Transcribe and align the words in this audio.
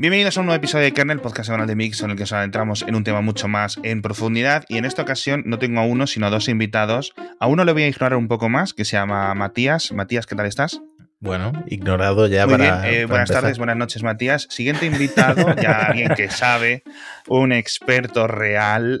Bienvenidos 0.00 0.38
a 0.38 0.40
un 0.40 0.46
nuevo 0.46 0.56
episodio 0.56 0.84
de 0.84 0.92
Kernel, 0.94 1.20
podcast 1.20 1.48
semanal 1.48 1.66
de 1.66 1.76
Mix, 1.76 2.00
en 2.02 2.08
el 2.08 2.16
que 2.16 2.22
nos 2.22 2.32
adentramos 2.32 2.80
en 2.88 2.94
un 2.94 3.04
tema 3.04 3.20
mucho 3.20 3.48
más 3.48 3.78
en 3.82 4.00
profundidad. 4.00 4.64
Y 4.70 4.78
en 4.78 4.86
esta 4.86 5.02
ocasión 5.02 5.42
no 5.44 5.58
tengo 5.58 5.78
a 5.80 5.84
uno, 5.84 6.06
sino 6.06 6.26
a 6.26 6.30
dos 6.30 6.48
invitados. 6.48 7.12
A 7.38 7.46
uno 7.48 7.64
le 7.66 7.72
voy 7.74 7.82
a 7.82 7.88
ignorar 7.88 8.16
un 8.16 8.26
poco 8.26 8.48
más, 8.48 8.72
que 8.72 8.86
se 8.86 8.96
llama 8.96 9.34
Matías. 9.34 9.92
Matías, 9.92 10.24
¿qué 10.24 10.34
tal 10.36 10.46
estás? 10.46 10.80
Bueno, 11.22 11.52
ignorado 11.66 12.26
ya 12.28 12.46
Muy 12.46 12.56
para. 12.56 12.80
bien, 12.80 12.94
eh, 12.94 12.96
para 13.02 13.06
buenas 13.08 13.28
empezar. 13.28 13.42
tardes, 13.42 13.58
buenas 13.58 13.76
noches, 13.76 14.02
Matías. 14.02 14.46
Siguiente 14.48 14.86
invitado, 14.86 15.54
ya 15.56 15.72
alguien 15.88 16.14
que 16.14 16.30
sabe, 16.30 16.82
un 17.28 17.52
experto 17.52 18.26
real. 18.26 19.00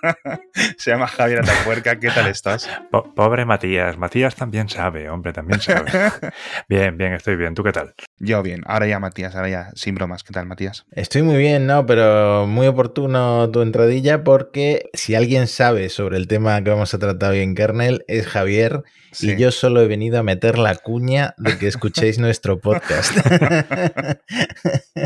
Se 0.78 0.92
llama 0.92 1.08
Javier 1.08 1.40
Atapuerca. 1.40 2.00
¿Qué 2.00 2.08
tal 2.08 2.26
estás? 2.28 2.70
Po- 2.90 3.12
pobre 3.14 3.44
Matías. 3.44 3.98
Matías 3.98 4.34
también 4.34 4.70
sabe, 4.70 5.10
hombre, 5.10 5.34
también 5.34 5.60
sabe. 5.60 5.90
bien, 6.70 6.96
bien, 6.96 7.12
estoy 7.12 7.36
bien. 7.36 7.52
¿Tú 7.52 7.62
qué 7.62 7.72
tal? 7.72 7.92
Yo 8.24 8.40
bien. 8.40 8.62
Ahora 8.66 8.86
ya, 8.86 9.00
Matías, 9.00 9.34
ahora 9.34 9.48
ya, 9.48 9.70
sin 9.74 9.96
bromas. 9.96 10.22
¿Qué 10.22 10.32
tal, 10.32 10.46
Matías? 10.46 10.84
Estoy 10.92 11.22
muy 11.22 11.36
bien, 11.38 11.66
¿no? 11.66 11.86
Pero 11.86 12.46
muy 12.46 12.68
oportuno 12.68 13.50
tu 13.50 13.62
entradilla 13.62 14.22
porque 14.22 14.90
si 14.94 15.16
alguien 15.16 15.48
sabe 15.48 15.88
sobre 15.88 16.18
el 16.18 16.28
tema 16.28 16.62
que 16.62 16.70
vamos 16.70 16.94
a 16.94 17.00
tratar 17.00 17.32
hoy 17.32 17.40
en 17.40 17.56
Kernel 17.56 18.04
es 18.06 18.28
Javier 18.28 18.84
Sí. 19.10 19.32
y 19.32 19.36
yo 19.36 19.50
solo 19.50 19.82
he 19.82 19.88
venido 19.88 20.18
a 20.18 20.22
meter 20.22 20.56
la 20.56 20.74
cuña 20.74 21.34
de 21.36 21.58
que 21.58 21.66
escuchéis 21.66 22.18
nuestro 22.20 22.60
podcast. 22.60 23.14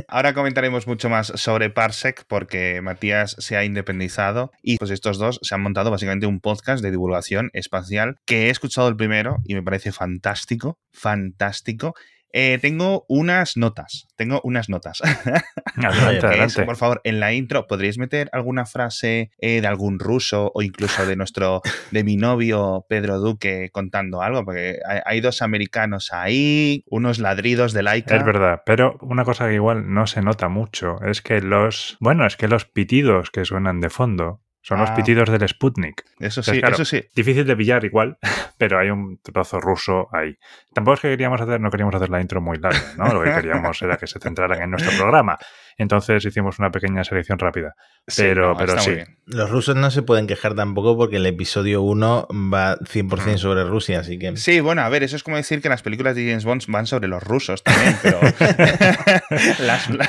Ahora 0.07 0.33
comentaremos 0.33 0.87
mucho 0.87 1.09
más 1.09 1.33
sobre 1.35 1.71
Parsec 1.71 2.25
porque 2.29 2.81
Matías 2.83 3.35
se 3.41 3.57
ha 3.57 3.65
independizado 3.65 4.53
y 4.63 4.77
pues 4.77 4.93
estos 4.93 5.19
dos 5.19 5.41
se 5.43 5.55
han 5.57 5.63
montado 5.63 5.91
básicamente 5.91 6.27
un 6.27 6.39
podcast 6.41 6.85
de 6.85 6.93
divulgación 6.93 7.51
espacial 7.53 8.17
que 8.27 8.47
he 8.47 8.51
escuchado 8.51 8.89
el 8.89 8.97
primero 8.97 9.39
y 9.45 9.55
me 9.55 9.63
parece 9.63 9.91
fantástico, 9.91 10.79
fantástico. 10.93 11.95
Eh, 12.33 12.59
tengo 12.61 13.05
unas 13.09 13.57
notas, 13.57 14.07
tengo 14.17 14.41
unas 14.45 14.69
notas. 14.69 15.01
Adelante, 15.77 16.17
es, 16.17 16.25
adelante. 16.25 16.63
por 16.65 16.77
favor, 16.77 17.01
en 17.05 17.21
la 17.21 17.33
intro, 17.35 17.67
¿podríais 17.67 17.99
meter 17.99 18.29
alguna 18.33 18.65
frase 18.65 19.31
eh, 19.39 19.61
de 19.61 19.67
algún 19.67 19.99
ruso 19.99 20.51
o 20.55 20.63
incluso 20.63 21.05
de 21.05 21.17
nuestro, 21.17 21.61
de 21.91 22.05
mi 22.05 22.17
novio 22.17 22.87
Pedro 22.89 23.19
Duque 23.19 23.69
contando 23.73 24.23
algo? 24.23 24.45
Porque 24.45 24.79
hay, 24.87 25.01
hay 25.05 25.21
dos 25.21 25.43
americanos 25.43 26.13
ahí, 26.13 26.83
unos 26.89 27.19
ladridos 27.19 27.73
de 27.73 27.83
Laika. 27.83 28.17
Es 28.17 28.25
verdad, 28.25 28.63
pero 28.65 28.97
una 29.03 29.25
cosa 29.25 29.49
que 29.49 29.55
igual 29.55 29.93
no 29.93 30.07
se 30.07 30.23
nota 30.23 30.49
mucho 30.49 31.01
es 31.03 31.21
que 31.21 31.41
los, 31.41 31.97
bueno, 32.01 32.27
es 32.27 32.37
que 32.37 32.49
los 32.49 32.65
pitidos 32.65 33.31
que 33.31 33.45
suenan 33.45 33.81
de 33.81 33.91
fondo 33.91 34.41
son 34.67 34.81
los 34.81 34.91
Ah. 34.91 34.95
pitidos 34.97 35.31
del 35.31 35.49
Sputnik. 35.49 36.03
Eso 36.19 36.43
sí, 36.43 36.59
claro, 36.59 36.75
eso 36.75 36.85
sí. 36.85 37.01
Difícil 37.15 37.47
de 37.47 37.57
pillar 37.57 37.85
igual, 37.85 38.19
pero 38.59 38.81
hay 38.81 38.91
un 38.91 39.19
trozo 39.23 39.61
ruso 39.61 40.09
ahí. 40.13 40.37
Tampoco 40.75 40.95
es 40.95 41.01
que 41.03 41.09
queríamos 41.11 41.41
hacer, 41.41 41.61
no 41.61 41.71
queríamos 41.71 41.95
hacer 41.95 42.11
la 42.11 42.21
intro 42.21 42.41
muy 42.41 42.59
larga, 42.59 42.81
¿no? 42.99 43.15
Lo 43.15 43.23
que 43.23 43.33
queríamos 43.33 43.81
era 43.81 43.97
que 43.97 44.09
se 44.09 44.19
centraran 44.19 44.61
en 44.61 44.71
nuestro 44.73 44.91
programa. 44.99 45.39
Entonces 45.79 46.25
hicimos 46.25 46.59
una 46.59 46.71
pequeña 46.71 47.05
selección 47.05 47.39
rápida. 47.39 47.75
Sí, 48.07 48.23
Pero- 48.23 48.53
no, 48.53 48.57
pero 48.57 48.79
sí. 48.79 48.93
Los 49.27 49.51
rusos 49.51 49.75
no 49.77 49.91
se 49.91 50.03
pueden 50.03 50.27
quejar 50.29 50.55
tampoco 50.55 50.97
porque 50.97 51.17
el 51.17 51.27
episodio 51.27 51.83
1 51.83 52.29
va 52.53 52.79
100% 52.79 53.35
Mm. 53.35 53.39
sobre 53.39 53.65
Rusia, 53.65 54.01
así 54.01 54.19
que... 54.19 54.37
Sí, 54.37 54.61
bueno, 54.61 54.83
a 54.83 54.89
ver, 54.89 55.03
eso 55.03 55.17
es 55.17 55.23
como 55.25 55.37
decir 55.37 55.61
que 55.61 55.69
las 55.69 55.83
películas 55.83 56.15
de 56.15 56.27
James 56.29 56.45
Bond 56.45 56.63
van 56.69 56.87
sobre 56.87 57.09
los 57.09 57.23
rusos 57.23 57.63
también, 57.65 57.97
pero 58.03 58.21
las- 59.61 59.91
la, 59.91 60.09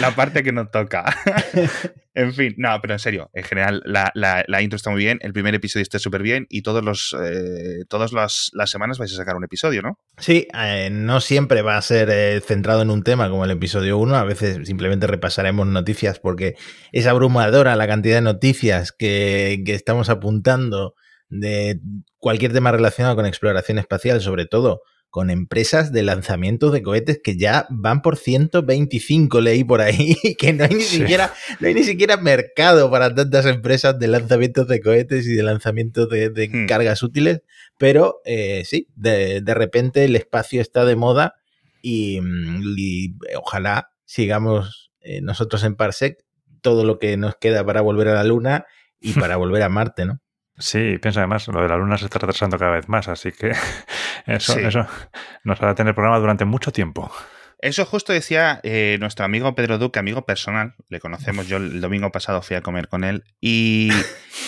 la 0.00 0.10
parte 0.14 0.42
que 0.42 0.52
no 0.52 0.68
toca. 0.68 1.04
en 2.14 2.32
fin, 2.32 2.54
no, 2.56 2.76
pero 2.80 2.94
en 2.94 2.98
serio, 2.98 3.30
en 3.34 3.44
general 3.44 3.82
la, 3.84 4.10
la- 4.14 4.44
la 4.48 4.62
intro 4.62 4.76
está 4.76 4.90
muy 4.90 5.00
bien, 5.00 5.18
el 5.22 5.32
primer 5.32 5.54
episodio 5.54 5.82
está 5.82 5.98
súper 5.98 6.22
bien 6.22 6.46
y 6.48 6.62
todos 6.62 6.82
los, 6.82 7.14
eh, 7.22 7.84
todas 7.88 8.12
las, 8.12 8.50
las 8.54 8.70
semanas 8.70 8.98
vais 8.98 9.12
a 9.12 9.16
sacar 9.16 9.36
un 9.36 9.44
episodio, 9.44 9.82
¿no? 9.82 9.98
Sí, 10.16 10.48
eh, 10.54 10.88
no 10.90 11.20
siempre 11.20 11.62
va 11.62 11.76
a 11.76 11.82
ser 11.82 12.08
eh, 12.10 12.40
centrado 12.40 12.82
en 12.82 12.90
un 12.90 13.02
tema 13.02 13.28
como 13.28 13.44
el 13.44 13.50
episodio 13.50 13.98
1, 13.98 14.16
a 14.16 14.24
veces 14.24 14.66
simplemente 14.66 14.87
repasaremos 14.96 15.66
noticias 15.66 16.18
porque 16.18 16.54
es 16.92 17.06
abrumadora 17.06 17.76
la 17.76 17.86
cantidad 17.86 18.16
de 18.16 18.22
noticias 18.22 18.92
que, 18.92 19.62
que 19.64 19.74
estamos 19.74 20.08
apuntando 20.08 20.94
de 21.28 21.80
cualquier 22.18 22.52
tema 22.52 22.72
relacionado 22.72 23.14
con 23.16 23.26
exploración 23.26 23.78
espacial, 23.78 24.20
sobre 24.20 24.46
todo 24.46 24.80
con 25.10 25.30
empresas 25.30 25.90
de 25.90 26.02
lanzamiento 26.02 26.70
de 26.70 26.82
cohetes 26.82 27.18
que 27.24 27.36
ya 27.38 27.66
van 27.70 28.02
por 28.02 28.16
125, 28.18 29.40
leí 29.40 29.64
por 29.64 29.80
ahí, 29.80 30.16
que 30.38 30.52
no 30.52 30.64
hay 30.64 30.74
ni 30.74 30.82
Sí. 30.82 30.98
siquiera, 30.98 31.32
no 31.60 31.68
hay 31.68 31.74
ni 31.74 31.82
siquiera 31.82 32.16
mercado 32.18 32.90
para 32.90 33.14
tantas 33.14 33.46
empresas 33.46 33.98
de 33.98 34.06
lanzamientos 34.08 34.68
de 34.68 34.80
cohetes 34.80 35.26
y 35.26 35.34
de 35.34 35.42
lanzamientos 35.42 36.08
de, 36.10 36.28
de 36.30 36.48
Hmm. 36.48 36.66
cargas 36.66 37.02
útiles, 37.02 37.40
pero 37.78 38.20
eh, 38.26 38.62
sí, 38.66 38.88
de, 38.96 39.40
de 39.40 39.54
repente 39.54 40.04
el 40.04 40.14
espacio 40.16 40.60
está 40.60 40.84
de 40.84 40.96
moda 40.96 41.34
y, 41.80 42.20
y 42.76 43.14
ojalá 43.36 43.90
sigamos 44.08 44.90
eh, 45.00 45.20
nosotros 45.20 45.62
en 45.64 45.76
Parsec 45.76 46.16
todo 46.62 46.84
lo 46.84 46.98
que 46.98 47.16
nos 47.18 47.36
queda 47.36 47.64
para 47.64 47.82
volver 47.82 48.08
a 48.08 48.14
la 48.14 48.24
Luna 48.24 48.64
y 48.98 49.12
para 49.12 49.36
volver 49.36 49.62
a 49.62 49.68
Marte, 49.68 50.06
¿no? 50.06 50.20
Sí, 50.56 50.98
piensa 51.00 51.20
además, 51.20 51.46
lo 51.46 51.62
de 51.62 51.68
la 51.68 51.76
luna 51.76 51.96
se 51.98 52.06
está 52.06 52.18
retrasando 52.18 52.58
cada 52.58 52.72
vez 52.72 52.88
más, 52.88 53.06
así 53.06 53.30
que 53.30 53.52
eso, 54.26 54.54
Sí. 54.54 54.60
eso 54.64 54.86
nos 55.44 55.62
hará 55.62 55.76
tener 55.76 55.94
programa 55.94 56.18
durante 56.18 56.44
mucho 56.44 56.72
tiempo. 56.72 57.12
Eso 57.60 57.84
justo 57.84 58.12
decía 58.12 58.58
eh, 58.64 58.96
nuestro 58.98 59.24
amigo 59.24 59.54
Pedro 59.54 59.78
Duque, 59.78 60.00
amigo 60.00 60.24
personal, 60.26 60.74
le 60.88 60.98
conocemos, 60.98 61.46
yo 61.46 61.58
el 61.58 61.80
domingo 61.80 62.10
pasado 62.10 62.42
fui 62.42 62.56
a 62.56 62.60
comer 62.62 62.88
con 62.88 63.04
él, 63.04 63.22
y, 63.40 63.90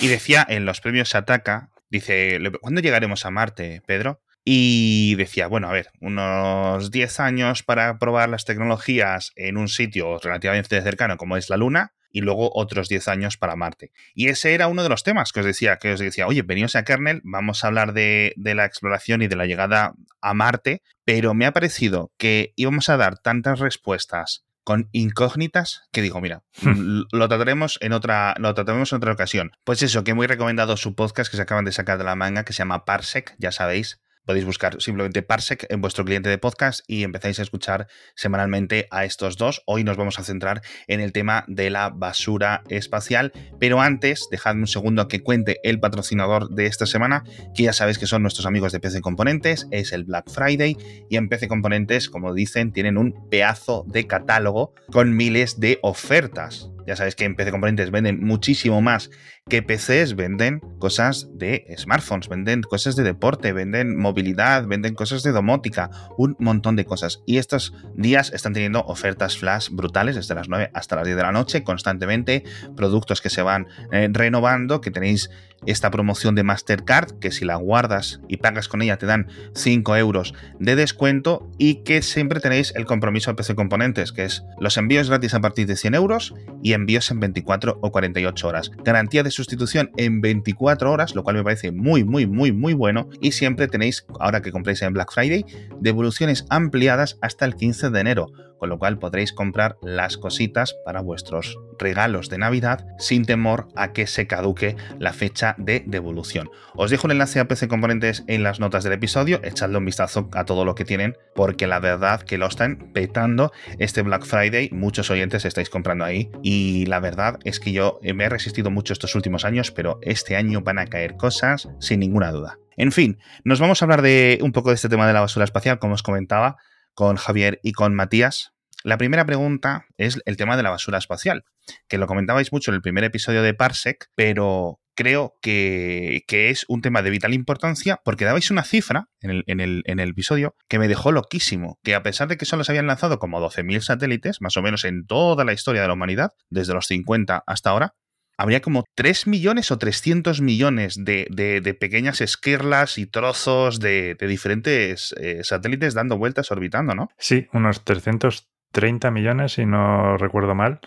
y 0.01 0.09
decía 0.09 0.45
en 0.49 0.65
los 0.65 0.81
premios 0.81 1.11
Sataka, 1.11 1.71
dice, 1.91 2.41
"Le- 2.41 2.51
¿cuándo 2.53 2.81
llegaremos 2.81 3.25
a 3.27 3.31
Marte, 3.31 3.83
Pedro? 3.87 4.21
Y 4.53 5.15
decía, 5.15 5.47
bueno, 5.47 5.69
a 5.69 5.73
ver, 5.73 5.93
unos 6.01 6.91
10 6.91 7.21
años 7.21 7.63
para 7.63 8.01
probar 8.01 8.29
las 8.29 8.45
tecnologías 8.45 9.31
en 9.37 9.57
un 9.57 9.69
sitio 9.69 10.19
relativamente 10.19 10.83
cercano 10.83 11.17
como 11.19 11.37
es 11.37 11.51
la 11.51 11.57
Luna, 11.57 11.93
y 12.11 12.21
luego 12.21 12.51
otros 12.53 12.89
10 12.89 13.07
años 13.07 13.37
para 13.37 13.55
Marte. 13.55 13.93
Y 14.13 14.27
ese 14.27 14.53
era 14.53 14.67
uno 14.67 14.83
de 14.83 14.89
los 14.89 15.05
temas 15.05 15.31
que 15.31 15.39
os 15.39 15.47
decía, 15.47 15.77
que 15.77 15.93
os 15.93 16.01
decía, 16.01 16.27
oye, 16.27 16.43
veníos 16.43 16.75
a 16.75 16.83
Kernel, 16.83 17.21
vamos 17.23 17.63
a 17.63 17.69
hablar 17.69 17.93
de, 17.93 18.33
de 18.35 18.57
la 18.57 18.65
exploración 18.65 19.23
y 19.23 19.29
de 19.29 19.37
la 19.37 19.47
llegada 19.47 19.95
a 20.21 20.35
Marte, 20.35 20.83
pero 21.05 21.33
me 21.33 21.47
ha 21.47 21.53
parecido 21.53 22.11
que 22.19 22.53
íbamos 22.57 22.89
a 22.89 22.97
dar 22.97 23.19
tantas 23.21 23.61
respuestas 23.61 24.47
con 24.65 24.89
incógnitas 24.91 25.85
que 25.93 26.03
digo, 26.03 26.21
mira, 26.21 26.43
lo 26.65 27.29
trataremos 27.29 27.79
en 27.83 27.93
otra 27.93 28.35
lo 28.37 28.53
trataremos 28.53 28.91
en 28.91 28.97
otra 28.97 29.13
ocasión. 29.13 29.53
Pues 29.63 29.81
eso, 29.85 30.03
que 30.03 30.15
muy 30.15 30.27
recomendado 30.27 30.77
su 30.77 30.97
podcast 30.97 31.31
que 31.31 31.37
se 31.37 31.43
acaban 31.45 31.65
de 31.65 31.71
sacar 31.71 31.99
de 31.99 32.05
la 32.05 32.17
manga 32.17 32.45
que 32.45 32.53
se 32.53 32.59
llama 32.59 32.85
Parsec, 32.85 33.37
ya 33.39 33.53
sabéis. 33.53 34.01
Podéis 34.27 34.45
buscar 34.45 34.81
simplemente 34.81 35.23
Parsec 35.23 35.67
en 35.71 35.81
vuestro 35.81 36.05
cliente 36.05 36.29
de 36.29 36.39
podcast 36.39 36.81
y 36.87 37.05
empezáis 37.05 37.39
a 37.39 37.43
escuchar 37.43 37.89
semanalmente 38.15 38.87
a 38.91 39.05
estos 39.05 39.37
dos. 39.37 39.63
Hoy 39.67 39.83
nos 39.83 39.97
vamos 39.97 40.19
a 40.19 40.25
centrar 40.25 40.61
en 40.89 41.01
el 41.01 41.13
tema 41.13 41.45
de 41.49 41.71
la 41.71 41.89
basura 41.89 42.63
espacial, 42.69 43.33
pero 43.59 43.81
antes 43.81 44.29
dejadme 44.31 44.61
un 44.61 44.67
segundo 44.67 45.09
que 45.09 45.23
cuente 45.23 45.59
el 45.65 45.81
patrocinador 45.81 46.51
de 46.51 46.67
esta 46.67 46.87
semana, 46.87 47.25
que 47.55 47.65
ya 47.65 47.73
sabéis 47.73 47.99
que 47.99 48.07
son 48.07 48.23
nuestros 48.23 48.47
amigos 48.47 48.73
de 48.73 48.81
PC 48.81 49.01
Componentes, 49.01 49.67
es 49.71 49.93
el 49.93 50.05
Black 50.05 50.31
Friday 50.31 50.77
y 51.09 51.17
en 51.17 51.29
PC 51.29 51.49
Componentes, 51.49 52.11
como 52.11 52.35
dicen, 52.35 52.73
tienen 52.73 52.99
un 52.99 53.29
pedazo 53.31 53.85
de 53.89 54.07
catálogo 54.07 54.75
con 54.93 55.17
miles 55.17 55.61
de 55.61 55.79
ofertas. 55.83 56.71
Ya 56.87 56.97
sabéis 56.97 57.15
que 57.15 57.25
en 57.25 57.37
PC 57.37 57.51
Componentes 57.51 57.91
venden 57.91 58.25
muchísimo 58.25 58.81
más 58.81 59.11
que 59.49 59.63
PCs, 59.63 60.15
venden 60.15 60.61
cosas 60.79 61.29
de 61.33 61.67
smartphones, 61.77 62.29
venden 62.29 62.63
cosas 62.63 62.97
de 62.97 63.03
deporte, 63.03 63.53
venden 63.53 63.97
movilidad, 63.97 64.67
venden 64.67 64.95
cosas 64.95 65.23
de 65.23 65.33
domótica, 65.33 65.91
un 66.17 66.37
montón 66.39 66.77
de 66.77 66.85
cosas. 66.85 67.23
Y 67.27 67.39
estos 67.39 67.75
días 67.97 68.33
están 68.33 68.53
teniendo 68.53 68.81
ofertas 68.81 69.37
flash 69.37 69.69
brutales 69.71 70.15
desde 70.17 70.35
las 70.35 70.49
9 70.49 70.71
hasta 70.73 70.97
las 70.97 71.05
10 71.05 71.17
de 71.17 71.23
la 71.23 71.33
noche, 71.33 71.65
constantemente, 71.65 72.45
productos 72.77 73.21
que 73.21 73.31
se 73.31 73.43
van 73.43 73.67
eh, 73.93 74.09
renovando, 74.13 74.81
que 74.81 74.91
tenéis 74.91 75.31
esta 75.67 75.91
promoción 75.91 76.35
de 76.35 76.43
Mastercard, 76.43 77.19
que 77.19 77.31
si 77.31 77.45
la 77.45 77.57
guardas 77.57 78.21
y 78.29 78.39
pagas 78.39 78.69
con 78.69 78.83
ella 78.83 78.97
te 78.97 79.07
dan 79.07 79.29
5 79.55 79.97
euros 79.97 80.35
de 80.59 80.77
descuento 80.77 81.51
y 81.59 81.83
que 81.85 82.03
siempre 82.03 82.41
tenéis 82.41 82.73
el 82.75 82.87
compromiso 82.87 83.31
de 83.31 83.35
PC 83.35 83.55
Componentes, 83.55 84.13
que 84.13 84.25
es 84.25 84.43
los 84.59 84.77
envíos 84.77 85.09
gratis 85.09 85.35
a 85.35 85.41
partir 85.41 85.67
de 85.67 85.77
100 85.77 85.95
euros 85.95 86.35
envíos 86.73 87.11
en 87.11 87.21
24 87.21 87.79
o 87.81 87.93
48 87.93 88.49
horas. 88.49 88.71
Garantía 88.85 89.23
de 89.23 89.31
sustitución 89.31 89.91
en 89.97 90.21
24 90.21 90.91
horas, 90.91 91.15
lo 91.15 91.23
cual 91.23 91.37
me 91.37 91.45
parece 91.45 91.73
muy, 91.73 92.05
muy, 92.05 92.27
muy, 92.27 92.53
muy 92.53 92.75
bueno. 92.75 93.09
Y 93.21 93.33
siempre 93.33 93.69
tenéis, 93.69 94.07
ahora 94.19 94.43
que 94.43 94.53
compréis 94.53 94.83
en 94.83 94.93
Black 94.93 95.13
Friday, 95.13 95.45
devoluciones 95.81 96.47
ampliadas 96.51 97.19
hasta 97.21 97.45
el 97.45 97.57
15 97.57 97.91
de 97.91 98.01
enero, 98.01 98.33
con 98.61 98.69
lo 98.69 98.79
cual 98.79 98.99
podréis 98.99 99.33
comprar 99.33 99.79
las 99.81 100.19
cositas 100.19 100.77
para 100.85 101.01
vuestros 101.01 101.59
regalos 101.79 102.29
de 102.29 102.37
Navidad 102.37 102.87
sin 102.99 103.25
temor 103.25 103.69
a 103.75 103.93
que 103.93 104.07
se 104.07 104.27
caduque 104.27 104.77
la 104.99 105.15
fecha 105.15 105.55
de 105.59 105.83
devolución. 105.87 106.51
Os 106.75 106.91
dejo 106.91 107.07
el 107.07 107.13
enlace 107.13 107.41
a 107.41 107.49
PC 107.49 107.69
Componentes 107.69 108.23
en 108.27 108.43
las 108.43 108.61
notas 108.61 108.85
del 108.85 108.93
episodio, 108.93 109.41
echadle 109.43 109.79
un 109.79 109.87
vistazo 109.87 110.29
a 110.33 110.45
todo 110.45 110.67
lo 110.67 110.75
que 110.75 110.85
tienen, 110.85 111.17
porque 111.35 111.67
la 111.67 111.81
verdad 111.81 112.21
que 112.21 112.37
lo 112.37 112.47
están 112.47 112.91
petando 112.93 113.51
este 113.79 114.03
Black 114.03 114.27
Friday, 114.27 114.69
muchos 114.73 115.11
oyentes 115.11 115.47
estáis 115.47 115.71
comprando 115.71 116.05
ahí 116.05 116.31
y 116.43 116.60
la 116.87 117.01
verdad 117.01 117.39
es 117.45 117.61
que 117.61 117.73
yo 117.73 118.01
me 118.03 118.25
he 118.25 118.29
resistido 118.29 118.71
mucho 118.71 118.93
estos 118.93 119.15
últimos 119.15 119.45
años, 119.45 119.71
pero 119.71 119.99
este 120.03 120.37
año 120.37 120.63
van 120.63 120.79
a 120.79 120.87
caer 120.87 121.17
cosas 121.17 121.69
sin 121.79 122.01
ninguna 122.01 122.33
duda. 122.33 122.59
En 122.77 122.93
fin, 122.93 123.19
nos 123.45 123.61
vamos 123.61 123.81
a 123.81 123.85
hablar 123.85 124.03
de 124.03 124.39
un 124.43 124.53
poco 124.53 124.71
de 124.71 124.77
este 124.77 124.89
tema 124.89 125.07
de 125.07 125.13
la 125.13 125.21
basura 125.21 125.45
espacial, 125.45 125.79
como 125.79 125.95
os 125.95 126.03
comentaba, 126.03 126.57
con 126.95 127.17
Javier 127.17 127.61
y 127.63 127.73
con 127.73 127.95
Matías. 127.95 128.53
La 128.83 128.97
primera 128.97 129.27
pregunta 129.27 129.85
es 129.99 130.21
el 130.25 130.37
tema 130.37 130.57
de 130.57 130.63
la 130.63 130.71
basura 130.71 130.99
espacial, 130.99 131.45
que 131.89 131.99
lo 131.99 132.07
comentabais 132.07 132.53
mucho 132.53 132.71
en 132.71 132.77
el 132.77 132.83
primer 132.83 133.05
episodio 133.05 133.43
de 133.43 133.53
Parsec, 133.53 134.09
pero 134.15 134.81
creo 135.01 135.39
que, 135.41 136.23
es 136.29 136.67
un 136.69 136.83
tema 136.83 137.01
de 137.01 137.09
vital 137.09 137.33
importancia 137.33 138.03
porque 138.05 138.27
dabais 138.27 138.51
una 138.51 138.65
cifra 138.65 139.09
en 139.23 139.31
el, 139.31 139.45
en, 139.47 139.61
el, 139.61 139.83
en 139.87 139.99
el, 139.99 140.11
episodio 140.11 140.55
que 140.69 140.79
me 140.79 140.89
dejó 140.89 141.11
loquísimo, 141.11 141.79
que 141.83 141.95
a 141.95 142.03
pesar 142.03 142.29
de 142.29 142.37
que 142.37 142.45
solo 142.45 142.65
se 142.65 142.73
habían 142.73 142.87
lanzado 142.87 143.19
como 143.19 143.41
12.000 143.41 143.81
satélites, 143.81 144.43
más 144.43 144.59
o 144.59 144.63
menos 144.63 144.85
en 144.85 145.07
toda 145.07 145.47
la 145.47 145.55
historia 145.55 145.81
de 145.81 145.89
la 145.89 145.95
humanidad, 145.95 146.33
desde 146.51 146.75
los 146.75 146.87
50 146.87 147.45
hasta 147.47 147.71
ahora, 147.71 147.95
habría 148.37 148.61
como 148.61 148.85
3 148.95 149.27
millones 149.27 149.71
o 149.71 149.79
300 149.79 150.43
millones 150.43 150.97
de, 151.03 151.77
pequeñas 151.81 152.21
esquirlas 152.21 152.99
y 152.99 153.07
trozos 153.07 153.81
de, 153.81 154.17
diferentes 154.21 155.15
eh, 155.19 155.41
satélites 155.45 155.95
dando 155.95 156.19
vueltas 156.19 156.51
orbitando, 156.51 156.95
¿no? 156.95 157.09
Sí, 157.17 157.47
unos 157.55 157.85
330 157.85 159.11
millones, 159.11 159.53
si 159.53 159.65
no 159.65 160.19
recuerdo 160.19 160.55
mal, 160.55 160.81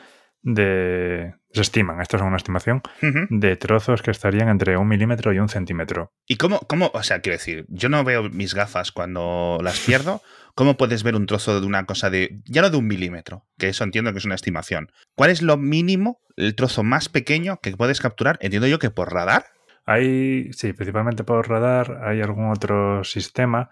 de... 0.44 1.36
Se 1.52 1.62
estiman, 1.62 2.02
esto 2.02 2.18
es 2.18 2.24
una 2.24 2.38
estimación, 2.38 2.82
de 3.30 3.56
trozos 3.56 4.02
que 4.02 4.10
estarían 4.10 4.50
entre 4.50 4.76
un 4.76 4.88
milímetro 4.88 5.34
y 5.34 5.40
un 5.40 5.50
centímetro. 5.50 6.12
¿Y 6.28 6.38
cómo, 6.38 6.60
cómo, 6.62 6.90
o 6.94 7.04
sea, 7.04 7.22
quiero 7.22 7.38
decir, 7.38 7.66
yo 7.70 7.90
no 7.90 8.04
veo 8.04 8.30
mis 8.30 8.56
gafas 8.56 8.92
cuando 8.92 9.60
las 9.62 9.80
pierdo, 9.80 10.22
¿cómo 10.56 10.78
puedes 10.78 11.04
ver 11.04 11.16
un 11.16 11.28
trozo 11.28 11.62
de 11.62 11.68
una 11.68 11.86
cosa 11.86 12.10
de, 12.10 12.42
ya 12.46 12.64
no 12.64 12.72
de 12.72 12.78
un 12.78 12.88
milímetro, 12.88 13.46
que 13.60 13.70
eso 13.70 13.84
entiendo 13.84 14.12
que 14.12 14.18
es 14.18 14.26
una 14.26 14.34
estimación? 14.34 14.92
¿Cuál 15.16 15.30
es 15.30 15.44
lo 15.44 15.58
mínimo, 15.58 16.22
el 16.38 16.56
trozo 16.56 16.84
más 16.84 17.08
pequeño 17.08 17.60
que 17.62 17.78
puedes 17.78 18.02
capturar? 18.02 18.40
Entiendo 18.42 18.68
yo 18.68 18.80
que 18.80 18.90
por 18.90 19.14
radar. 19.14 19.46
Hay, 19.86 20.52
sí, 20.54 20.74
principalmente 20.74 21.24
por 21.24 21.48
radar, 21.48 22.02
hay 22.04 22.22
algún 22.22 22.50
otro 22.50 23.04
sistema, 23.04 23.70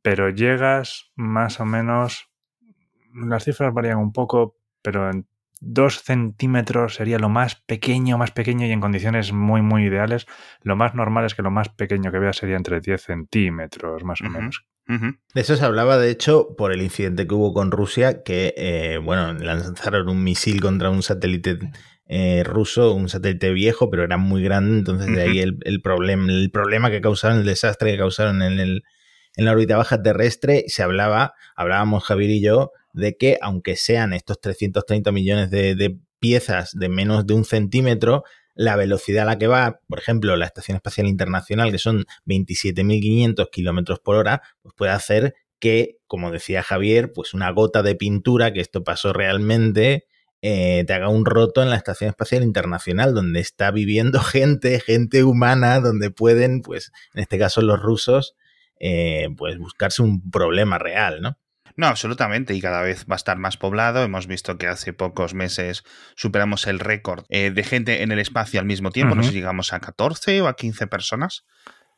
pero 0.00 0.30
llegas 0.30 1.12
más 1.14 1.60
o 1.60 1.66
menos, 1.66 2.30
las 3.12 3.44
cifras 3.44 3.74
varían 3.74 3.98
un 3.98 4.12
poco, 4.12 4.56
pero 4.80 5.10
en 5.10 5.26
2 5.60 6.02
centímetros 6.02 6.94
sería 6.94 7.18
lo 7.18 7.28
más 7.28 7.56
pequeño, 7.56 8.18
más 8.18 8.30
pequeño 8.30 8.66
y 8.66 8.70
en 8.70 8.80
condiciones 8.80 9.32
muy, 9.32 9.62
muy 9.62 9.84
ideales. 9.84 10.26
Lo 10.62 10.76
más 10.76 10.94
normal 10.94 11.24
es 11.24 11.34
que 11.34 11.42
lo 11.42 11.50
más 11.50 11.68
pequeño 11.68 12.12
que 12.12 12.18
veas 12.18 12.36
sería 12.36 12.56
entre 12.56 12.80
10 12.80 13.02
centímetros, 13.02 14.04
más 14.04 14.20
o 14.20 14.30
menos. 14.30 14.64
De 14.88 15.42
eso 15.42 15.54
se 15.54 15.64
hablaba, 15.66 15.98
de 15.98 16.10
hecho, 16.10 16.56
por 16.56 16.72
el 16.72 16.80
incidente 16.80 17.26
que 17.26 17.34
hubo 17.34 17.52
con 17.52 17.70
Rusia, 17.70 18.22
que, 18.22 18.54
eh, 18.56 18.96
bueno, 18.96 19.34
lanzaron 19.34 20.08
un 20.08 20.24
misil 20.24 20.62
contra 20.62 20.88
un 20.88 21.02
satélite 21.02 21.58
eh, 22.06 22.42
ruso, 22.42 22.94
un 22.94 23.10
satélite 23.10 23.52
viejo, 23.52 23.90
pero 23.90 24.02
era 24.02 24.16
muy 24.16 24.42
grande, 24.42 24.78
entonces 24.78 25.14
de 25.14 25.20
ahí 25.20 25.40
el, 25.40 25.58
el, 25.64 25.82
problema, 25.82 26.32
el 26.32 26.50
problema 26.50 26.90
que 26.90 27.02
causaron, 27.02 27.40
el 27.40 27.44
desastre 27.44 27.92
que 27.92 27.98
causaron 27.98 28.40
en, 28.40 28.58
el, 28.60 28.82
en 29.36 29.44
la 29.44 29.52
órbita 29.52 29.76
baja 29.76 30.02
terrestre, 30.02 30.64
se 30.68 30.82
hablaba, 30.82 31.34
hablábamos 31.54 32.04
Javier 32.04 32.30
y 32.30 32.40
yo, 32.42 32.72
de 32.98 33.16
que 33.16 33.38
aunque 33.40 33.76
sean 33.76 34.12
estos 34.12 34.40
330 34.40 35.12
millones 35.12 35.50
de, 35.50 35.98
piezas 36.20 36.72
de 36.74 36.88
menos 36.88 37.26
de 37.26 37.34
un 37.34 37.44
centímetro, 37.44 38.24
la 38.56 38.74
velocidad 38.74 39.22
a 39.22 39.26
la 39.26 39.38
que 39.38 39.46
va, 39.46 39.78
por 39.86 40.00
ejemplo, 40.00 40.36
la 40.36 40.46
Estación 40.46 40.74
Espacial 40.74 41.06
Internacional, 41.06 41.70
que 41.70 41.78
son 41.78 42.06
27.500 42.26 43.50
kilómetros 43.52 44.00
por 44.00 44.16
hora, 44.16 44.42
pues 44.60 44.74
puede 44.76 44.90
hacer 44.90 45.34
que, 45.60 45.98
como 46.08 46.32
decía 46.32 46.64
Javier, 46.64 47.12
pues 47.12 47.34
una 47.34 47.50
gota 47.52 47.84
de 47.84 47.94
pintura, 47.94 48.52
que 48.52 48.60
esto 48.60 48.82
pasó 48.82 49.12
realmente, 49.12 50.06
eh, 50.42 50.82
te 50.88 50.92
haga 50.92 51.08
un 51.08 51.24
roto 51.24 51.62
en 51.62 51.70
la 51.70 51.76
Estación 51.76 52.10
Espacial 52.10 52.42
Internacional, 52.42 53.14
donde 53.14 53.38
está 53.38 53.70
viviendo 53.70 54.18
gente, 54.20 54.80
gente 54.80 55.22
humana, 55.22 55.78
donde 55.78 56.10
pueden, 56.10 56.62
pues, 56.62 56.90
en 57.14 57.22
este 57.22 57.38
caso 57.38 57.62
los 57.62 57.78
rusos, 57.80 58.34
eh, 58.80 59.28
pues 59.36 59.56
buscarse 59.58 60.02
un 60.02 60.30
problema 60.32 60.78
real, 60.78 61.20
¿no? 61.20 61.38
No, 61.78 61.86
absolutamente, 61.86 62.54
y 62.54 62.60
cada 62.60 62.82
vez 62.82 63.06
va 63.08 63.14
a 63.14 63.16
estar 63.16 63.38
más 63.38 63.56
poblado. 63.56 64.02
Hemos 64.02 64.26
visto 64.26 64.58
que 64.58 64.66
hace 64.66 64.92
pocos 64.92 65.32
meses 65.32 65.84
superamos 66.16 66.66
el 66.66 66.80
récord 66.80 67.24
eh, 67.28 67.52
de 67.52 67.62
gente 67.62 68.02
en 68.02 68.10
el 68.10 68.18
espacio 68.18 68.58
al 68.58 68.66
mismo 68.66 68.90
tiempo. 68.90 69.14
No 69.14 69.22
sé 69.22 69.28
si 69.28 69.36
llegamos 69.36 69.72
a 69.72 69.78
14 69.78 70.42
o 70.42 70.48
a 70.48 70.56
15 70.56 70.88
personas 70.88 71.44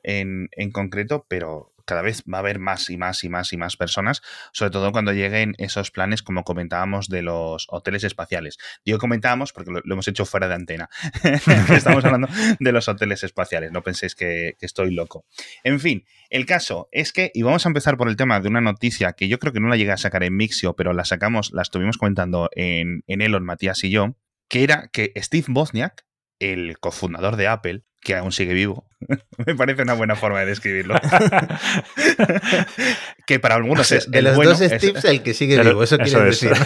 en, 0.03 0.51
en 0.53 0.71
concreto, 0.71 1.25
pero 1.29 1.73
cada 1.91 2.03
vez 2.03 2.23
va 2.33 2.39
a 2.39 2.41
haber 2.41 2.61
más 2.61 2.89
y 2.89 2.97
más 2.97 3.25
y 3.25 3.29
más 3.29 3.53
y 3.53 3.57
más 3.57 3.77
personas, 3.77 4.23
sobre 4.53 4.71
todo 4.71 4.93
cuando 4.93 5.13
lleguen 5.13 5.57
esos 5.59 5.91
planes, 5.91 6.23
como 6.23 6.45
comentábamos, 6.45 7.09
de 7.09 7.23
los 7.23 7.67
hoteles 7.69 8.05
espaciales. 8.05 8.59
Digo 8.85 8.99
comentábamos 8.99 9.53
porque 9.53 9.73
lo, 9.73 9.81
hemos 9.85 10.07
hecho 10.07 10.25
fuera 10.25 10.47
de 10.47 10.55
antena. 10.55 10.89
Estamos 11.69 12.05
hablando 12.05 12.29
de 12.61 12.71
los 12.71 12.87
hoteles 12.87 13.25
espaciales, 13.25 13.73
no 13.73 13.83
penséis 13.83 14.15
que, 14.15 14.55
estoy 14.61 14.93
loco. 14.93 15.25
En 15.65 15.81
fin, 15.81 16.05
el 16.29 16.47
caso 16.47 16.89
es 16.93 17.13
que, 17.13 17.33
y 17.35 17.43
vamos 17.43 17.67
a 17.67 17.71
empezar 17.71 17.97
por 17.97 18.09
el 18.09 18.15
tema 18.15 18.39
de 18.39 18.47
una 18.47 18.61
noticia 18.61 19.15
que 19.15 19.27
yo 19.27 19.41
creo 19.41 19.53
que 19.53 19.59
no 19.59 19.69
la 19.69 19.77
llegué 19.77 19.91
a 19.91 19.97
sacar 19.97 20.23
en 20.23 20.37
Mixio, 20.37 20.77
pero 20.77 20.93
la 20.93 21.05
sacamos, 21.05 21.51
la 21.53 21.63
estuvimos 21.63 21.99
comentando 21.99 22.51
en, 22.55 23.03
en 23.09 23.21
Elon, 23.21 23.45
Matías 23.45 23.83
y 23.83 23.91
yo, 23.91 24.15
que 24.49 24.63
era 24.63 24.91
que 24.93 25.13
Steve 25.17 25.47
Bosniak, 25.49 26.05
el 26.41 26.79
cofundador 26.79 27.37
de 27.37 27.47
Apple, 27.47 27.85
que 28.01 28.17
aún 28.17 28.33
sigue 28.33 28.55
vivo. 28.55 28.89
Me 29.47 29.55
parece 29.55 29.83
una 29.83 29.95
buena 29.95 30.17
forma 30.17 30.41
de 30.41 30.47
describirlo. 30.47 30.95
que 33.27 33.39
para 33.39 33.55
algunos 33.55 33.93
es. 33.93 34.11
De 34.11 34.23
los 34.23 34.37
dos 34.37 34.59
Steves, 34.59 35.05
el 35.05 35.23
que 35.23 35.35
sigue 35.35 35.63
vivo, 35.63 35.83
eso 35.83 35.99
quiere 35.99 36.25
decir. 36.25 36.53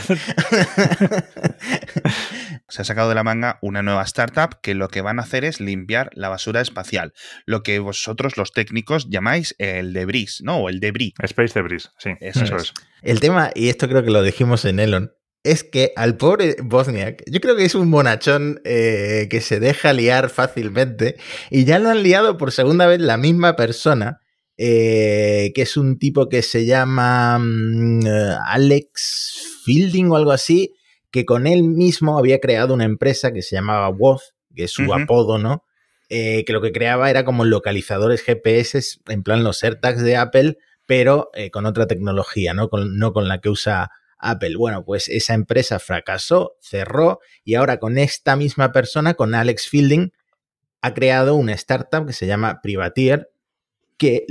Se 2.68 2.82
ha 2.82 2.84
sacado 2.84 3.08
de 3.08 3.14
la 3.14 3.24
manga 3.24 3.58
una 3.62 3.82
nueva 3.82 4.02
startup 4.04 4.60
que 4.62 4.74
lo 4.74 4.88
que 4.88 5.00
van 5.02 5.18
a 5.18 5.22
hacer 5.22 5.44
es 5.44 5.60
limpiar 5.60 6.10
la 6.14 6.28
basura 6.28 6.60
espacial. 6.60 7.12
Lo 7.46 7.62
que 7.62 7.78
vosotros, 7.78 8.36
los 8.36 8.52
técnicos, 8.52 9.10
llamáis 9.10 9.54
el 9.58 9.92
debris, 9.92 10.40
¿no? 10.42 10.56
O 10.58 10.68
el 10.68 10.80
debris. 10.80 11.12
Space 11.22 11.52
debris, 11.54 11.90
sí. 11.98 12.12
Eso, 12.20 12.56
es. 12.56 12.72
El 13.02 13.20
tema, 13.20 13.50
y 13.54 13.68
esto 13.68 13.88
creo 13.88 14.02
que 14.02 14.10
lo 14.10 14.22
dijimos 14.22 14.64
en 14.64 14.80
Elon, 14.80 15.12
es 15.44 15.62
que 15.62 15.92
al 15.94 16.16
pobre 16.16 16.56
Bosniak, 16.62 17.22
yo 17.30 17.38
creo 17.40 17.54
que 17.54 17.66
es 17.66 17.74
un 17.74 17.90
bonachón 17.90 18.62
eh, 18.64 19.28
que 19.30 19.42
se 19.42 19.60
deja 19.60 19.92
liar 19.92 20.30
fácilmente 20.30 21.16
y 21.50 21.66
ya 21.66 21.78
lo 21.78 21.90
han 21.90 22.02
liado 22.02 22.38
por 22.38 22.50
segunda 22.50 22.86
vez 22.86 22.98
la 22.98 23.18
misma 23.18 23.54
persona, 23.54 24.20
eh, 24.56 25.52
que 25.54 25.62
es 25.62 25.76
un 25.76 25.98
tipo 25.98 26.30
que 26.30 26.40
se 26.40 26.64
llama 26.64 27.38
mm, 27.38 28.06
Alex 28.46 29.60
Fielding 29.64 30.10
o 30.10 30.16
algo 30.16 30.32
así, 30.32 30.74
que 31.10 31.26
con 31.26 31.46
él 31.46 31.62
mismo 31.62 32.18
había 32.18 32.40
creado 32.40 32.72
una 32.72 32.86
empresa 32.86 33.30
que 33.30 33.42
se 33.42 33.54
llamaba 33.54 33.90
Woz, 33.90 34.34
que 34.56 34.64
es 34.64 34.70
su 34.70 34.94
apodo, 34.94 35.38
¿no? 35.38 35.62
Eh, 36.08 36.44
que 36.46 36.54
lo 36.54 36.62
que 36.62 36.72
creaba 36.72 37.10
era 37.10 37.24
como 37.24 37.44
localizadores 37.44 38.22
GPS, 38.22 38.80
en 39.08 39.22
plan 39.22 39.44
los 39.44 39.62
AirTags 39.62 40.02
de 40.02 40.16
Apple, 40.16 40.56
pero 40.86 41.30
con 41.52 41.66
otra 41.66 41.86
tecnología, 41.86 42.54
¿no? 42.54 42.68
no 42.72 43.12
con 43.12 43.28
la 43.28 43.40
que 43.40 43.48
usa 43.48 43.90
Apple. 44.30 44.56
Bueno, 44.56 44.84
pues 44.84 45.08
esa 45.08 45.34
empresa 45.34 45.78
fracasó, 45.78 46.56
cerró 46.60 47.20
y 47.44 47.54
ahora 47.54 47.78
con 47.78 47.98
esta 47.98 48.36
misma 48.36 48.72
persona, 48.72 49.14
con 49.14 49.34
Alex 49.34 49.68
Fielding, 49.68 50.12
ha 50.82 50.94
creado 50.94 51.34
una 51.34 51.52
startup 51.52 52.06
que 52.06 52.12
se 52.12 52.26
llama 52.26 52.60
Privatier, 52.62 53.30
que 53.96 54.26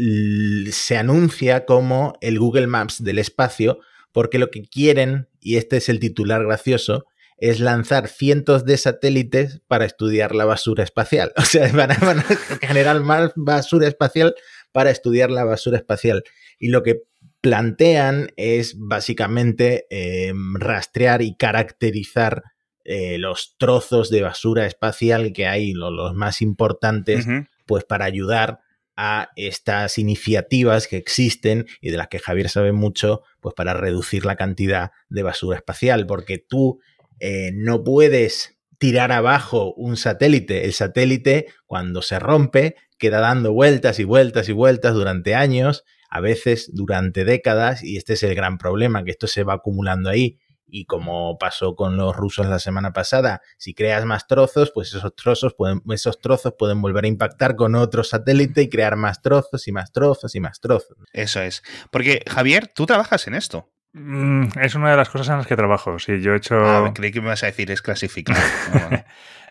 se 0.72 0.98
anuncia 0.98 1.66
como 1.66 2.14
el 2.22 2.38
Google 2.38 2.68
Maps 2.68 3.04
del 3.04 3.20
espacio, 3.20 3.80
porque 4.12 4.38
lo 4.38 4.52
que 4.52 4.64
quieren, 4.64 5.30
y 5.40 5.58
este 5.58 5.78
es 5.78 5.90
el 5.90 6.00
titular 6.00 6.44
gracioso, 6.46 7.06
es 7.38 7.60
lanzar 7.60 8.08
cientos 8.08 8.66
de 8.66 8.78
satélites 8.78 9.62
para 9.68 9.86
estudiar 9.86 10.36
la 10.36 10.46
basura 10.46 10.84
espacial. 10.84 11.34
O 11.38 11.42
sea, 11.42 11.72
van 11.72 11.92
a 11.92 12.24
generar 12.62 13.02
más 13.02 13.32
basura 13.36 13.88
espacial 13.88 14.36
para 14.72 14.92
estudiar 14.92 15.32
la 15.32 15.44
basura 15.44 15.78
espacial. 15.78 16.24
Y 16.60 16.70
lo 16.70 16.84
que 16.84 17.02
plantean 17.44 18.32
es 18.38 18.76
básicamente 18.80 19.86
em, 19.90 20.56
rastrear 20.56 21.22
y 21.22 21.36
caracterizar 21.36 22.42
eh, 22.86 23.18
los 23.18 23.58
trozos 23.58 24.10
de 24.10 24.22
basura 24.22 24.66
espacial 24.66 25.34
que 25.34 25.46
hay, 25.46 25.74
los 25.74 26.14
más 26.14 26.42
importantes, 26.42 27.28
pues 27.66 27.84
para 27.84 28.06
ayudar 28.06 28.62
a 28.96 29.28
estas 29.36 29.98
iniciativas 29.98 30.88
que 30.88 30.96
existen 30.96 31.66
y 31.82 31.90
de 31.90 31.98
las 31.98 32.08
que 32.08 32.20
Javier 32.20 32.48
sabe 32.48 32.72
mucho, 32.72 33.24
pues 33.42 33.54
para 33.56 33.74
reducir 33.74 34.26
la 34.26 34.38
cantidad 34.38 34.92
de 35.10 35.24
basura 35.24 35.58
espacial, 35.58 36.08
porque 36.08 36.38
tú 36.38 36.80
eh, 37.20 37.52
no 37.54 37.84
puedes 37.84 38.58
tirar 38.78 39.12
abajo 39.12 39.74
un 39.74 39.98
satélite. 39.98 40.64
El 40.64 40.72
satélite, 40.72 41.48
cuando 41.66 42.02
se 42.02 42.20
rompe, 42.20 42.78
queda 42.98 43.20
dando 43.20 43.52
vueltas 43.52 44.00
y 44.00 44.06
vueltas 44.06 44.48
y 44.48 44.54
vueltas 44.54 44.94
durante 44.94 45.36
años 45.36 45.84
a 46.14 46.20
veces 46.20 46.70
durante 46.72 47.26
décadas, 47.26 47.84
y 47.84 47.98
este 47.98 48.14
es 48.14 48.22
el 48.22 48.36
gran 48.36 48.60
problema, 48.60 49.04
que 49.04 49.10
esto 49.10 49.26
se 49.26 49.44
va 49.44 49.56
acumulando 49.56 50.12
ahí. 50.12 50.38
Y 50.68 50.86
como 50.86 51.40
pasó 51.40 51.76
con 51.76 51.98
los 51.98 52.16
rusos 52.16 52.46
la 52.46 52.60
semana 52.60 52.94
pasada, 52.94 53.42
si 53.58 53.74
creas 53.74 54.06
más 54.06 54.28
trozos, 54.28 54.72
pues 54.72 54.94
esos 54.94 55.16
trozos 55.16 55.56
pueden, 55.56 55.82
esos 55.92 56.20
trozos 56.20 56.54
pueden 56.56 56.84
volver 56.84 57.06
a 57.06 57.08
impactar 57.08 57.56
con 57.56 57.74
otro 57.74 58.04
satélite 58.04 58.62
y 58.62 58.70
crear 58.70 58.96
más 58.96 59.24
trozos 59.24 59.68
y 59.68 59.72
más 59.72 59.92
trozos 59.92 60.36
y 60.36 60.40
más 60.40 60.60
trozos. 60.60 60.98
Eso 61.14 61.42
es. 61.42 61.64
Porque, 61.90 62.22
Javier, 62.30 62.68
tú 62.68 62.86
trabajas 62.86 63.26
en 63.26 63.34
esto. 63.34 63.72
Mm, 63.94 64.50
es 64.62 64.76
una 64.76 64.92
de 64.92 64.98
las 64.98 65.10
cosas 65.10 65.30
en 65.30 65.38
las 65.38 65.48
que 65.48 65.56
trabajo. 65.56 65.98
Sí, 65.98 66.22
yo 66.22 66.34
he 66.34 66.38
hecho. 66.38 66.64
Ah, 66.64 66.92
creí 66.94 67.12
que 67.12 67.22
me 67.22 67.30
vas 67.30 67.42
a 67.42 67.48
decir 67.48 67.72
es 67.72 67.82
clasificado. 67.82 68.40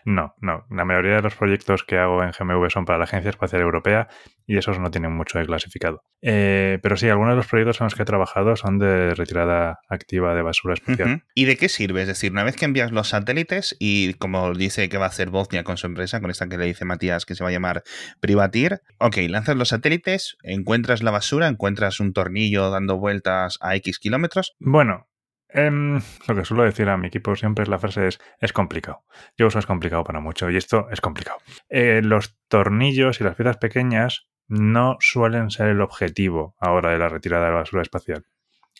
No, 0.05 0.33
no. 0.41 0.65
La 0.69 0.85
mayoría 0.85 1.15
de 1.15 1.21
los 1.21 1.35
proyectos 1.35 1.83
que 1.83 1.97
hago 1.97 2.23
en 2.23 2.31
GMV 2.31 2.69
son 2.69 2.85
para 2.85 2.97
la 2.97 3.05
Agencia 3.05 3.29
Espacial 3.29 3.61
Europea 3.61 4.07
y 4.45 4.57
esos 4.57 4.79
no 4.79 4.91
tienen 4.91 5.11
mucho 5.11 5.39
de 5.39 5.45
clasificado. 5.45 6.03
Eh, 6.21 6.79
pero 6.81 6.97
sí, 6.97 7.09
algunos 7.09 7.33
de 7.33 7.37
los 7.37 7.47
proyectos 7.47 7.79
en 7.79 7.85
los 7.85 7.95
que 7.95 8.03
he 8.03 8.05
trabajado 8.05 8.55
son 8.55 8.79
de 8.79 9.13
retirada 9.13 9.79
activa 9.89 10.35
de 10.35 10.41
basura 10.41 10.73
espacial. 10.73 11.23
¿Y 11.33 11.45
de 11.45 11.57
qué 11.57 11.69
sirve? 11.69 12.01
Es 12.01 12.07
decir, 12.07 12.31
una 12.31 12.43
vez 12.43 12.55
que 12.55 12.65
envías 12.65 12.91
los 12.91 13.09
satélites 13.09 13.75
y 13.79 14.13
como 14.15 14.53
dice 14.53 14.89
que 14.89 14.97
va 14.97 15.05
a 15.05 15.09
hacer 15.09 15.29
Bosnia 15.29 15.63
con 15.63 15.77
su 15.77 15.87
empresa, 15.87 16.21
con 16.21 16.29
esta 16.29 16.47
que 16.47 16.57
le 16.57 16.65
dice 16.65 16.85
Matías 16.85 17.25
que 17.25 17.35
se 17.35 17.43
va 17.43 17.49
a 17.49 17.53
llamar 17.53 17.83
Privatir, 18.19 18.81
ok, 18.99 19.17
lanzas 19.29 19.55
los 19.55 19.69
satélites, 19.69 20.37
encuentras 20.43 21.03
la 21.03 21.11
basura, 21.11 21.47
encuentras 21.47 21.99
un 21.99 22.13
tornillo 22.13 22.69
dando 22.69 22.97
vueltas 22.97 23.57
a 23.61 23.75
X 23.75 23.99
kilómetros. 23.99 24.55
Bueno, 24.59 25.07
Em, 25.53 26.01
lo 26.27 26.35
que 26.35 26.45
suelo 26.45 26.63
decir 26.63 26.89
a 26.89 26.97
mi 26.97 27.07
equipo 27.07 27.35
siempre 27.35 27.63
es 27.63 27.69
la 27.69 27.77
frase 27.77 28.07
es 28.07 28.19
es 28.39 28.53
complicado. 28.53 29.05
Yo 29.37 29.47
uso 29.47 29.59
es 29.59 29.67
complicado 29.67 30.03
para 30.03 30.19
mucho 30.19 30.49
y 30.49 30.57
esto 30.57 30.89
es 30.89 30.99
complicado. 30.99 31.37
Eh, 31.69 32.01
los 32.03 32.37
tornillos 32.47 33.21
y 33.21 33.23
las 33.23 33.35
piezas 33.35 33.57
pequeñas 33.57 34.27
no 34.47 34.97
suelen 34.99 35.51
ser 35.51 35.67
el 35.67 35.81
objetivo 35.81 36.55
ahora 36.59 36.91
de 36.91 36.97
la 36.97 37.07
retirada 37.07 37.45
de 37.45 37.51
la 37.51 37.57
basura 37.57 37.83
espacial. 37.83 38.25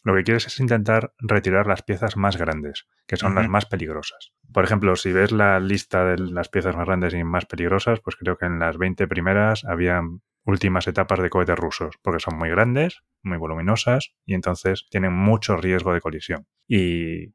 Lo 0.03 0.13
que 0.15 0.23
quieres 0.23 0.47
es 0.47 0.59
intentar 0.59 1.13
retirar 1.17 1.65
las 1.65 1.81
piezas 1.81 2.17
más 2.17 2.35
grandes, 2.35 2.87
que 3.07 3.15
son 3.15 3.35
las 3.35 3.47
más 3.47 3.65
peligrosas. 3.65 4.33
Por 4.51 4.65
ejemplo, 4.65 4.97
si 4.97 5.13
ves 5.13 5.31
la 5.31 5.61
lista 5.61 6.03
de 6.03 6.17
las 6.17 6.49
piezas 6.49 6.75
más 6.75 6.85
grandes 6.85 7.13
y 7.13 7.23
más 7.23 7.45
peligrosas, 7.45 8.01
pues 8.01 8.17
creo 8.17 8.37
que 8.37 8.45
en 8.45 8.59
las 8.59 8.77
20 8.77 9.07
primeras 9.07 9.63
habían 9.63 10.21
últimas 10.45 10.87
etapas 10.87 11.19
de 11.19 11.29
cohetes 11.29 11.57
rusos, 11.57 11.97
porque 12.01 12.19
son 12.19 12.37
muy 12.37 12.49
grandes, 12.49 13.03
muy 13.21 13.37
voluminosas 13.37 14.13
y 14.25 14.33
entonces 14.33 14.85
tienen 14.89 15.13
mucho 15.13 15.57
riesgo 15.57 15.93
de 15.93 16.01
colisión. 16.01 16.47
Y 16.67 17.33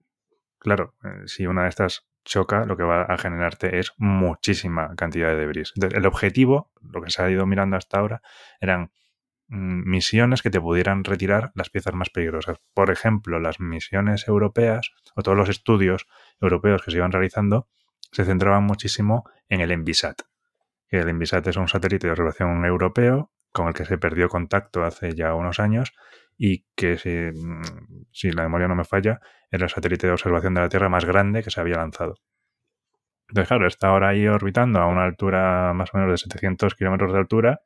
claro, 0.58 0.94
eh, 1.04 1.26
si 1.26 1.46
una 1.46 1.64
de 1.64 1.68
estas 1.70 2.08
choca, 2.24 2.64
lo 2.66 2.76
que 2.76 2.82
va 2.82 3.02
a 3.02 3.16
generarte 3.16 3.78
es 3.78 3.92
muchísima 3.96 4.94
cantidad 4.96 5.28
de 5.30 5.36
debris. 5.36 5.72
el 5.76 6.06
objetivo, 6.06 6.70
lo 6.82 7.00
que 7.02 7.10
se 7.10 7.22
ha 7.22 7.30
ido 7.30 7.46
mirando 7.46 7.76
hasta 7.76 7.98
ahora, 7.98 8.22
eran 8.60 8.92
mm, 9.48 9.88
misiones 9.88 10.42
que 10.42 10.50
te 10.50 10.60
pudieran 10.60 11.04
retirar 11.04 11.52
las 11.54 11.70
piezas 11.70 11.94
más 11.94 12.10
peligrosas. 12.10 12.58
Por 12.74 12.90
ejemplo, 12.90 13.40
las 13.40 13.60
misiones 13.60 14.28
europeas 14.28 14.92
o 15.14 15.22
todos 15.22 15.36
los 15.36 15.48
estudios 15.48 16.06
europeos 16.40 16.82
que 16.82 16.90
se 16.90 16.98
iban 16.98 17.12
realizando 17.12 17.68
se 18.12 18.24
centraban 18.24 18.64
muchísimo 18.64 19.24
en 19.48 19.60
el 19.60 19.70
Envisat, 19.70 20.22
que 20.88 20.98
el 20.98 21.08
Envisat 21.08 21.46
es 21.46 21.56
un 21.56 21.68
satélite 21.68 22.06
de 22.06 22.12
observación 22.12 22.64
europeo 22.64 23.30
con 23.52 23.68
el 23.68 23.74
que 23.74 23.84
se 23.84 23.98
perdió 23.98 24.28
contacto 24.28 24.84
hace 24.84 25.14
ya 25.14 25.34
unos 25.34 25.60
años 25.60 25.92
y 26.36 26.64
que, 26.76 26.96
si, 28.12 28.30
la 28.30 28.44
memoria 28.44 28.68
no 28.68 28.76
me 28.76 28.84
falla, 28.84 29.20
era 29.50 29.64
el 29.64 29.70
satélite 29.70 30.06
de 30.06 30.12
observación 30.12 30.54
de 30.54 30.60
la 30.60 30.68
Tierra 30.68 30.88
más 30.88 31.04
grande 31.04 31.42
que 31.42 31.50
se 31.50 31.60
había 31.60 31.76
lanzado. 31.76 32.14
Entonces, 33.28 33.48
claro, 33.48 33.66
está 33.66 33.88
ahora 33.88 34.08
ahí 34.10 34.26
orbitando 34.26 34.80
a 34.80 34.86
una 34.86 35.04
altura 35.04 35.72
más 35.74 35.92
o 35.92 35.98
menos 35.98 36.12
de 36.12 36.18
700 36.18 36.74
kilómetros 36.74 37.12
de 37.12 37.18
altura 37.18 37.60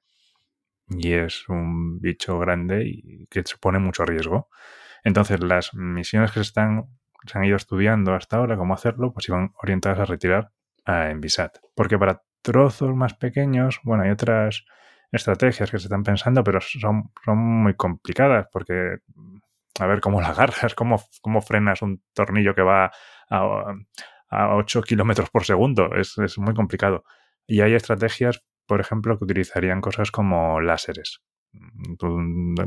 y 0.88 1.12
es 1.12 1.48
un 1.48 2.00
bicho 2.00 2.38
grande 2.38 2.84
y 2.86 3.26
que 3.26 3.42
supone 3.44 3.78
mucho 3.78 4.04
riesgo. 4.04 4.48
Entonces, 5.04 5.40
las 5.40 5.74
misiones 5.74 6.32
que 6.32 6.40
se, 6.40 6.42
están, 6.42 6.86
se 7.26 7.38
han 7.38 7.44
ido 7.44 7.56
estudiando 7.56 8.14
hasta 8.14 8.38
ahora, 8.38 8.56
cómo 8.56 8.74
hacerlo, 8.74 9.12
pues 9.12 9.28
iban 9.28 9.52
orientadas 9.62 10.00
a 10.00 10.04
retirar 10.04 10.52
a 10.84 11.10
Envisat. 11.10 11.58
Porque 11.74 11.98
para 11.98 12.22
trozos 12.42 12.94
más 12.94 13.14
pequeños, 13.14 13.80
bueno, 13.84 14.04
hay 14.04 14.10
otras 14.10 14.64
estrategias 15.10 15.70
que 15.70 15.78
se 15.78 15.86
están 15.86 16.02
pensando, 16.02 16.42
pero 16.42 16.60
son, 16.60 17.12
son 17.24 17.38
muy 17.38 17.74
complicadas 17.74 18.46
porque 18.52 18.98
a 19.78 19.86
ver 19.86 20.00
cómo 20.00 20.20
la 20.20 20.28
agarras, 20.28 20.74
cómo, 20.74 21.02
cómo 21.20 21.40
frenas 21.40 21.82
un 21.82 22.02
tornillo 22.14 22.54
que 22.54 22.62
va 22.62 22.90
a, 23.30 23.74
a 24.28 24.56
8 24.56 24.82
kilómetros 24.82 25.30
por 25.30 25.44
segundo. 25.44 25.94
Es, 25.94 26.18
es, 26.18 26.38
muy 26.38 26.54
complicado. 26.54 27.04
Y 27.46 27.60
hay 27.60 27.74
estrategias, 27.74 28.44
por 28.66 28.80
ejemplo, 28.80 29.18
que 29.18 29.24
utilizarían 29.24 29.80
cosas 29.80 30.10
como 30.10 30.60
láseres. 30.60 31.20
Tú 31.98 32.18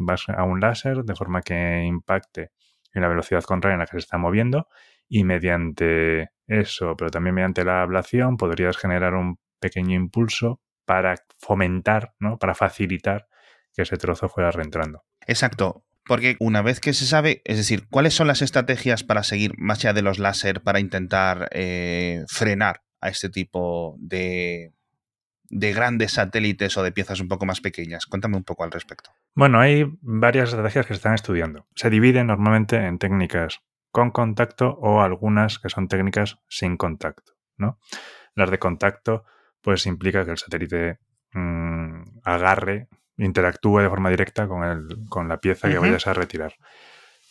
vas 0.01 0.29
a 0.29 0.43
un 0.43 0.59
láser 0.59 1.03
de 1.03 1.15
forma 1.15 1.41
que 1.41 1.83
impacte 1.83 2.51
en 2.93 3.01
la 3.01 3.07
velocidad 3.07 3.43
contraria 3.43 3.73
en 3.73 3.79
la 3.79 3.85
que 3.85 3.93
se 3.93 3.99
está 3.99 4.17
moviendo 4.17 4.67
y 5.07 5.23
mediante 5.23 6.29
eso, 6.47 6.95
pero 6.95 7.09
también 7.09 7.35
mediante 7.35 7.63
la 7.63 7.81
ablación, 7.81 8.37
podrías 8.37 8.77
generar 8.77 9.15
un 9.15 9.39
pequeño 9.59 9.95
impulso 9.95 10.61
para 10.85 11.15
fomentar, 11.39 12.13
¿no? 12.19 12.37
para 12.37 12.55
facilitar 12.55 13.27
que 13.73 13.81
ese 13.81 13.97
trozo 13.97 14.29
fuera 14.29 14.51
reentrando. 14.51 15.03
Exacto. 15.27 15.83
Porque 16.07 16.37
una 16.39 16.61
vez 16.61 16.79
que 16.79 16.93
se 16.93 17.05
sabe, 17.05 17.41
es 17.45 17.57
decir, 17.57 17.87
¿cuáles 17.89 18.13
son 18.13 18.27
las 18.27 18.43
estrategias 18.43 19.03
para 19.03 19.23
seguir 19.23 19.53
más 19.57 19.79
allá 19.79 19.93
de 19.93 20.03
los 20.03 20.19
láser 20.19 20.61
para 20.61 20.79
intentar 20.79 21.49
eh, 21.51 22.23
frenar 22.27 22.83
a 23.01 23.09
este 23.09 23.29
tipo 23.29 23.95
de, 23.97 24.71
de 25.49 25.73
grandes 25.73 26.13
satélites 26.13 26.77
o 26.77 26.83
de 26.83 26.91
piezas 26.91 27.21
un 27.21 27.27
poco 27.27 27.47
más 27.47 27.59
pequeñas? 27.59 28.05
Cuéntame 28.05 28.37
un 28.37 28.43
poco 28.43 28.63
al 28.63 28.71
respecto. 28.71 29.09
Bueno, 29.33 29.59
hay 29.59 29.85
varias 30.01 30.49
estrategias 30.49 30.85
que 30.85 30.93
se 30.93 30.97
están 30.97 31.15
estudiando. 31.15 31.65
Se 31.73 31.89
dividen 31.89 32.27
normalmente 32.27 32.77
en 32.77 32.99
técnicas 32.99 33.61
con 33.91 34.11
contacto 34.11 34.77
o 34.81 35.01
algunas 35.01 35.57
que 35.57 35.69
son 35.69 35.87
técnicas 35.87 36.37
sin 36.47 36.77
contacto. 36.77 37.33
¿no? 37.57 37.79
Las 38.35 38.51
de 38.51 38.59
contacto 38.59 39.25
pues 39.65 39.87
implica 39.87 40.23
que 40.23 40.29
el 40.29 40.37
satélite 40.37 40.99
mmm, 41.33 42.03
agarre, 42.23 42.87
interactúe 43.17 43.79
de 43.79 43.89
forma 43.89 44.11
directa 44.11 44.47
con, 44.47 44.63
el, 44.63 45.09
con 45.09 45.27
la 45.27 45.39
pieza 45.39 45.67
que 45.67 45.79
vayas 45.79 46.05
a 46.05 46.13
retirar. 46.13 46.53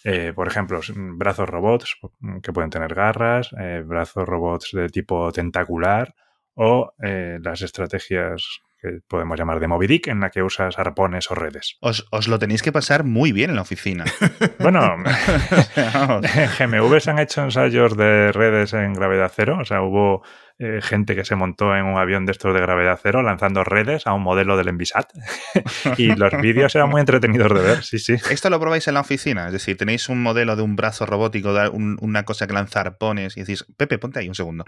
Eh, 0.03 0.33
por 0.35 0.49
ejemplo, 0.49 0.81
brazos 0.97 1.49
robots 1.49 1.97
mm, 2.19 2.41
que 2.41 2.53
pueden 2.53 2.71
tener 2.71 2.93
garras, 2.93 3.51
eh, 3.57 3.85
brazos 3.87 4.27
robots 4.27 4.73
de 4.73 4.89
tipo 4.89 5.31
tentacular 5.31 6.17
o 6.55 6.93
eh, 7.01 7.39
las 7.41 7.63
estrategias 7.63 8.63
que 8.85 9.01
podemos 9.09 9.39
llamar 9.39 9.61
de 9.61 9.69
Moby 9.69 9.87
Dick, 9.87 10.09
en 10.09 10.21
la 10.21 10.31
que 10.31 10.43
usas 10.43 10.79
arpones 10.79 11.31
o 11.31 11.35
redes. 11.35 11.77
Os, 11.81 12.07
os 12.11 12.29
lo 12.29 12.39
tenéis 12.39 12.63
que 12.63 12.71
pasar 12.71 13.05
muy 13.05 13.33
bien 13.33 13.51
en 13.51 13.57
la 13.57 13.63
oficina. 13.63 14.05
bueno, 14.59 14.95
en 15.77 16.71
GMV 16.71 17.01
se 17.01 17.11
han 17.11 17.19
hecho 17.19 17.43
ensayos 17.43 17.97
de 17.97 18.33
redes 18.33 18.75
en 18.75 18.93
gravedad 18.93 19.33
cero, 19.35 19.59
o 19.61 19.65
sea, 19.65 19.81
hubo 19.83 20.23
eh, 20.59 20.81
gente 20.83 21.17
que 21.17 21.25
se 21.25 21.35
montó 21.35 21.75
en 21.75 21.87
un 21.87 21.99
avión 21.99 22.27
de 22.27 22.33
estos 22.33 22.55
de 22.55 22.61
gravedad 22.61 23.01
cero 23.03 23.23
lanzando 23.23 23.65
redes 23.65 24.07
a 24.07 24.13
un 24.13 24.23
modelo 24.23 24.57
del 24.57 24.69
Envisat. 24.69 25.09
y 25.97 26.15
los 26.15 26.33
vídeos 26.41 26.75
eran 26.75 26.91
muy 26.91 27.01
entretenidos 27.01 27.53
de 27.55 27.61
ver, 27.61 27.83
sí, 27.83 27.99
sí. 27.99 28.15
¿Esto 28.31 28.51
lo 28.51 28.61
probáis 28.61 28.87
en 28.87 28.95
la 28.95 29.01
oficina? 29.01 29.47
Es 29.47 29.53
decir, 29.53 29.77
tenéis 29.77 30.09
un 30.09 30.23
modelo 30.23 30.57
de 30.57 30.63
un 30.63 30.77
brazo 30.77 31.07
robótico, 31.07 31.55
de 31.55 31.71
una 31.71 32.25
cosa 32.25 32.47
que 32.47 32.53
lanza 32.53 32.81
arpones 32.81 33.37
y 33.37 33.41
decís, 33.41 33.65
Pepe, 33.77 33.99
ponte 33.99 34.21
ahí 34.21 34.29
un 34.29 34.35
segundo. 34.35 34.65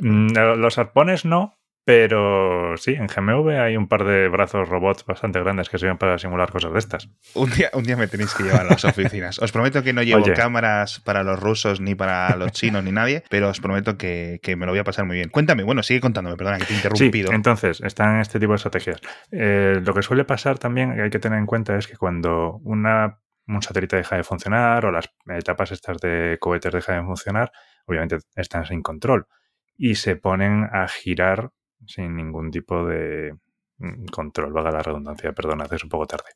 Mm, 0.00 0.32
los 0.58 0.78
arpones 0.78 1.24
no, 1.24 1.58
pero 1.86 2.76
sí, 2.78 2.94
en 2.94 3.06
GMV 3.06 3.60
hay 3.60 3.76
un 3.76 3.86
par 3.86 4.02
de 4.02 4.28
brazos 4.28 4.68
robots 4.68 5.06
bastante 5.06 5.38
grandes 5.38 5.68
que 5.68 5.78
sirven 5.78 5.98
para 5.98 6.18
simular 6.18 6.50
cosas 6.50 6.72
de 6.72 6.80
estas. 6.80 7.08
Un 7.34 7.48
día, 7.50 7.70
un 7.74 7.84
día 7.84 7.96
me 7.96 8.08
tenéis 8.08 8.34
que 8.34 8.42
llevar 8.42 8.62
a 8.62 8.70
las 8.70 8.84
oficinas. 8.84 9.38
Os 9.38 9.52
prometo 9.52 9.84
que 9.84 9.92
no 9.92 10.02
llevo 10.02 10.24
cámaras 10.34 10.98
para 10.98 11.22
los 11.22 11.38
rusos, 11.38 11.80
ni 11.80 11.94
para 11.94 12.34
los 12.34 12.50
chinos, 12.50 12.82
ni 12.82 12.90
nadie, 12.90 13.22
pero 13.30 13.50
os 13.50 13.60
prometo 13.60 13.96
que, 13.96 14.40
me 14.58 14.66
lo 14.66 14.72
voy 14.72 14.80
a 14.80 14.84
pasar 14.84 15.04
muy 15.04 15.14
bien. 15.14 15.28
Cuéntame, 15.28 15.62
bueno, 15.62 15.84
sigue 15.84 16.00
contándome, 16.00 16.36
perdona 16.36 16.58
que 16.58 16.64
te 16.64 16.72
he 16.72 16.76
interrumpido. 16.76 17.28
Sí, 17.28 17.34
entonces, 17.36 17.80
están 17.80 18.18
este 18.18 18.40
tipo 18.40 18.50
de 18.50 18.56
estrategias. 18.56 19.00
Eh, 19.30 19.80
lo 19.80 19.94
que 19.94 20.02
suele 20.02 20.24
pasar 20.24 20.58
también, 20.58 20.92
que 20.92 21.02
hay 21.02 21.10
que 21.10 21.20
tener 21.20 21.38
en 21.38 21.46
cuenta, 21.46 21.76
es 21.76 21.86
que 21.86 21.96
cuando 21.96 22.58
una, 22.64 23.20
un 23.46 23.62
satélite 23.62 23.94
deja 23.94 24.16
de 24.16 24.24
funcionar 24.24 24.86
o 24.86 24.90
las 24.90 25.08
etapas 25.28 25.70
estas 25.70 25.98
de 25.98 26.36
cohetes 26.40 26.72
dejan 26.72 27.02
de 27.02 27.06
funcionar, 27.06 27.52
obviamente 27.86 28.18
están 28.34 28.66
sin 28.66 28.82
control 28.82 29.28
y 29.78 29.94
se 29.96 30.16
ponen 30.16 30.68
a 30.72 30.88
girar 30.88 31.50
sin 31.86 32.16
ningún 32.16 32.50
tipo 32.50 32.84
de 32.86 33.34
mm, 33.78 34.06
control, 34.06 34.52
valga 34.52 34.70
la 34.70 34.82
redundancia, 34.82 35.32
perdona, 35.32 35.66
es 35.70 35.84
un 35.84 35.90
poco 35.90 36.06
tarde. 36.06 36.30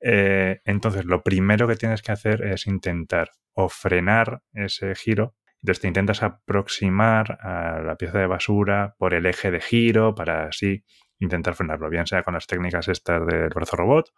Eh, 0.00 0.60
entonces, 0.64 1.04
lo 1.04 1.22
primero 1.22 1.66
que 1.66 1.76
tienes 1.76 2.02
que 2.02 2.12
hacer 2.12 2.42
es 2.44 2.66
intentar 2.66 3.30
o 3.52 3.68
frenar 3.68 4.42
ese 4.52 4.94
giro. 4.94 5.34
Entonces 5.60 5.82
te 5.82 5.88
intentas 5.88 6.22
aproximar 6.22 7.38
a 7.40 7.80
la 7.80 7.96
pieza 7.96 8.18
de 8.18 8.28
basura 8.28 8.94
por 8.98 9.14
el 9.14 9.26
eje 9.26 9.50
de 9.50 9.60
giro 9.60 10.14
para 10.14 10.46
así 10.46 10.84
intentar 11.18 11.54
frenarlo, 11.54 11.90
bien 11.90 12.06
sea 12.06 12.22
con 12.22 12.34
las 12.34 12.46
técnicas 12.46 12.86
estas 12.86 13.26
del 13.26 13.48
brazo 13.48 13.76
robot 13.76 14.12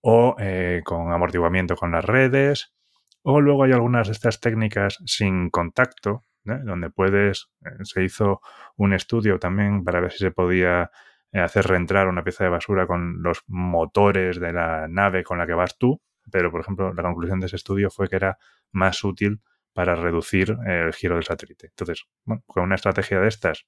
o 0.00 0.34
eh, 0.38 0.82
con 0.84 1.12
amortiguamiento 1.12 1.76
con 1.76 1.92
las 1.92 2.04
redes. 2.04 2.74
O 3.22 3.40
luego 3.40 3.64
hay 3.64 3.72
algunas 3.72 4.08
de 4.08 4.12
estas 4.12 4.40
técnicas 4.40 4.98
sin 5.04 5.50
contacto, 5.50 6.22
donde 6.46 6.90
puedes, 6.90 7.50
eh, 7.64 7.84
se 7.84 8.04
hizo 8.04 8.40
un 8.76 8.92
estudio 8.92 9.38
también 9.38 9.84
para 9.84 10.00
ver 10.00 10.12
si 10.12 10.18
se 10.18 10.30
podía 10.30 10.90
eh, 11.32 11.40
hacer 11.40 11.66
reentrar 11.66 12.08
una 12.08 12.24
pieza 12.24 12.44
de 12.44 12.50
basura 12.50 12.86
con 12.86 13.22
los 13.22 13.42
motores 13.46 14.40
de 14.40 14.52
la 14.52 14.88
nave 14.88 15.24
con 15.24 15.38
la 15.38 15.46
que 15.46 15.54
vas 15.54 15.76
tú, 15.78 16.00
pero 16.30 16.50
por 16.50 16.60
ejemplo 16.60 16.92
la 16.92 17.02
conclusión 17.02 17.40
de 17.40 17.46
ese 17.46 17.56
estudio 17.56 17.90
fue 17.90 18.08
que 18.08 18.16
era 18.16 18.38
más 18.72 19.02
útil 19.04 19.40
para 19.72 19.94
reducir 19.94 20.56
el 20.64 20.94
giro 20.94 21.16
del 21.16 21.24
satélite. 21.24 21.66
Entonces, 21.66 22.06
bueno, 22.24 22.42
con 22.46 22.62
una 22.62 22.76
estrategia 22.76 23.20
de 23.20 23.28
estas, 23.28 23.66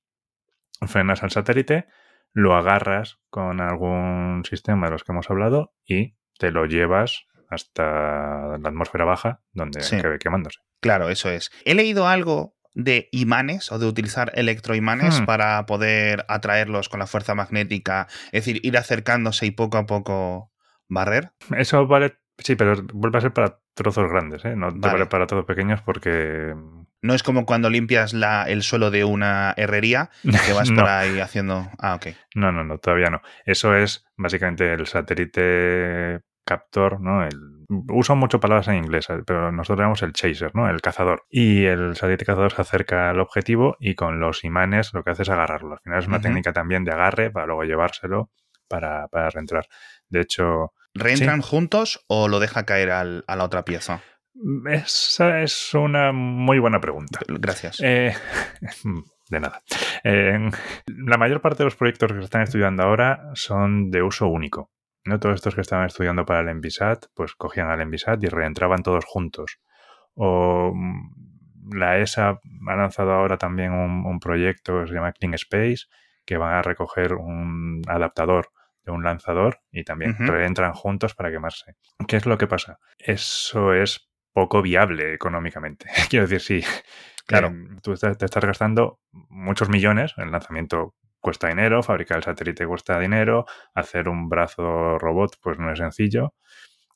frenas 0.87 1.23
al 1.23 1.31
satélite, 1.31 1.87
lo 2.33 2.55
agarras 2.55 3.19
con 3.31 3.61
algún 3.61 4.43
sistema 4.49 4.87
de 4.87 4.93
los 4.93 5.05
que 5.05 5.13
hemos 5.13 5.31
hablado 5.31 5.75
y 5.85 6.17
te 6.39 6.51
lo 6.51 6.67
llevas 6.67 7.27
hasta 7.49 8.59
la 8.59 8.69
atmósfera 8.69 9.05
baja 9.05 9.43
donde 9.53 9.81
sí. 9.81 9.97
quemándose. 10.21 10.61
Claro, 10.81 11.09
eso 11.09 11.31
es. 11.31 11.51
He 11.65 11.75
leído 11.75 12.07
algo 12.07 12.55
de 12.81 13.09
imanes 13.11 13.73
o 13.73 13.79
de 13.81 13.87
utilizar 13.87 14.31
electroimanes 14.37 15.21
Hmm. 15.21 15.25
para 15.27 15.67
poder 15.67 16.25
atraerlos 16.29 16.89
con 16.89 17.01
la 17.01 17.09
fuerza 17.09 17.35
magnética? 17.35 18.07
Es 18.27 18.45
decir, 18.47 18.61
ir 18.65 18.79
acercándose 18.79 19.47
y 19.47 19.51
poco 19.51 19.79
a 19.79 19.85
poco 19.87 20.53
barrer. 20.89 21.33
Eso 21.57 21.87
vale, 21.89 22.19
sí, 22.39 22.55
pero 22.55 22.77
vuelve 22.95 23.19
a 23.19 23.21
ser 23.23 23.33
para 23.33 23.59
trozos 23.75 24.09
grandes, 24.09 24.45
¿eh? 24.45 24.55
No 24.57 24.73
te 24.73 24.79
Vale. 24.79 24.93
vale 24.95 25.07
para 25.07 25.27
trozos 25.27 25.45
pequeños 25.47 25.83
porque... 25.83 26.55
No 27.03 27.15
es 27.15 27.23
como 27.23 27.47
cuando 27.47 27.69
limpias 27.71 28.13
la, 28.13 28.45
el 28.45 28.63
suelo 28.63 28.91
de 28.91 29.05
una 29.05 29.55
herrería 29.57 30.11
que 30.23 30.53
vas 30.53 30.71
No. 30.71 30.81
por 30.83 30.89
ahí 30.91 31.21
haciendo. 31.21 31.69
Ah, 31.79 31.95
ok. 31.97 32.07
No, 32.35 32.51
no, 32.53 32.65
no, 32.65 32.79
todavía 32.79 33.11
no. 33.11 33.23
Eso 33.45 33.75
es 33.75 34.05
básicamente 34.17 34.73
el 34.73 34.87
satélite 34.87 36.21
captor, 36.45 37.01
¿no? 37.01 37.25
El, 37.25 37.58
uso 37.69 38.17
mucho 38.17 38.41
palabras 38.41 38.69
en 38.69 38.77
inglés, 38.77 39.09
eh, 39.11 39.23
pero 39.27 39.53
nosotros 39.53 39.79
llamamos 39.81 40.03
el 40.03 40.13
chaser, 40.13 40.55
¿no? 40.55 40.69
El 40.71 40.81
cazador. 40.81 41.25
Y 41.31 41.65
el 41.65 41.97
satélite 41.97 42.25
cazador 42.25 42.53
se 42.53 42.63
acerca 42.63 43.11
al 43.11 43.21
objetivo 43.21 43.77
y 43.79 43.95
con 43.95 44.21
los 44.21 44.45
imanes 44.45 44.93
lo 44.95 45.05
que 45.05 45.11
hace 45.11 45.23
es 45.23 45.29
agarrarlo. 45.29 45.73
Al 45.75 45.81
final 45.81 45.99
es 45.99 46.07
una 46.07 46.21
técnica 46.21 46.53
también 46.53 46.85
de 46.85 46.93
agarre 46.93 47.31
para 47.31 47.47
luego 47.47 47.65
llevárselo 47.65 48.31
para, 48.69 49.09
para 49.09 49.31
reentrar. 49.31 49.67
De 50.09 50.21
hecho, 50.21 50.73
¿Reentran 50.95 51.43
juntos 51.43 52.05
o 52.09 52.29
lo 52.29 52.41
deja 52.41 52.65
caer 52.65 52.91
al- 52.91 53.25
a 53.27 53.37
la 53.37 53.45
otra 53.45 53.65
pieza? 53.65 54.01
esa 54.71 55.41
es 55.43 55.75
una 55.75 56.13
muy 56.13 56.59
buena 56.59 56.81
pregunta. 56.81 57.21
Gracias. 57.29 57.81
Eh, 57.83 58.15
de 59.31 59.41
nada. 59.41 59.63
Eh, 60.05 60.51
la 60.87 61.17
mayor 61.19 61.41
parte 61.41 61.59
de 61.59 61.65
los 61.65 61.77
proyectos 61.77 62.13
que 62.13 62.19
se 62.19 62.25
están 62.25 62.43
estudiando 62.43 62.83
ahora 62.83 63.31
son 63.35 63.91
de 63.91 64.03
uso 64.03 64.27
único. 64.29 64.71
¿No? 65.05 65.19
Todos 65.21 65.37
estos 65.37 65.55
que 65.55 65.61
estaban 65.61 65.87
estudiando 65.87 66.25
para 66.25 66.41
el 66.41 66.49
Envisat, 66.49 67.07
pues 67.15 67.35
cogían 67.35 67.71
al 67.71 67.81
Envisat 67.81 68.23
y 68.23 68.29
reentraban 68.29 68.83
todos 68.83 69.05
juntos. 69.05 69.59
O 70.15 70.73
mm, 70.75 71.77
la 71.77 71.99
ESA 71.99 72.39
ha 72.69 72.77
lanzado 72.77 73.13
ahora 73.13 73.37
también 73.39 73.73
un, 73.73 74.05
un 74.07 74.21
proyecto 74.21 74.81
que 74.81 74.89
se 74.89 74.95
llama 74.95 75.13
Clean 75.13 75.35
Space, 75.35 75.87
que 76.25 76.37
van 76.37 76.55
a 76.55 76.63
recoger 76.63 77.15
un 77.15 77.83
adaptador 77.87 78.49
de 78.85 78.93
un 78.93 79.03
lanzador 79.05 79.61
y 79.71 79.85
también 79.85 80.17
reentran 80.27 80.73
juntos 80.73 81.15
para 81.15 81.31
quemarse. 81.31 81.75
¿Qué 82.07 82.17
es 82.17 82.27
lo 82.27 82.39
que 82.39 82.47
pasa? 82.47 82.79
Eso 82.99 83.75
es 83.75 84.09
poco 84.33 84.63
viable 84.63 85.13
económicamente. 85.15 85.87
Quiero 86.11 86.27
decir, 86.27 86.63
sí, 86.63 86.69
Claro. 87.27 87.49
eh, 87.49 87.77
tú 87.83 87.93
estás- 87.93 88.17
te 88.17 88.25
estás 88.25 88.45
gastando 88.45 89.01
muchos 89.13 89.69
millones, 89.69 90.15
el 90.17 90.31
lanzamiento 90.31 90.95
cuesta 91.29 91.49
dinero, 91.49 91.83
fabricar 91.83 92.17
el 92.17 92.23
satélite 92.23 92.67
cuesta 92.67 92.99
dinero, 92.99 93.45
hacer 93.75 94.09
un 94.09 94.31
brazo 94.31 94.99
robot 94.99 95.37
pues 95.43 95.59
no 95.59 95.71
es 95.71 95.79
sencillo. 95.79 96.33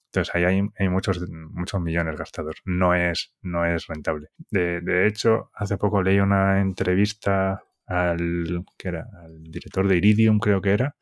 Entonces 0.06 0.34
ahí 0.34 0.44
hay, 0.44 0.62
hay 0.78 0.88
muchos, 0.88 1.20
muchos 1.28 1.82
millones 1.82 2.16
gastados. 2.16 2.62
No 2.64 2.94
es, 2.94 3.34
no 3.42 3.66
es 3.66 3.86
rentable. 3.88 4.28
De, 4.50 4.80
de 4.80 5.06
hecho, 5.06 5.50
hace 5.54 5.76
poco 5.76 6.02
leí 6.02 6.18
una 6.18 6.62
entrevista 6.62 7.62
al, 7.86 8.64
que 8.78 8.88
era, 8.88 9.06
al 9.22 9.42
director 9.42 9.86
de 9.86 9.98
Iridium, 9.98 10.38
creo 10.38 10.62
que 10.62 10.72
era, 10.72 10.96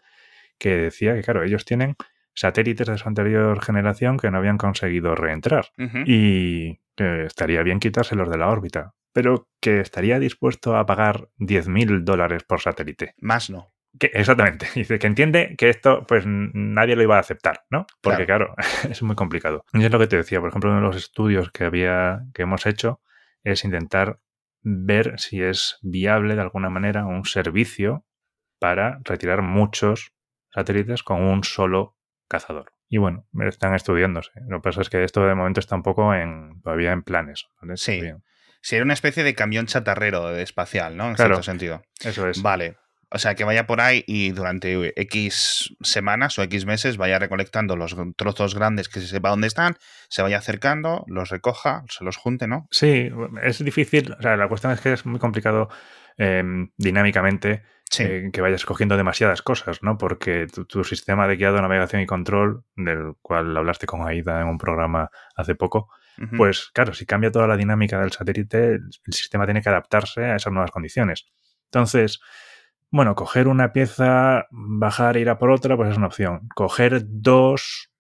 que 0.59 0.77
decía 0.77 1.15
que, 1.15 1.23
claro, 1.23 1.45
ellos 1.45 1.65
tienen 1.65 1.95
satélites 2.35 2.89
de 2.89 2.99
su 2.99 3.09
anterior 3.09 3.63
generación 3.63 4.17
que 4.17 4.33
no 4.33 4.39
habían 4.39 4.59
conseguido 4.59 5.15
reentrar 5.15 5.67
y 6.05 6.81
que 6.97 7.27
estaría 7.27 7.63
bien 7.63 7.79
quitárselos 7.79 8.29
de 8.29 8.39
la 8.39 8.49
órbita, 8.49 8.95
pero 9.13 9.49
que 9.61 9.81
estaría 9.81 10.19
dispuesto 10.19 10.77
a 10.77 10.87
pagar 10.87 11.29
10.000 11.39 12.05
dólares 12.05 12.45
por 12.45 12.61
satélite. 12.61 13.15
Más 13.19 13.51
no. 13.51 13.73
Que, 13.99 14.11
exactamente. 14.15 14.67
Dice 14.75 14.99
que 14.99 15.07
entiende 15.07 15.55
que 15.59 15.69
esto, 15.69 16.07
pues 16.07 16.25
nadie 16.27 16.97
lo 16.97 17.03
iba 17.03 17.17
a 17.17 17.21
aceptar, 17.21 17.65
¿no? 17.71 17.87
Porque, 18.01 18.27
claro, 18.27 18.55
es 18.89 19.03
muy 19.03 19.17
complicado. 19.17 19.65
Y 19.73 19.85
es 19.85 19.91
lo 19.91 19.99
que 19.99 20.07
te 20.07 20.17
decía, 20.17 20.41
por 20.41 20.51
ejemplo, 20.51 20.71
uno 20.71 20.81
de 20.81 20.87
los 20.87 20.97
estudios 20.97 21.51
que 21.51 21.65
había, 21.65 22.23
que 22.35 22.43
hemos 22.43 22.67
hecho 22.67 23.01
es 23.43 23.65
intentar 23.65 24.21
ver 24.63 25.19
si 25.19 25.43
es 25.43 25.79
viable 25.83 26.35
de 26.35 26.43
alguna 26.43 26.69
manera 26.69 27.07
un 27.07 27.25
servicio 27.25 28.05
para 28.59 29.01
retirar 29.05 29.43
muchos 29.43 30.13
satélites 30.51 31.03
con 31.03 31.23
un 31.23 31.45
solo 31.45 31.97
cazador. 32.29 32.73
Y 32.89 32.99
bueno, 32.99 33.27
están 33.47 33.75
estudiándose. 33.75 34.33
Lo 34.49 34.59
que 34.59 34.63
pasa 34.63 34.83
es 34.83 34.91
que 34.91 35.03
esto 35.05 35.25
de 35.25 35.35
momento 35.35 35.61
está 35.61 35.77
un 35.77 35.83
poco 35.83 36.13
en, 36.13 36.61
todavía 36.61 36.93
en 36.93 37.03
planes. 37.03 37.49
¿vale? 37.61 37.77
Sí. 37.77 38.03
Sería 38.61 38.85
una 38.85 38.95
especie 38.95 39.25
de 39.25 39.35
camión 39.35 39.67
chatarrero 39.67 40.37
espacial, 40.37 40.97
¿no? 40.97 41.09
En 41.09 41.15
Claro. 41.15 41.35
cierto 41.37 41.43
sentido. 41.45 41.83
Eso 42.05 42.29
es. 42.29 42.43
Vale. 42.43 42.77
O 43.13 43.19
sea, 43.19 43.35
que 43.35 43.43
vaya 43.43 43.67
por 43.67 43.81
ahí 43.81 44.05
y 44.07 44.31
durante 44.31 44.93
X 45.01 45.75
semanas 45.81 46.39
o 46.39 46.45
X 46.45 46.65
meses 46.65 46.97
vaya 46.97 47.19
recolectando 47.19 47.75
los 47.75 47.97
trozos 48.17 48.55
grandes 48.55 48.89
que 48.89 49.01
se 49.01 49.09
sepa 49.09 49.31
dónde 49.31 49.49
están, 49.49 49.77
se 50.09 50.23
vaya 50.23 50.39
acercando, 50.39 51.05
los 51.09 51.29
recoja, 51.31 51.83
se 51.89 52.05
los 52.05 52.17
junte, 52.17 52.47
¿no? 52.47 52.69
Sí, 52.71 53.11
es 53.43 53.65
difícil. 53.65 54.15
O 54.17 54.23
sea, 54.23 54.37
la 54.37 54.47
cuestión 54.47 54.73
es 54.73 54.81
que 54.81 54.93
es 54.93 55.07
muy 55.07 55.19
complicado 55.19 55.69
eh, 56.19 56.45
dinámicamente 56.77 57.63
Sí. 57.91 58.05
eh, 58.05 58.31
que 58.33 58.41
vayas 58.41 58.65
cogiendo 58.65 58.97
demasiadas 58.97 59.43
cosas, 59.43 59.83
¿no? 59.83 59.99
Porque 59.99 60.47
tu, 60.47 60.65
tu 60.65 60.85
sistema 60.85 61.27
de 61.27 61.35
guiado, 61.37 61.61
navegación 61.61 62.03
y 62.03 62.07
control, 62.07 62.63
del 62.77 63.15
cual 63.23 63.57
hablaste 63.57 63.87
con 63.87 64.07
Aida 64.07 64.41
en 64.41 64.47
un 64.47 64.59
programa 64.59 65.11
hace 65.35 65.57
poco, 65.57 65.89
Pues 66.37 66.71
claro, 66.75 66.93
si 66.93 67.07
cambia 67.07 67.31
toda 67.31 67.47
la 67.47 67.57
dinámica 67.57 67.99
del 67.99 68.13
satélite, 68.13 68.75
el, 68.75 68.91
el 69.07 69.13
sistema 69.13 69.47
tiene 69.47 69.63
que 69.63 69.71
adaptarse 69.71 70.25
a 70.25 70.37
esas 70.37 70.53
nuevas 70.53 70.71
condiciones. 70.71 71.27
Entonces, 71.65 72.21
bueno, 72.91 73.15
coger 73.15 73.49
una 73.49 73.73
pieza, 73.73 74.47
bajar 74.51 75.17
e 75.17 75.21
ir 75.21 75.31
a 75.31 75.39
por 75.39 75.51
otra, 75.51 75.77
pues 75.77 75.91
es 75.91 75.97
una 75.97 76.09
opción. 76.09 76.49
Coger 76.55 77.03
dos 77.07 77.91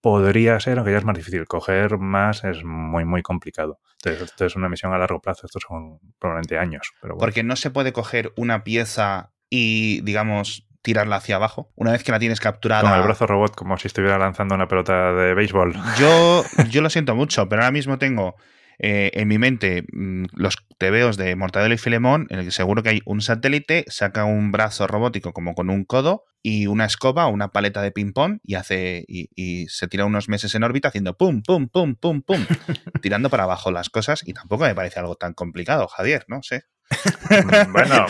podría 0.00 0.60
ser, 0.60 0.76
aunque 0.76 0.92
ya 0.92 0.98
es 0.98 1.04
más 1.04 1.16
difícil. 1.16 1.46
Coger 1.46 1.98
más 1.98 2.44
es 2.44 2.62
muy, 2.62 3.06
muy 3.06 3.22
complicado. 3.22 3.80
Entonces, 3.94 4.30
esto 4.30 4.44
es 4.44 4.54
una 4.54 4.68
misión 4.68 4.92
a 4.92 4.98
largo 4.98 5.20
plazo. 5.22 5.46
Estos 5.46 5.62
son 5.66 5.98
probablemente 6.18 6.58
años. 6.58 6.92
Pero 7.00 7.14
bueno. 7.14 7.20
Porque 7.20 7.42
no 7.42 7.56
se 7.56 7.70
puede 7.70 7.94
coger 7.94 8.34
una 8.36 8.64
pieza 8.64 9.32
y, 9.48 10.02
digamos, 10.02 10.68
tirarla 10.84 11.16
hacia 11.16 11.36
abajo. 11.36 11.72
Una 11.74 11.90
vez 11.92 12.04
que 12.04 12.12
la 12.12 12.18
tienes 12.20 12.38
capturada. 12.38 12.82
Con 12.82 12.92
el 12.92 13.02
brazo 13.02 13.26
robot, 13.26 13.56
como 13.56 13.78
si 13.78 13.88
estuviera 13.88 14.18
lanzando 14.18 14.54
una 14.54 14.68
pelota 14.68 15.12
de 15.14 15.34
béisbol. 15.34 15.74
Yo, 15.98 16.44
yo 16.70 16.82
lo 16.82 16.90
siento 16.90 17.16
mucho, 17.16 17.48
pero 17.48 17.62
ahora 17.62 17.72
mismo 17.72 17.98
tengo 17.98 18.36
eh, 18.78 19.10
en 19.14 19.26
mi 19.26 19.38
mente 19.38 19.84
mm, 19.92 20.26
los 20.34 20.56
tebeos 20.78 21.16
de 21.16 21.34
Mortadelo 21.36 21.74
y 21.74 21.78
Filemón, 21.78 22.26
en 22.28 22.40
el 22.40 22.44
que 22.44 22.50
seguro 22.50 22.82
que 22.82 22.90
hay 22.90 23.00
un 23.06 23.22
satélite, 23.22 23.86
saca 23.88 24.26
un 24.26 24.52
brazo 24.52 24.86
robótico 24.86 25.32
como 25.32 25.54
con 25.54 25.70
un 25.70 25.84
codo 25.84 26.24
y 26.42 26.66
una 26.66 26.84
escoba 26.84 27.26
o 27.26 27.30
una 27.30 27.48
paleta 27.48 27.80
de 27.80 27.90
ping-pong 27.90 28.40
y 28.42 28.56
hace 28.56 29.06
y, 29.08 29.30
y 29.34 29.66
se 29.68 29.88
tira 29.88 30.04
unos 30.04 30.28
meses 30.28 30.54
en 30.54 30.64
órbita 30.64 30.88
haciendo 30.88 31.16
pum, 31.16 31.40
pum, 31.40 31.68
pum, 31.68 31.94
pum, 31.94 32.20
pum, 32.20 32.44
tirando 33.00 33.30
para 33.30 33.44
abajo 33.44 33.70
las 33.70 33.88
cosas 33.88 34.22
y 34.26 34.34
tampoco 34.34 34.64
me 34.64 34.74
parece 34.74 35.00
algo 35.00 35.16
tan 35.16 35.32
complicado, 35.32 35.88
Javier, 35.88 36.26
no 36.28 36.42
sé. 36.42 36.64
Bueno, 37.72 38.06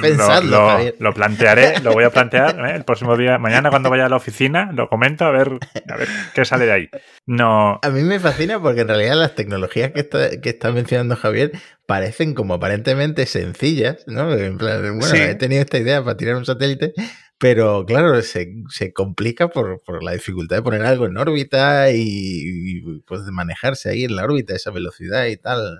Pensadlo, 0.00 0.50
lo, 0.50 0.78
lo- 0.84 0.92
lo 0.98 1.14
plantearé, 1.14 1.80
lo 1.80 1.92
voy 1.92 2.04
a 2.04 2.10
plantear 2.10 2.58
¿eh? 2.68 2.76
el 2.76 2.84
próximo 2.84 3.16
día, 3.16 3.38
mañana 3.38 3.70
cuando 3.70 3.90
vaya 3.90 4.06
a 4.06 4.08
la 4.08 4.16
oficina, 4.16 4.70
lo 4.72 4.88
comento 4.88 5.24
a 5.24 5.30
ver, 5.30 5.58
a 5.88 5.96
ver 5.96 6.08
qué 6.34 6.44
sale 6.44 6.66
de 6.66 6.72
ahí. 6.72 6.88
No, 7.26 7.78
A 7.82 7.90
mí 7.90 8.02
me 8.02 8.20
fascina 8.20 8.60
porque 8.60 8.82
en 8.82 8.88
realidad 8.88 9.16
las 9.16 9.34
tecnologías 9.34 9.92
que 9.92 10.00
está, 10.00 10.40
que 10.40 10.48
está 10.50 10.72
mencionando 10.72 11.16
Javier 11.16 11.52
parecen 11.86 12.34
como 12.34 12.54
aparentemente 12.54 13.26
sencillas, 13.26 14.04
¿no? 14.06 14.32
En 14.34 14.58
plan, 14.58 14.80
bueno, 14.98 15.14
Sí. 15.14 15.16
he 15.20 15.34
tenido 15.34 15.62
esta 15.62 15.78
idea 15.78 16.02
para 16.04 16.16
tirar 16.16 16.36
un 16.36 16.44
satélite, 16.44 16.92
pero 17.38 17.84
claro, 17.86 18.20
se, 18.22 18.52
se 18.68 18.92
complica 18.92 19.48
por, 19.48 19.80
por 19.84 20.02
la 20.02 20.12
dificultad 20.12 20.56
de 20.56 20.62
poner 20.62 20.82
algo 20.82 21.06
en 21.06 21.16
órbita 21.16 21.90
y, 21.90 22.02
y, 22.02 23.00
pues 23.06 23.24
de 23.24 23.32
manejarse 23.32 23.90
ahí 23.90 24.04
en 24.04 24.16
la 24.16 24.24
órbita, 24.24 24.54
esa 24.54 24.70
velocidad 24.70 25.26
y 25.26 25.36
tal. 25.36 25.78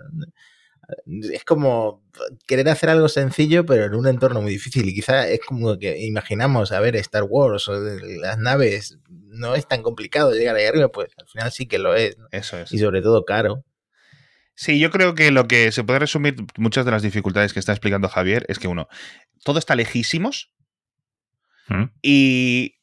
Es 1.07 1.45
como 1.45 2.03
querer 2.47 2.69
hacer 2.69 2.89
algo 2.89 3.09
sencillo, 3.09 3.67
pero 3.67 3.85
en 3.85 3.95
un 3.95 4.07
entorno 4.07 4.41
muy 4.41 4.53
difícil. 4.53 4.89
Y 4.89 4.95
quizá 4.95 5.29
es 5.29 5.41
como 5.41 5.79
que 5.79 5.99
imaginamos, 6.05 6.73
a 6.73 6.81
ver, 6.81 6.97
Star 6.97 7.25
Wars 7.25 7.69
o 7.69 7.79
las 7.79 8.39
naves, 8.39 8.99
no 9.09 9.55
es 9.55 9.69
tan 9.69 9.83
complicado 9.83 10.33
llegar 10.33 10.57
ahí 10.57 10.65
arriba, 10.65 10.89
pues 10.89 11.11
al 11.19 11.29
final 11.29 11.53
sí 11.53 11.67
que 11.67 11.79
lo 11.79 11.95
es. 11.95 12.17
¿no? 12.17 12.29
Eso 12.31 12.59
es. 12.59 12.73
Y 12.73 12.79
sobre 12.79 13.03
todo 13.03 13.25
caro. 13.25 13.65
Sí, 14.55 14.81
yo 14.81 14.91
creo 14.91 15.15
que 15.15 15.31
lo 15.31 15.47
que 15.47 15.71
se 15.71 15.85
puede 15.85 16.01
resumir, 16.01 16.35
muchas 16.57 16.85
de 16.85 16.91
las 16.91 17.03
dificultades 17.03 17.53
que 17.53 17.61
está 17.61 17.73
explicando 17.73 18.09
Javier, 18.09 18.45
es 18.49 18.59
que 18.59 18.67
uno, 18.67 18.89
todo 19.45 19.59
está 19.59 19.77
lejísimos 19.77 20.53
¿Mm? 21.69 21.85
y 22.03 22.78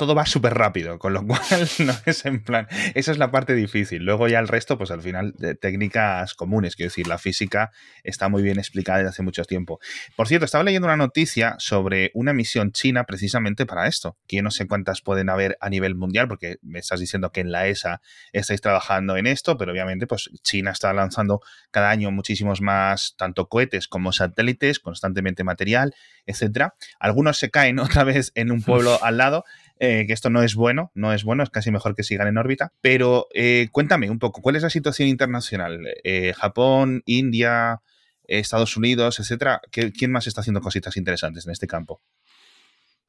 todo 0.00 0.14
va 0.14 0.24
súper 0.24 0.54
rápido, 0.54 0.98
con 0.98 1.12
lo 1.12 1.22
cual 1.26 1.68
no 1.80 1.92
es 2.06 2.24
en 2.24 2.42
plan, 2.42 2.66
esa 2.94 3.12
es 3.12 3.18
la 3.18 3.30
parte 3.30 3.54
difícil. 3.54 4.02
Luego 4.02 4.28
ya 4.28 4.38
el 4.38 4.48
resto, 4.48 4.78
pues 4.78 4.90
al 4.90 5.02
final, 5.02 5.34
de 5.36 5.54
técnicas 5.54 6.32
comunes, 6.32 6.74
quiero 6.74 6.88
decir, 6.88 7.06
la 7.06 7.18
física 7.18 7.70
está 8.02 8.30
muy 8.30 8.42
bien 8.42 8.58
explicada 8.58 9.00
desde 9.00 9.10
hace 9.10 9.22
mucho 9.22 9.44
tiempo. 9.44 9.78
Por 10.16 10.26
cierto, 10.26 10.46
estaba 10.46 10.64
leyendo 10.64 10.86
una 10.86 10.96
noticia 10.96 11.54
sobre 11.58 12.12
una 12.14 12.32
misión 12.32 12.72
china 12.72 13.04
precisamente 13.04 13.66
para 13.66 13.88
esto, 13.88 14.16
que 14.26 14.36
yo 14.36 14.42
no 14.42 14.50
sé 14.50 14.66
cuántas 14.66 15.02
pueden 15.02 15.28
haber 15.28 15.58
a 15.60 15.68
nivel 15.68 15.94
mundial, 15.96 16.28
porque 16.28 16.56
me 16.62 16.78
estás 16.78 16.98
diciendo 16.98 17.30
que 17.30 17.42
en 17.42 17.52
la 17.52 17.66
ESA 17.66 18.00
estáis 18.32 18.62
trabajando 18.62 19.18
en 19.18 19.26
esto, 19.26 19.58
pero 19.58 19.70
obviamente 19.70 20.06
pues 20.06 20.30
China 20.42 20.70
está 20.70 20.94
lanzando 20.94 21.42
cada 21.70 21.90
año 21.90 22.10
muchísimos 22.10 22.62
más, 22.62 23.16
tanto 23.18 23.50
cohetes 23.50 23.86
como 23.86 24.12
satélites, 24.12 24.80
constantemente 24.80 25.44
material, 25.44 25.94
etcétera. 26.24 26.74
Algunos 26.98 27.36
se 27.38 27.50
caen 27.50 27.78
otra 27.80 28.04
vez 28.04 28.32
en 28.34 28.50
un 28.50 28.62
pueblo 28.62 28.98
al 29.02 29.18
lado, 29.18 29.44
eh, 29.82 30.06
que 30.06 30.12
esto 30.12 30.28
no 30.28 30.42
es 30.42 30.54
bueno, 30.54 30.92
no 30.94 31.14
es 31.14 31.24
bueno, 31.24 31.42
es 31.42 31.48
casi 31.48 31.70
mejor 31.70 31.94
que 31.94 32.02
sigan 32.02 32.28
en 32.28 32.36
órbita. 32.36 32.74
Pero 32.82 33.28
eh, 33.32 33.68
cuéntame 33.72 34.10
un 34.10 34.18
poco, 34.18 34.42
¿cuál 34.42 34.56
es 34.56 34.62
la 34.62 34.68
situación 34.68 35.08
internacional? 35.08 35.80
Eh, 36.04 36.34
Japón, 36.36 37.02
India, 37.06 37.80
Estados 38.24 38.76
Unidos, 38.76 39.18
etcétera. 39.20 39.62
¿Quién 39.70 40.12
más 40.12 40.26
está 40.26 40.42
haciendo 40.42 40.60
cositas 40.60 40.98
interesantes 40.98 41.46
en 41.46 41.52
este 41.52 41.66
campo? 41.66 42.02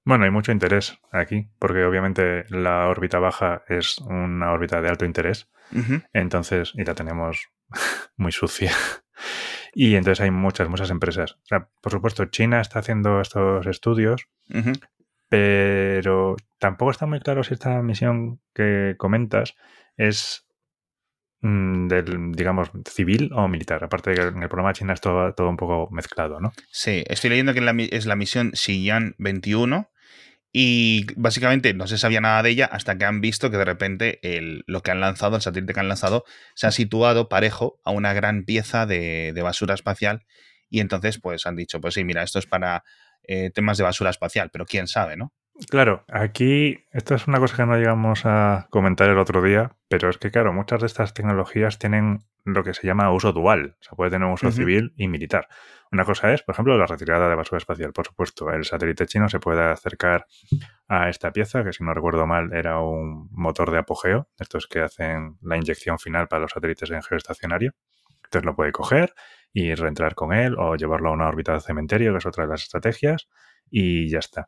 Bueno, 0.05 0.23
hay 0.23 0.31
mucho 0.31 0.53
interés 0.53 0.97
aquí, 1.12 1.49
porque 1.60 1.84
obviamente 1.84 2.45
la 2.47 2.88
órbita 2.88 3.19
baja 3.19 3.63
es 3.67 3.97
una 3.99 4.53
órbita 4.53 4.81
de 4.81 4.88
alto 4.88 5.03
interés. 5.03 5.49
Entonces, 6.13 6.71
y 6.75 6.86
la 6.86 6.95
tenemos 6.95 7.49
muy 8.15 8.31
sucia. 8.31 8.71
Y 9.73 9.95
entonces 9.95 10.21
hay 10.21 10.31
muchas, 10.31 10.69
muchas 10.69 10.89
empresas. 10.89 11.34
O 11.34 11.45
sea, 11.45 11.67
por 11.81 11.91
supuesto, 11.91 12.25
China 12.25 12.62
está 12.62 12.79
haciendo 12.79 13.21
estos 13.21 13.67
estudios, 13.67 14.27
pero 15.31 16.35
tampoco 16.59 16.91
está 16.91 17.05
muy 17.05 17.21
claro 17.21 17.41
si 17.45 17.53
esta 17.53 17.81
misión 17.81 18.41
que 18.53 18.95
comentas 18.97 19.55
es 19.95 20.45
mm, 21.39 21.87
del, 21.87 22.33
digamos, 22.33 22.69
civil 22.83 23.31
o 23.33 23.47
militar. 23.47 23.81
Aparte 23.81 24.09
de 24.09 24.15
que 24.17 24.21
en 24.23 24.43
el 24.43 24.49
programa 24.49 24.73
China 24.73 24.91
es 24.91 24.99
todo, 24.99 25.33
un 25.47 25.55
poco 25.55 25.89
mezclado, 25.89 26.41
¿no? 26.41 26.51
Sí, 26.69 27.05
estoy 27.07 27.29
leyendo 27.29 27.53
que 27.53 27.89
es 27.93 28.05
la 28.05 28.17
misión 28.17 28.51
Xi'an 28.53 29.15
21 29.19 29.89
y 30.51 31.05
básicamente 31.15 31.73
no 31.73 31.87
se 31.87 31.97
sabía 31.97 32.19
nada 32.19 32.43
de 32.43 32.49
ella 32.49 32.65
hasta 32.65 32.97
que 32.97 33.05
han 33.05 33.21
visto 33.21 33.49
que 33.49 33.57
de 33.57 33.63
repente 33.63 34.19
lo 34.67 34.83
que 34.83 34.91
han 34.91 34.99
lanzado, 34.99 35.37
el 35.37 35.41
satélite 35.41 35.73
que 35.73 35.79
han 35.79 35.87
lanzado, 35.87 36.25
se 36.55 36.67
ha 36.67 36.71
situado 36.71 37.29
parejo 37.29 37.79
a 37.85 37.91
una 37.91 38.11
gran 38.11 38.43
pieza 38.43 38.85
de, 38.85 39.33
basura 39.41 39.75
espacial. 39.75 40.25
Y 40.69 40.81
entonces, 40.81 41.19
pues 41.19 41.45
han 41.45 41.55
dicho, 41.55 41.79
pues 41.79 41.93
sí, 41.93 42.03
mira, 42.03 42.21
esto 42.21 42.37
es 42.37 42.47
para 42.47 42.83
eh, 43.23 43.51
temas 43.51 43.77
de 43.77 43.84
basura 43.84 44.10
espacial, 44.10 44.49
pero 44.51 44.65
quién 44.65 44.88
sabe, 44.88 45.17
¿no? 45.17 45.34
Claro, 45.69 46.03
aquí 46.07 46.86
esto 46.91 47.13
es 47.13 47.27
una 47.27 47.39
cosa 47.39 47.55
que 47.55 47.65
no 47.65 47.77
llegamos 47.77 48.25
a 48.25 48.67
comentar 48.71 49.10
el 49.10 49.19
otro 49.19 49.41
día, 49.43 49.75
pero 49.89 50.10
es 50.10 50.17
que, 50.17 50.31
claro, 50.31 50.53
muchas 50.53 50.81
de 50.81 50.88
estas 50.88 51.13
tecnologías 51.13 51.77
tienen 51.77 52.23
lo 52.43 52.63
que 52.63 52.73
se 52.73 52.88
llama 52.88 53.12
uso 53.12 53.31
dual, 53.31 53.75
o 53.79 53.84
sea, 53.84 53.93
puede 53.95 54.10
tener 54.10 54.27
un 54.27 54.34
uso 54.34 54.51
civil 54.51 54.93
y 54.97 55.07
militar. 55.07 55.47
Una 55.91 56.05
cosa 56.05 56.34
es, 56.34 56.41
por 56.41 56.53
ejemplo, 56.53 56.77
la 56.77 56.88
retirada 56.88 57.29
de 57.29 57.36
basura 57.36 57.57
espacial. 57.57 57.93
Por 57.93 58.07
supuesto, 58.07 58.51
el 58.51 58.65
satélite 58.65 59.05
chino 59.05 59.29
se 59.29 59.39
puede 59.39 59.62
acercar 59.62 60.25
a 60.88 61.10
esta 61.10 61.31
pieza, 61.31 61.63
que 61.63 61.73
si 61.73 61.84
no 61.84 61.93
recuerdo 61.93 62.25
mal 62.25 62.53
era 62.53 62.79
un 62.79 63.29
motor 63.31 63.71
de 63.71 63.79
apogeo, 63.79 64.29
estos 64.39 64.67
que 64.67 64.79
hacen 64.79 65.38
la 65.41 65.57
inyección 65.57 65.99
final 65.99 66.27
para 66.27 66.43
los 66.43 66.51
satélites 66.51 66.89
en 66.89 67.03
geoestacionario. 67.03 67.73
Entonces 68.23 68.45
lo 68.45 68.55
puede 68.55 68.71
coger 68.71 69.13
y 69.53 69.73
reentrar 69.75 70.15
con 70.15 70.33
él 70.33 70.55
o 70.57 70.75
llevarlo 70.75 71.09
a 71.09 71.13
una 71.13 71.27
órbita 71.27 71.53
de 71.53 71.61
cementerio, 71.61 72.11
que 72.11 72.19
es 72.19 72.25
otra 72.25 72.45
de 72.45 72.51
las 72.51 72.63
estrategias, 72.63 73.27
y 73.69 74.09
ya 74.09 74.19
está. 74.19 74.47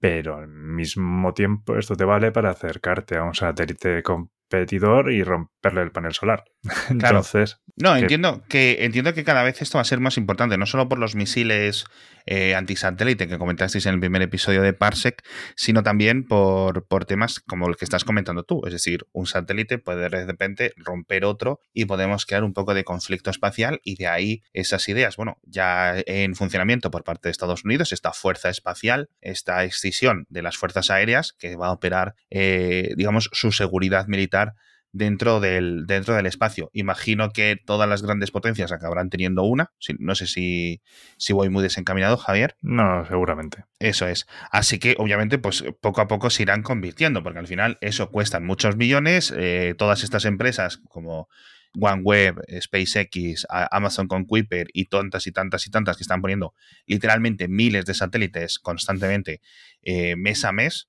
Pero 0.00 0.36
al 0.36 0.48
mismo 0.48 1.34
tiempo 1.34 1.76
esto 1.76 1.96
te 1.96 2.04
vale 2.04 2.30
para 2.32 2.50
acercarte 2.50 3.16
a 3.16 3.24
un 3.24 3.34
satélite 3.34 4.02
competidor 4.02 5.12
y 5.12 5.22
romperle 5.24 5.82
el 5.82 5.92
panel 5.92 6.12
solar. 6.12 6.44
Entonces. 6.90 7.58
No, 7.80 7.96
entiendo 7.96 8.42
que 8.48 8.78
entiendo 8.80 9.14
que 9.14 9.22
cada 9.22 9.44
vez 9.44 9.62
esto 9.62 9.78
va 9.78 9.82
a 9.82 9.84
ser 9.84 10.00
más 10.00 10.16
importante, 10.16 10.58
no 10.58 10.66
solo 10.66 10.88
por 10.88 10.98
los 10.98 11.14
misiles 11.14 11.84
eh, 12.26 12.56
antisatélite 12.56 13.28
que 13.28 13.38
comentasteis 13.38 13.86
en 13.86 13.94
el 13.94 14.00
primer 14.00 14.20
episodio 14.20 14.62
de 14.62 14.72
Parsec, 14.72 15.22
sino 15.54 15.82
también 15.82 16.26
por, 16.26 16.86
por 16.88 17.04
temas 17.04 17.40
como 17.40 17.68
el 17.68 17.76
que 17.76 17.84
estás 17.84 18.04
comentando 18.04 18.42
tú. 18.42 18.62
Es 18.66 18.72
decir, 18.72 19.06
un 19.12 19.26
satélite 19.26 19.78
puede 19.78 20.10
de 20.10 20.26
repente 20.26 20.74
romper 20.76 21.24
otro 21.24 21.60
y 21.72 21.84
podemos 21.84 22.26
crear 22.26 22.42
un 22.42 22.52
poco 22.52 22.74
de 22.74 22.84
conflicto 22.84 23.30
espacial 23.30 23.80
y 23.84 23.94
de 23.94 24.08
ahí 24.08 24.42
esas 24.52 24.88
ideas. 24.88 25.16
Bueno, 25.16 25.38
ya 25.44 25.94
en 26.04 26.34
funcionamiento 26.34 26.90
por 26.90 27.04
parte 27.04 27.28
de 27.28 27.30
Estados 27.30 27.64
Unidos, 27.64 27.92
esta 27.92 28.12
fuerza 28.12 28.50
espacial, 28.50 29.08
esta 29.20 29.64
excisión 29.64 30.26
de 30.28 30.42
las 30.42 30.56
fuerzas 30.56 30.90
aéreas 30.90 31.32
que 31.38 31.54
va 31.56 31.68
a 31.68 31.72
operar, 31.72 32.14
eh, 32.28 32.92
digamos, 32.96 33.30
su 33.32 33.52
seguridad 33.52 34.08
militar 34.08 34.54
dentro 34.92 35.40
del, 35.40 35.86
dentro 35.86 36.14
del 36.14 36.26
espacio. 36.26 36.70
Imagino 36.72 37.30
que 37.30 37.56
todas 37.56 37.88
las 37.88 38.02
grandes 38.02 38.30
potencias 38.30 38.72
acabarán 38.72 39.10
teniendo 39.10 39.42
una. 39.44 39.72
No 39.98 40.14
sé 40.14 40.26
si, 40.26 40.80
si 41.16 41.32
voy 41.32 41.50
muy 41.50 41.62
desencaminado, 41.62 42.16
Javier. 42.16 42.56
No, 42.62 43.04
seguramente. 43.06 43.64
Eso 43.78 44.08
es. 44.08 44.26
Así 44.50 44.78
que, 44.78 44.94
obviamente, 44.98 45.38
pues 45.38 45.64
poco 45.80 46.00
a 46.00 46.08
poco 46.08 46.30
se 46.30 46.42
irán 46.42 46.62
convirtiendo, 46.62 47.22
porque 47.22 47.38
al 47.38 47.46
final 47.46 47.78
eso 47.80 48.10
cuestan 48.10 48.44
muchos 48.44 48.76
millones. 48.76 49.32
Eh, 49.36 49.74
todas 49.76 50.02
estas 50.02 50.24
empresas 50.24 50.80
como 50.88 51.28
OneWeb, 51.74 52.40
SpaceX, 52.60 53.46
Amazon 53.48 54.08
con 54.08 54.24
Kuiper 54.24 54.68
y 54.72 54.86
tantas 54.86 55.26
y 55.26 55.32
tantas 55.32 55.66
y 55.66 55.70
tantas 55.70 55.96
que 55.96 56.02
están 56.02 56.20
poniendo 56.20 56.54
literalmente 56.86 57.48
miles 57.48 57.84
de 57.84 57.94
satélites 57.94 58.58
constantemente 58.58 59.40
eh, 59.82 60.16
mes 60.16 60.44
a 60.44 60.52
mes 60.52 60.88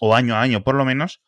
o 0.00 0.14
año 0.14 0.34
a 0.34 0.42
año 0.42 0.62
por 0.64 0.74
lo 0.74 0.84
menos, 0.84 1.20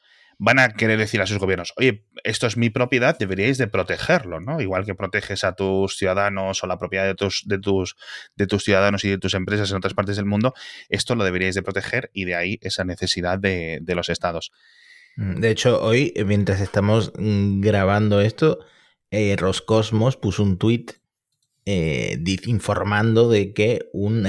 van 0.44 0.58
a 0.58 0.70
querer 0.70 0.98
decir 0.98 1.22
a 1.22 1.26
sus 1.28 1.38
gobiernos, 1.38 1.72
oye, 1.76 2.04
esto 2.24 2.48
es 2.48 2.56
mi 2.56 2.68
propiedad, 2.68 3.16
deberíais 3.16 3.58
de 3.58 3.68
protegerlo, 3.68 4.40
¿no? 4.40 4.60
Igual 4.60 4.84
que 4.84 4.96
proteges 4.96 5.44
a 5.44 5.52
tus 5.52 5.96
ciudadanos 5.96 6.64
o 6.64 6.66
la 6.66 6.78
propiedad 6.78 7.06
de 7.06 7.14
tus, 7.14 7.44
de 7.46 7.60
tus, 7.60 7.94
de 8.34 8.48
tus 8.48 8.64
ciudadanos 8.64 9.04
y 9.04 9.10
de 9.10 9.18
tus 9.18 9.34
empresas 9.34 9.70
en 9.70 9.76
otras 9.76 9.94
partes 9.94 10.16
del 10.16 10.24
mundo, 10.24 10.52
esto 10.88 11.14
lo 11.14 11.22
deberíais 11.22 11.54
de 11.54 11.62
proteger 11.62 12.10
y 12.12 12.24
de 12.24 12.34
ahí 12.34 12.58
esa 12.62 12.82
necesidad 12.82 13.38
de, 13.38 13.80
los 13.86 14.08
estados. 14.08 14.50
Mm, 15.16 15.36
de 15.36 15.50
hecho, 15.50 15.80
hoy, 15.80 16.12
mientras 16.26 16.60
estamos 16.60 17.12
mm, 17.16 17.60
grabando 17.60 18.20
esto, 18.20 18.58
eh, 19.12 19.36
Roscosmos 19.38 20.16
puso 20.16 20.42
un 20.42 20.58
tuit 20.58 20.94
eh, 21.66 22.18
informando 22.46 23.30
de 23.30 23.54
que 23.54 23.88
un 23.92 24.26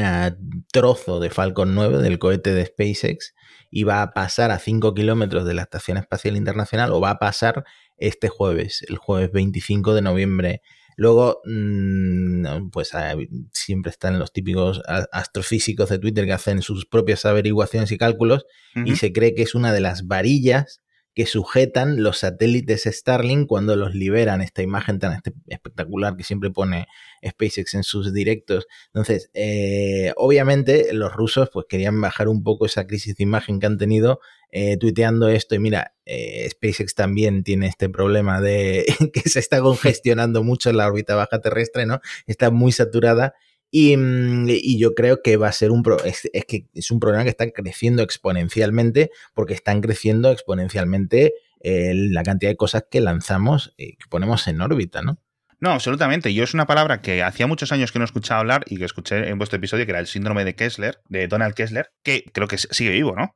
trozo 0.71 1.19
de 1.19 1.31
Falcon 1.31 1.73
9 1.73 2.03
del 2.03 2.19
cohete 2.19 2.53
de 2.53 2.67
SpaceX 2.67 3.33
y 3.75 3.85
va 3.85 4.03
a 4.03 4.13
pasar 4.13 4.51
a 4.51 4.59
5 4.59 4.93
kilómetros 4.93 5.45
de 5.45 5.55
la 5.55 5.63
Estación 5.63 5.97
Espacial 5.97 6.37
Internacional 6.37 6.91
o 6.91 7.01
va 7.01 7.09
a 7.09 7.17
pasar 7.17 7.63
este 7.97 8.29
jueves, 8.29 8.85
el 8.87 8.97
jueves 8.97 9.31
25 9.31 9.95
de 9.95 10.03
noviembre. 10.03 10.61
Luego, 10.95 11.41
mm, 11.45 12.69
pues 12.69 12.93
ah, 12.93 13.15
siempre 13.51 13.89
están 13.89 14.19
los 14.19 14.31
típicos 14.31 14.79
astrofísicos 15.11 15.89
de 15.89 15.97
Twitter 15.97 16.25
que 16.25 16.33
hacen 16.33 16.61
sus 16.61 16.85
propias 16.85 17.25
averiguaciones 17.25 17.91
y 17.91 17.97
cálculos 17.97 18.45
y 18.85 18.95
se 18.95 19.11
cree 19.11 19.33
que 19.33 19.41
es 19.41 19.55
una 19.55 19.73
de 19.73 19.81
las 19.81 20.05
varillas 20.05 20.82
que 21.13 21.25
sujetan 21.25 22.01
los 22.01 22.19
satélites 22.19 22.83
Starlink 22.83 23.47
cuando 23.47 23.75
los 23.75 23.93
liberan. 23.93 24.41
Esta 24.41 24.61
imagen 24.61 24.99
tan 24.99 25.21
espectacular 25.47 26.15
que 26.15 26.23
siempre 26.23 26.49
pone 26.49 26.87
SpaceX 27.25 27.75
en 27.75 27.83
sus 27.83 28.13
directos. 28.13 28.67
Entonces, 28.87 29.29
eh, 29.33 30.13
obviamente 30.15 30.93
los 30.93 31.13
rusos 31.13 31.49
pues 31.51 31.67
querían 31.69 31.99
bajar 32.01 32.27
un 32.27 32.43
poco 32.43 32.65
esa 32.65 32.87
crisis 32.87 33.15
de 33.15 33.23
imagen 33.23 33.59
que 33.59 33.67
han 33.67 33.77
tenido 33.77 34.19
eh, 34.51 34.77
tuiteando 34.77 35.29
esto. 35.29 35.55
Y 35.55 35.59
mira, 35.59 35.93
eh, 36.05 36.49
SpaceX 36.49 36.95
también 36.95 37.43
tiene 37.43 37.67
este 37.67 37.89
problema 37.89 38.41
de 38.41 38.85
que 39.13 39.29
se 39.29 39.39
está 39.39 39.61
congestionando 39.61 40.43
mucho 40.43 40.71
la 40.73 40.87
órbita 40.87 41.15
baja 41.15 41.39
terrestre, 41.41 41.85
¿no? 41.85 42.01
Está 42.25 42.49
muy 42.49 42.71
saturada 42.71 43.35
Mm, 43.73 44.49
y, 44.49 44.77
yo 44.77 44.93
creo 44.93 45.21
que 45.23 45.35
va 45.35 45.47
a 45.47 45.51
ser 45.51 45.71
un 45.71 45.83
es, 46.05 46.29
que 46.47 46.67
es 46.73 46.91
un 46.91 46.99
problema 46.99 47.23
que 47.23 47.31
está 47.31 47.49
creciendo 47.49 48.03
exponencialmente 48.03 49.09
porque 49.33 49.55
están 49.55 49.81
creciendo 49.81 50.31
exponencialmente 50.31 51.33
eh, 51.59 51.93
la 51.95 52.21
cantidad 52.23 52.51
de 52.51 52.55
cosas 52.55 52.85
que 52.89 53.01
lanzamos 53.01 53.73
y 53.75 53.95
que 53.95 54.05
ponemos 54.09 54.47
en 54.47 54.61
órbita, 54.61 55.01
¿no? 55.01 55.19
No, 55.59 55.71
absolutamente. 55.71 56.33
Yo 56.33 56.43
es 56.43 56.53
una 56.53 56.67
palabra 56.67 57.01
que 57.01 57.23
hacía 57.23 57.47
muchos 57.47 57.71
años 57.71 57.91
que 57.91 57.97
no 57.97 58.05
escuchaba 58.05 58.41
hablar 58.41 58.65
y 58.67 58.77
que 58.77 58.85
escuché 58.85 59.29
en 59.29 59.37
vuestro 59.37 59.57
episodio, 59.57 59.85
que 59.85 59.91
era 59.91 59.99
el 59.99 60.07
síndrome 60.07 60.43
de 60.43 60.55
Kessler, 60.55 60.99
de 61.07 61.27
Donald 61.27 61.55
Kessler, 61.55 61.89
que 62.03 62.25
creo 62.33 62.47
que 62.47 62.57
sigue 62.57 62.91
vivo, 62.91 63.15
¿no? 63.15 63.35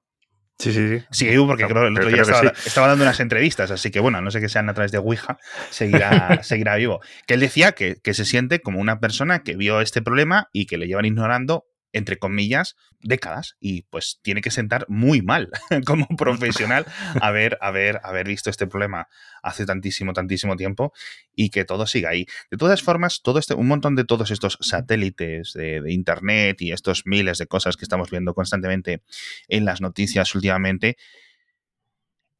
Sí, 0.59 0.73
sí, 0.73 0.87
sí. 0.87 1.05
Sigue 1.11 1.31
vivo 1.31 1.45
porque 1.45 1.65
creo 1.65 1.83
que 1.83 1.87
el 1.87 1.97
otro 1.97 2.09
día 2.09 2.21
estaba, 2.65 2.87
dando 2.87 3.03
unas 3.03 3.19
entrevistas, 3.19 3.69
así 3.69 3.91
que 3.91 3.99
bueno, 3.99 4.21
no 4.21 4.31
sé 4.31 4.41
que 4.41 4.49
sean 4.49 4.67
a 4.69 4.73
través 4.73 4.91
de 4.91 4.97
Ouija, 4.97 5.37
seguirá, 5.69 6.41
seguirá 6.43 6.75
vivo. 6.75 6.99
Que 7.27 7.35
él 7.35 7.39
decía 7.39 7.73
que, 7.73 7.97
que 8.01 8.15
se 8.15 8.25
siente 8.25 8.59
como 8.59 8.79
una 8.79 8.99
persona 8.99 9.43
que 9.43 9.55
vio 9.55 9.81
este 9.81 10.01
problema 10.01 10.49
y 10.53 10.65
que 10.65 10.77
le 10.77 10.87
llevan 10.87 11.05
ignorando 11.05 11.65
entre 11.93 12.17
comillas, 12.17 12.75
décadas 12.99 13.57
y 13.59 13.83
pues 13.83 14.19
tiene 14.21 14.41
que 14.41 14.51
sentar 14.51 14.85
muy 14.89 15.21
mal 15.21 15.49
como 15.85 16.07
profesional 16.07 16.85
haber, 17.21 17.57
haber, 17.61 17.99
haber 18.03 18.27
visto 18.27 18.49
este 18.49 18.67
problema 18.67 19.07
hace 19.41 19.65
tantísimo, 19.65 20.13
tantísimo 20.13 20.55
tiempo 20.55 20.93
y 21.35 21.49
que 21.49 21.65
todo 21.65 21.87
siga 21.87 22.09
ahí. 22.09 22.25
De 22.51 22.57
todas 22.57 22.81
formas, 22.81 23.21
todo 23.21 23.39
este, 23.39 23.53
un 23.53 23.67
montón 23.67 23.95
de 23.95 24.05
todos 24.05 24.31
estos 24.31 24.57
satélites 24.61 25.53
de, 25.53 25.81
Internet 25.87 26.61
y 26.61 26.71
estos 26.71 27.03
miles 27.05 27.37
de 27.37 27.47
cosas 27.47 27.77
que 27.77 27.85
estamos 27.85 28.09
viendo 28.09 28.33
constantemente 28.33 29.01
en 29.47 29.65
las 29.65 29.81
noticias 29.81 30.33
últimamente, 30.35 30.97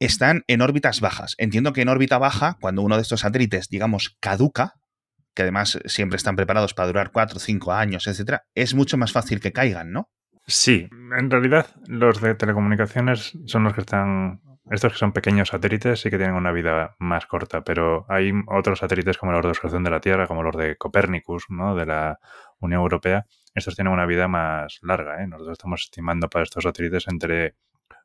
están 0.00 0.44
en 0.46 0.60
órbitas 0.60 1.00
bajas. 1.00 1.34
Entiendo 1.38 1.72
que 1.72 1.82
en 1.82 1.88
órbita 1.88 2.18
baja, 2.18 2.56
cuando 2.60 2.82
uno 2.82 2.96
de 2.96 3.02
estos 3.02 3.20
satélites, 3.20 3.68
digamos, 3.68 4.16
caduca, 4.20 4.77
que 5.38 5.42
además 5.42 5.78
siempre 5.84 6.16
están 6.16 6.34
preparados 6.34 6.74
para 6.74 6.88
durar 6.88 7.12
cuatro 7.12 7.36
o 7.36 7.38
cinco 7.38 7.72
años, 7.72 8.08
etcétera, 8.08 8.42
es 8.56 8.74
mucho 8.74 8.96
más 8.96 9.12
fácil 9.12 9.38
que 9.38 9.52
caigan, 9.52 9.92
¿no? 9.92 10.10
Sí, 10.48 10.88
en 11.16 11.30
realidad 11.30 11.68
los 11.86 12.20
de 12.20 12.34
telecomunicaciones 12.34 13.38
son 13.46 13.62
los 13.62 13.72
que 13.72 13.82
están. 13.82 14.40
Estos 14.68 14.94
que 14.94 14.98
son 14.98 15.12
pequeños 15.12 15.50
satélites 15.50 16.00
sí 16.00 16.10
que 16.10 16.16
tienen 16.16 16.34
una 16.34 16.50
vida 16.50 16.96
más 16.98 17.26
corta, 17.26 17.62
pero 17.62 18.04
hay 18.08 18.32
otros 18.48 18.80
satélites 18.80 19.16
como 19.16 19.30
los 19.30 19.42
de 19.42 19.50
observación 19.50 19.84
de 19.84 19.90
la 19.90 20.00
Tierra, 20.00 20.26
como 20.26 20.42
los 20.42 20.56
de 20.56 20.74
Copernicus, 20.76 21.44
¿no? 21.50 21.76
de 21.76 21.86
la 21.86 22.18
Unión 22.58 22.80
Europea. 22.80 23.24
Estos 23.54 23.76
tienen 23.76 23.92
una 23.92 24.06
vida 24.06 24.26
más 24.26 24.80
larga. 24.82 25.22
¿eh? 25.22 25.28
Nosotros 25.28 25.52
estamos 25.52 25.82
estimando 25.84 26.28
para 26.28 26.42
estos 26.42 26.64
satélites 26.64 27.06
entre 27.06 27.54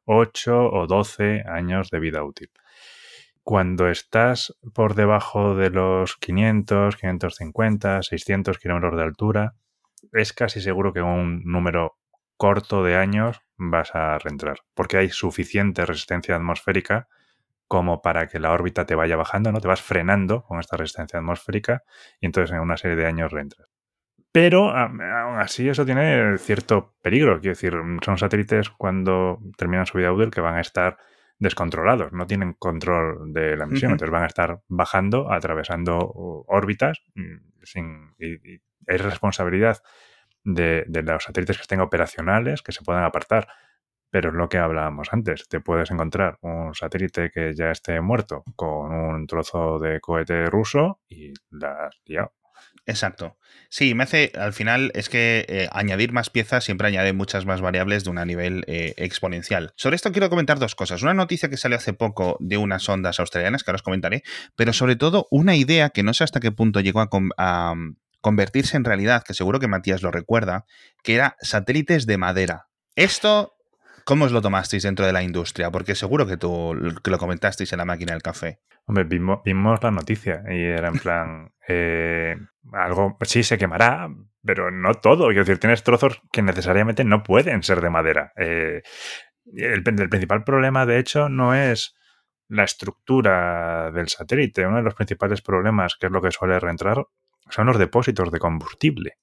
8 0.06 0.70
o 0.70 0.86
12 0.86 1.46
años 1.48 1.90
de 1.90 2.00
vida 2.00 2.24
útil. 2.24 2.52
Cuando 3.44 3.90
estás 3.90 4.56
por 4.74 4.96
debajo 4.96 5.56
de 5.56 5.70
los 5.70 6.18
500, 6.18 6.96
550, 6.96 8.02
600 8.02 8.58
kilómetros 8.58 8.96
de 8.96 9.04
altura, 9.04 9.56
es 10.12 10.34
casi 10.34 10.62
seguro 10.62 10.94
que 10.94 11.00
en 11.00 11.06
un 11.06 11.44
número 11.44 11.98
corto 12.38 12.84
de 12.84 12.96
años 12.96 13.42
vas 13.58 13.96
a 13.96 14.18
reentrar, 14.18 14.60
porque 14.74 14.98
hay 14.98 15.10
suficiente 15.10 15.86
resistencia 15.86 16.36
atmosférica 16.36 17.08
como 17.68 18.02
para 18.02 18.28
que 18.28 18.40
la 18.40 18.52
órbita 18.52 18.86
te 18.86 18.96
vaya 18.96 19.16
bajando, 19.16 19.52
¿no? 19.52 19.60
Te 19.60 19.68
vas 19.68 19.82
frenando 19.82 20.44
con 20.44 20.60
esta 20.60 20.78
resistencia 20.78 21.20
atmosférica 21.20 21.84
y 22.20 22.28
entonces 22.28 22.54
en 22.54 22.62
una 22.62 22.78
serie 22.78 22.98
de 22.98 23.06
años 23.06 23.32
reentras. 23.32 23.68
Pero 24.32 24.72
aún 24.72 25.40
así 25.40 25.70
eso 25.70 25.86
tiene 25.86 26.38
cierto 26.38 26.96
peligro. 27.02 27.40
Quiero 27.40 27.56
decir, 27.56 27.74
son 28.04 28.18
satélites 28.18 28.70
cuando 28.70 29.40
terminan 29.58 29.86
su 29.86 29.98
vida 29.98 30.12
útil 30.12 30.32
que 30.32 30.42
van 30.42 30.56
a 30.56 30.62
estar 30.62 30.98
descontrolados, 31.40 32.14
no 32.14 32.26
tienen 32.26 32.54
control 32.54 33.34
de 33.34 33.58
la 33.58 33.66
misión, 33.66 33.92
entonces 33.92 34.12
van 34.12 34.24
a 34.24 34.28
estar 34.28 34.62
bajando, 34.68 35.32
atravesando 35.32 35.98
órbitas 36.48 37.02
mm, 37.16 37.36
sin, 37.64 38.16
y, 38.20 38.62
es 38.88 39.02
responsabilidad 39.02 39.82
de, 40.44 40.84
de, 40.88 41.04
los 41.04 41.24
satélites 41.24 41.58
que 41.58 41.62
estén 41.62 41.82
operacionales 41.82 42.62
que 42.62 42.72
se 42.72 42.84
puedan 42.84 43.04
apartar. 43.04 43.48
Pero 44.10 44.30
es 44.30 44.36
lo 44.36 44.48
que 44.48 44.60
hablábamos 44.60 45.12
antes. 45.12 45.48
Te 45.50 45.60
puedes 45.60 45.90
encontrar 45.90 46.38
un 46.42 46.76
satélite 46.76 47.32
que 47.32 47.56
ya 47.56 47.72
esté 47.72 48.00
muerto 48.00 48.44
con 48.56 48.94
un 48.94 49.26
trozo 49.26 49.80
de 49.80 50.00
cohete 50.00 50.46
ruso 50.46 51.00
y 51.10 51.34
la 51.50 51.88
has 51.88 52.00
liado. 52.06 52.32
Exacto. 52.86 53.38
Sí, 53.70 53.94
me 53.96 54.04
hace, 54.04 54.32
al 54.36 54.52
final 54.52 54.92
es 54.94 55.08
que 55.08 55.46
eh, 55.48 55.70
añadir 55.72 56.12
más 56.12 56.30
piezas 56.30 56.66
siempre 56.66 56.88
añade 56.88 57.14
muchas 57.14 57.46
más 57.46 57.62
variables 57.62 58.04
de 58.04 58.10
un 58.10 58.28
nivel 58.28 58.66
eh, 58.68 58.94
exponencial. 58.98 59.74
Sobre 59.78 59.96
esto 59.96 60.12
quiero 60.12 60.30
comentar 60.30 60.60
dos 60.60 60.76
cosas. 60.76 61.02
Una 61.02 61.14
noticia 61.14 61.50
que 61.50 61.58
salió 61.58 61.78
hace 61.78 61.94
poco 61.94 62.38
de 62.42 62.58
unas 62.58 62.88
ondas 62.90 63.20
australianas, 63.20 63.64
que 63.64 63.72
ahora 63.72 63.78
os 63.78 63.84
comentaré, 63.84 64.24
pero 64.56 64.74
sobre 64.74 64.98
todo 64.98 65.28
una 65.32 65.56
idea 65.56 65.90
que 65.90 66.04
no 66.04 66.14
sé 66.14 66.26
hasta 66.26 66.42
qué 66.42 66.52
punto 66.52 66.82
llegó 66.82 67.00
a, 67.00 67.10
a 67.38 67.76
mm, 67.76 67.96
convertirse 68.20 68.76
en 68.76 68.84
realidad, 68.84 69.24
que 69.24 69.34
seguro 69.34 69.60
que 69.60 69.68
Matías 69.68 70.02
lo 70.02 70.12
recuerda, 70.12 70.66
que 71.04 71.16
era 71.16 71.38
satélites 71.42 72.06
de 72.06 72.18
madera. 72.18 72.68
Esto 72.96 73.53
¿Cómo 74.06 74.26
os 74.26 74.32
lo 74.32 74.42
tomasteis 74.42 74.84
dentro 74.84 75.06
de 75.06 75.14
la 75.14 75.24
industria? 75.24 75.72
Porque 75.72 75.96
seguro 75.96 76.28
que 76.28 76.38
tú 76.38 76.76
que 77.04 77.12
lo 77.12 77.18
comentasteis 77.18 77.72
en 77.72 77.80
la 77.80 77.86
máquina 77.86 78.14
del 78.14 78.22
café. 78.22 78.60
Hombre, 78.86 79.06
vimos, 79.06 79.82
la 79.82 79.92
noticia 79.92 80.44
y 80.50 80.62
era 80.62 80.90
en 80.90 81.00
plan, 81.00 81.54
eh, 81.68 82.36
algo, 82.74 83.18
sí 83.22 83.44
se 83.44 83.58
quemará, 83.58 84.10
pero 84.44 84.72
no 84.72 84.94
todo. 84.96 85.28
Quiero 85.28 85.46
decir, 85.46 85.60
tienes 85.60 85.84
trozos 85.84 86.22
que 86.32 86.42
necesariamente 86.42 87.04
no 87.06 87.24
pueden 87.24 87.64
ser 87.64 87.82
de 87.82 87.90
madera. 87.90 88.34
Eh, 88.36 88.82
el, 89.56 89.84
el, 89.86 90.10
principal 90.10 90.44
problema, 90.44 90.86
de 90.86 91.00
hecho, 91.00 91.30
no 91.30 91.54
es 91.54 91.96
la 92.50 92.64
estructura 92.64 93.92
del 93.92 94.10
satélite. 94.10 94.68
Uno 94.68 94.78
de 94.78 94.84
los 94.84 94.96
principales 94.96 95.42
problemas, 95.42 95.96
que 95.96 96.08
es 96.08 96.12
lo 96.12 96.22
que 96.22 96.32
suele 96.32 96.60
reentrar, 96.60 97.06
son 97.50 97.68
los 97.68 97.78
depósitos 97.78 98.32
de 98.32 98.40
combustible. 98.40 99.18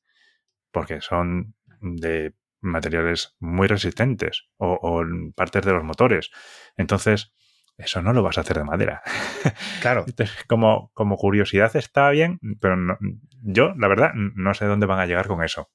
Porque 0.72 1.00
son 1.00 1.54
de 1.80 2.34
materiales 2.60 3.36
muy 3.38 3.66
resistentes 3.66 4.48
o, 4.56 5.04
partes 5.34 5.64
de 5.64 5.72
los 5.72 5.84
motores. 5.84 6.30
Entonces, 6.76 7.32
eso 7.76 8.02
no 8.02 8.12
lo 8.12 8.22
vas 8.22 8.38
a 8.38 8.42
hacer 8.42 8.58
de 8.58 8.64
madera. 8.64 9.02
Claro. 9.80 10.04
como, 10.46 10.90
como 10.92 11.16
curiosidad 11.16 11.74
está 11.74 12.10
bien, 12.10 12.38
pero 12.60 12.76
yo, 13.42 13.74
la 13.76 13.88
verdad, 13.88 14.12
no 14.14 14.52
sé 14.52 14.66
dónde 14.66 14.86
van 14.86 15.00
a 15.00 15.06
llegar 15.06 15.26
con 15.26 15.42
eso. 15.42 15.70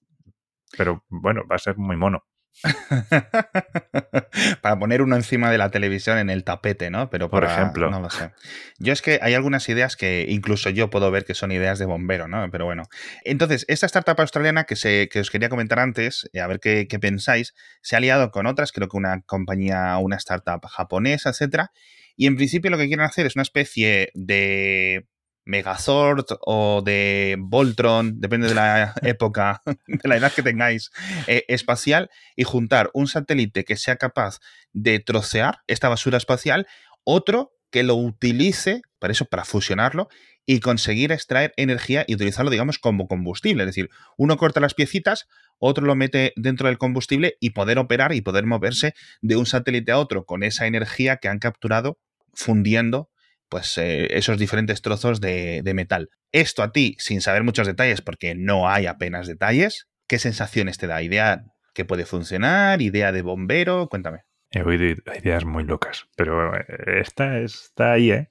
Pero 0.78 1.04
bueno, 1.10 1.42
va 1.50 1.56
a 1.56 1.60
ser 1.60 1.78
muy 1.78 1.98
mono. 1.98 2.24
para 4.62 4.80
poner 4.80 5.02
uno 5.02 5.16
encima 5.16 5.52
de 5.52 5.58
la 5.58 5.72
televisión 5.72 6.18
en 6.18 6.30
el 6.30 6.44
tapete, 6.44 6.90
¿no? 6.90 7.10
Pero 7.10 7.30
por 7.30 7.44
ejemplo. 7.44 7.90
No 7.90 8.00
lo 8.00 8.10
sé. 8.10 8.32
Yo 8.80 8.94
es 8.94 9.02
que 9.02 9.20
hay 9.22 9.34
algunas 9.34 9.68
ideas 9.70 9.96
que 9.96 10.26
incluso 10.30 10.70
yo 10.70 10.90
puedo 10.90 11.12
ver 11.12 11.26
que 11.26 11.34
son 11.34 11.52
ideas 11.52 11.80
de 11.80 11.86
bombero, 11.86 12.28
¿no? 12.28 12.50
Pero 12.52 12.66
bueno. 12.66 12.84
Entonces, 13.24 13.66
esta 13.68 13.86
startup 13.86 14.20
australiana 14.20 14.64
que, 14.66 14.76
se, 14.76 15.10
que 15.10 15.20
os 15.20 15.30
quería 15.30 15.50
comentar 15.50 15.80
antes, 15.80 16.30
eh, 16.34 16.40
a 16.40 16.48
ver 16.48 16.60
qué, 16.60 16.88
qué 16.88 17.00
pensáis, 17.00 17.54
se 17.82 17.96
ha 17.96 17.98
aliado 17.98 18.32
con 18.32 18.48
otras, 18.48 18.72
creo 18.72 18.88
que 18.88 18.98
una 18.98 19.22
compañía, 19.22 19.98
una 19.98 20.16
startup 20.18 20.66
japonesa, 20.68 21.30
etcétera. 21.30 21.72
Y 22.16 22.28
en 22.28 22.36
principio 22.36 22.72
lo 22.72 22.78
que 22.78 22.88
quieren 22.88 23.06
hacer 23.06 23.26
es 23.26 23.36
una 23.36 23.44
especie 23.44 24.10
de 24.14 25.08
Megazord 25.46 26.26
o 26.42 26.82
de 26.84 27.38
Voltron, 27.40 28.20
depende 28.20 28.48
de 28.48 28.56
la 28.56 28.94
época, 29.04 29.62
de 29.88 30.10
la 30.10 30.18
edad 30.18 30.34
que 30.34 30.44
tengáis, 30.44 30.92
eh, 31.28 31.46
espacial, 31.48 32.10
y 32.36 32.44
juntar 32.44 32.90
un 32.94 33.08
satélite 33.08 33.64
que 33.64 33.78
sea 33.78 33.96
capaz 33.96 34.40
de 34.74 35.00
trocear 35.00 35.60
esta 35.68 35.90
basura 35.90 36.18
espacial, 36.18 36.68
otro 37.04 37.54
que 37.72 37.84
lo 37.84 37.96
utilice, 37.96 38.82
para 39.00 39.12
eso, 39.12 39.26
para 39.26 39.46
fusionarlo, 39.46 40.10
y 40.46 40.60
conseguir 40.60 41.12
extraer 41.12 41.54
energía 41.58 42.06
y 42.08 42.16
utilizarlo, 42.16 42.52
digamos, 42.52 42.78
como 42.78 43.08
combustible. 43.08 43.64
Es 43.64 43.68
decir, 43.68 43.90
uno 44.18 44.38
corta 44.38 44.60
las 44.60 44.74
piecitas, 44.74 45.28
otro 45.58 45.86
lo 45.86 45.96
mete 45.96 46.34
dentro 46.36 46.68
del 46.68 46.78
combustible 46.78 47.38
y 47.40 47.52
poder 47.52 47.80
operar 47.80 48.14
y 48.14 48.22
poder 48.22 48.46
moverse 48.46 48.94
de 49.22 49.38
un 49.38 49.46
satélite 49.46 49.92
a 49.92 50.00
otro 50.00 50.26
con 50.26 50.44
esa 50.44 50.68
energía 50.68 51.18
que 51.18 51.28
han 51.28 51.40
capturado 51.40 52.00
fundiendo 52.34 53.10
pues 53.50 53.78
eh, 53.78 54.18
esos 54.18 54.38
diferentes 54.38 54.82
trozos 54.82 55.22
de, 55.22 55.62
metal. 55.76 56.10
Esto 56.32 56.64
a 56.64 56.72
ti, 56.72 56.96
sin 57.00 57.22
saber 57.22 57.44
muchos 57.44 57.68
detalles, 57.68 58.02
porque 58.02 58.36
no 58.36 58.70
hay 58.70 58.86
apenas 58.86 59.28
detalles, 59.28 59.88
¿qué 60.08 60.20
sensaciones 60.20 60.78
te 60.78 60.88
da? 60.88 61.02
¿Idea 61.02 61.44
que 61.74 61.86
puede 61.86 62.06
funcionar? 62.06 62.82
¿Idea 62.82 63.12
de 63.12 63.22
bombero? 63.22 63.88
Cuéntame. 63.90 64.22
He 64.52 64.62
oído 64.62 65.02
ideas 65.20 65.46
muy 65.46 65.64
locas, 65.64 66.08
pero 66.16 66.56
eh, 66.56 67.02
esta 67.02 67.40
está 67.40 67.94
ahí, 67.94 68.12
¿eh? 68.12 68.30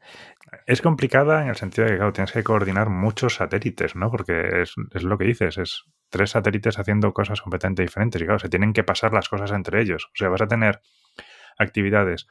Es 0.67 0.81
complicada 0.81 1.43
en 1.43 1.49
el 1.49 1.57
sentido 1.57 1.85
de 1.85 1.93
que, 1.93 1.97
claro, 1.97 2.13
tienes 2.13 2.31
que 2.31 2.45
coordinar 2.45 2.89
muchos 2.89 3.35
satélites, 3.35 3.97
¿no? 3.97 4.11
Porque 4.11 4.63
es, 4.63 4.75
lo 5.03 5.19
que 5.19 5.25
dices, 5.25 5.59
es 5.59 5.85
tres 6.11 6.31
satélites 6.31 6.79
haciendo 6.79 7.13
cosas 7.13 7.41
completamente 7.41 7.83
diferentes 7.83 8.23
y, 8.23 8.25
claro, 8.25 8.39
se 8.39 8.49
tienen 8.49 8.73
que 8.73 8.85
pasar 8.85 9.13
las 9.13 9.29
cosas 9.29 9.51
entre 9.51 9.83
ellos. 9.83 10.07
O 10.07 10.17
sea, 10.17 10.29
vas 10.29 10.43
a 10.43 10.47
tener 10.47 10.81
actividades 11.59 12.29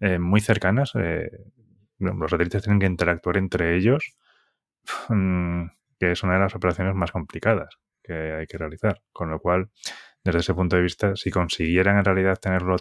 muy 0.00 0.40
cercanas, 0.40 0.92
los 2.04 2.30
satélites 2.30 2.62
tienen 2.62 2.80
que 2.80 2.86
interactuar 2.86 3.36
entre 3.36 3.76
ellos, 3.76 4.16
mm, 5.08 5.66
que 5.98 6.12
es 6.12 6.22
una 6.22 6.34
de 6.34 6.40
las 6.40 6.54
operaciones 6.54 6.94
más 6.94 7.12
complicadas 7.12 7.78
que 8.02 8.32
hay 8.32 8.46
que 8.46 8.58
realizar. 8.58 9.00
Con 9.12 9.30
lo 9.30 9.40
cual, 9.40 9.70
desde 10.22 10.40
ese 10.40 10.54
punto 10.54 10.76
de 10.76 10.82
vista, 10.82 11.16
si 11.16 11.30
consiguieran 11.30 11.98
en 11.98 12.04
realidad 12.04 12.38
tenerlo 12.38 12.76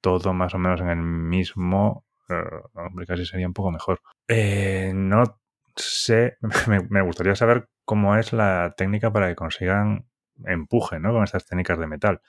todo 0.00 0.32
más 0.32 0.54
o 0.54 0.58
menos 0.58 0.80
en 0.80 0.88
el 0.88 0.98
mismo, 0.98 2.04
eh, 2.28 2.34
hombre, 2.74 3.06
casi 3.06 3.24
sería 3.24 3.46
un 3.46 3.54
poco 3.54 3.70
mejor. 3.70 4.00
Eh, 4.28 4.92
no 4.94 5.40
sé, 5.76 6.36
me, 6.90 7.02
gustaría 7.02 7.34
saber 7.36 7.68
cómo 7.84 8.16
es 8.16 8.32
la 8.32 8.74
técnica 8.76 9.12
para 9.12 9.28
que 9.28 9.36
consigan 9.36 10.06
empuje, 10.44 11.00
¿no? 11.00 11.12
Con 11.12 11.24
estas 11.24 11.46
técnicas 11.46 11.78
de 11.78 11.86
metal. 11.86 12.20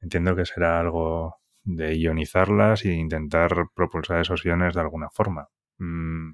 Entiendo 0.00 0.34
que 0.36 0.46
será 0.46 0.80
algo 0.80 1.36
de 1.64 1.96
ionizarlas 1.96 2.84
e 2.84 2.92
intentar 2.92 3.50
propulsar 3.74 4.20
esos 4.20 4.44
iones 4.44 4.74
de 4.74 4.80
alguna 4.80 5.10
forma. 5.10 5.48
Mm, 5.78 6.32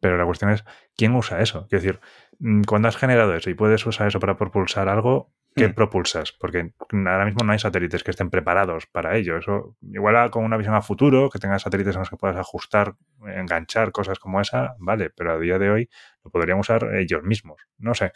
pero 0.00 0.16
la 0.16 0.24
cuestión 0.24 0.50
es, 0.50 0.64
¿quién 0.96 1.14
usa 1.14 1.40
eso? 1.40 1.66
Es 1.70 1.82
decir, 1.82 2.00
mm, 2.38 2.62
cuando 2.62 2.88
has 2.88 2.96
generado 2.96 3.34
eso 3.34 3.50
y 3.50 3.54
puedes 3.54 3.84
usar 3.86 4.08
eso 4.08 4.20
para 4.20 4.36
propulsar 4.36 4.88
algo, 4.88 5.32
¿qué 5.54 5.68
hmm. 5.68 5.74
propulsas? 5.74 6.32
Porque 6.32 6.72
ahora 6.90 7.24
mismo 7.24 7.44
no 7.44 7.52
hay 7.52 7.58
satélites 7.58 8.02
que 8.02 8.10
estén 8.10 8.30
preparados 8.30 8.86
para 8.86 9.16
ello. 9.16 9.36
Eso, 9.36 9.76
igual 9.82 10.30
con 10.30 10.44
una 10.44 10.56
visión 10.56 10.74
a 10.74 10.82
futuro, 10.82 11.28
que 11.28 11.38
tengas 11.38 11.62
satélites 11.62 11.94
en 11.94 12.00
los 12.00 12.10
que 12.10 12.16
puedas 12.16 12.36
ajustar, 12.36 12.94
enganchar 13.26 13.92
cosas 13.92 14.18
como 14.18 14.40
esa, 14.40 14.74
vale, 14.78 15.10
pero 15.10 15.32
a 15.32 15.38
día 15.38 15.58
de 15.58 15.70
hoy 15.70 15.90
lo 16.24 16.30
podrían 16.30 16.58
usar 16.58 16.94
ellos 16.94 17.22
mismos. 17.22 17.60
No 17.78 17.94
sé, 17.94 18.12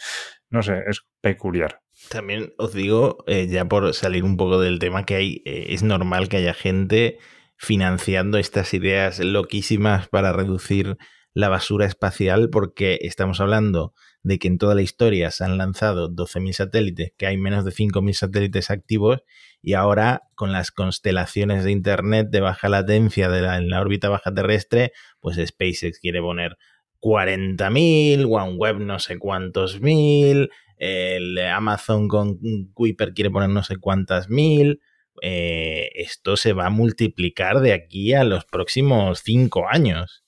no 0.48 0.62
sé, 0.62 0.82
es 0.86 1.06
peculiar. 1.20 1.80
También 2.08 2.52
os 2.58 2.72
digo, 2.72 3.18
eh, 3.26 3.46
ya 3.46 3.64
por 3.64 3.92
salir 3.94 4.24
un 4.24 4.36
poco 4.36 4.60
del 4.60 4.78
tema, 4.78 5.04
que 5.04 5.14
hay, 5.14 5.42
eh, 5.44 5.66
es 5.70 5.82
normal 5.82 6.28
que 6.28 6.38
haya 6.38 6.54
gente 6.54 7.18
financiando 7.56 8.38
estas 8.38 8.74
ideas 8.74 9.18
loquísimas 9.20 10.08
para 10.08 10.32
reducir 10.32 10.96
la 11.34 11.48
basura 11.48 11.86
espacial 11.86 12.48
porque 12.50 12.98
estamos 13.02 13.40
hablando 13.40 13.92
de 14.22 14.38
que 14.38 14.48
en 14.48 14.56
toda 14.58 14.74
la 14.74 14.82
historia 14.82 15.30
se 15.30 15.44
han 15.44 15.58
lanzado 15.58 16.08
12.000 16.08 16.52
satélites, 16.52 17.12
que 17.18 17.26
hay 17.26 17.36
menos 17.36 17.64
de 17.64 17.72
5.000 17.72 18.12
satélites 18.12 18.70
activos 18.70 19.22
y 19.60 19.74
ahora 19.74 20.22
con 20.34 20.52
las 20.52 20.70
constelaciones 20.70 21.64
de 21.64 21.72
Internet 21.72 22.28
de 22.30 22.40
baja 22.40 22.68
latencia 22.68 23.28
de 23.28 23.42
la, 23.42 23.58
en 23.58 23.68
la 23.68 23.80
órbita 23.80 24.08
baja 24.08 24.32
terrestre, 24.32 24.92
pues 25.20 25.36
SpaceX 25.36 25.98
quiere 25.98 26.20
poner 26.20 26.56
40.000, 27.00 28.26
OneWeb 28.30 28.78
no 28.78 28.98
sé 28.98 29.18
cuántos 29.18 29.80
mil, 29.80 30.50
el 30.78 31.38
Amazon 31.38 32.08
con 32.08 32.38
Kuiper 32.72 33.12
quiere 33.12 33.30
poner 33.30 33.50
no 33.50 33.62
sé 33.62 33.76
cuántas 33.76 34.30
mil. 34.30 34.80
Eh, 35.22 35.90
esto 35.94 36.36
se 36.36 36.52
va 36.52 36.66
a 36.66 36.70
multiplicar 36.70 37.60
de 37.60 37.72
aquí 37.72 38.14
a 38.14 38.24
los 38.24 38.44
próximos 38.44 39.20
cinco 39.24 39.68
años. 39.68 40.24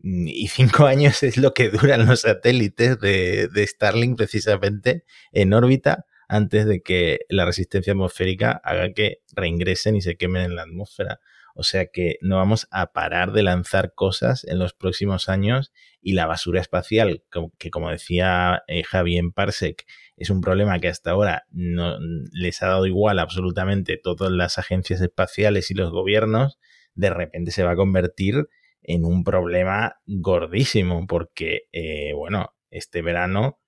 Mm, 0.00 0.28
y 0.28 0.48
cinco 0.48 0.86
años 0.86 1.22
es 1.22 1.36
lo 1.36 1.54
que 1.54 1.70
duran 1.70 2.06
los 2.06 2.22
satélites 2.22 3.00
de, 3.00 3.48
de 3.48 3.66
Starlink 3.66 4.16
precisamente 4.16 5.04
en 5.32 5.52
órbita 5.52 6.06
antes 6.28 6.66
de 6.66 6.82
que 6.82 7.20
la 7.28 7.44
resistencia 7.44 7.92
atmosférica 7.92 8.60
haga 8.64 8.92
que 8.92 9.18
reingresen 9.32 9.96
y 9.96 10.02
se 10.02 10.16
quemen 10.16 10.42
en 10.42 10.56
la 10.56 10.62
atmósfera. 10.62 11.20
O 11.54 11.62
sea 11.62 11.86
que 11.86 12.18
no 12.20 12.36
vamos 12.36 12.66
a 12.72 12.92
parar 12.92 13.32
de 13.32 13.44
lanzar 13.44 13.94
cosas 13.94 14.44
en 14.44 14.58
los 14.58 14.74
próximos 14.74 15.28
años 15.28 15.72
y 16.02 16.14
la 16.14 16.26
basura 16.26 16.60
espacial, 16.60 17.22
que 17.58 17.70
como 17.70 17.90
decía 17.90 18.64
eh, 18.66 18.82
Javi 18.82 19.16
en 19.16 19.32
Parsec, 19.32 19.86
es 20.16 20.30
un 20.30 20.40
problema 20.40 20.78
que 20.78 20.88
hasta 20.88 21.10
ahora 21.10 21.44
no 21.50 21.98
les 22.32 22.62
ha 22.62 22.68
dado 22.68 22.86
igual 22.86 23.18
absolutamente 23.18 23.98
todas 24.02 24.30
las 24.30 24.58
agencias 24.58 25.00
espaciales 25.00 25.70
y 25.70 25.74
los 25.74 25.90
gobiernos, 25.90 26.58
de 26.94 27.10
repente 27.10 27.50
se 27.50 27.64
va 27.64 27.72
a 27.72 27.76
convertir 27.76 28.48
en 28.82 29.04
un 29.04 29.24
problema 29.24 29.96
gordísimo, 30.06 31.06
porque, 31.06 31.62
eh, 31.72 32.12
bueno, 32.14 32.54
este 32.70 33.02
verano 33.02 33.60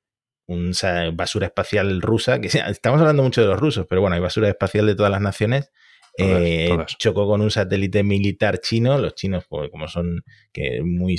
una 0.49 1.11
basura 1.13 1.47
espacial 1.47 2.01
rusa, 2.01 2.41
que 2.41 2.47
estamos 2.47 3.01
hablando 3.01 3.23
mucho 3.23 3.41
de 3.41 3.49
los 3.49 3.59
rusos, 3.59 3.87
pero 3.89 4.01
bueno, 4.01 4.15
hay 4.15 4.23
basura 4.23 4.49
espacial 4.49 4.87
de 4.87 4.95
todas 4.95 5.11
las 5.11 5.21
naciones, 5.21 5.73
eh, 6.19 6.71
chocó 6.99 7.27
con 7.27 7.43
un 7.43 7.51
satélite 7.51 8.03
militar 8.03 8.61
chino. 8.61 8.99
Los 8.99 9.15
chinos, 9.15 9.45
pues, 9.49 9.71
como 9.71 9.87
son 9.89 10.25
que 10.53 10.83
muy 10.83 11.17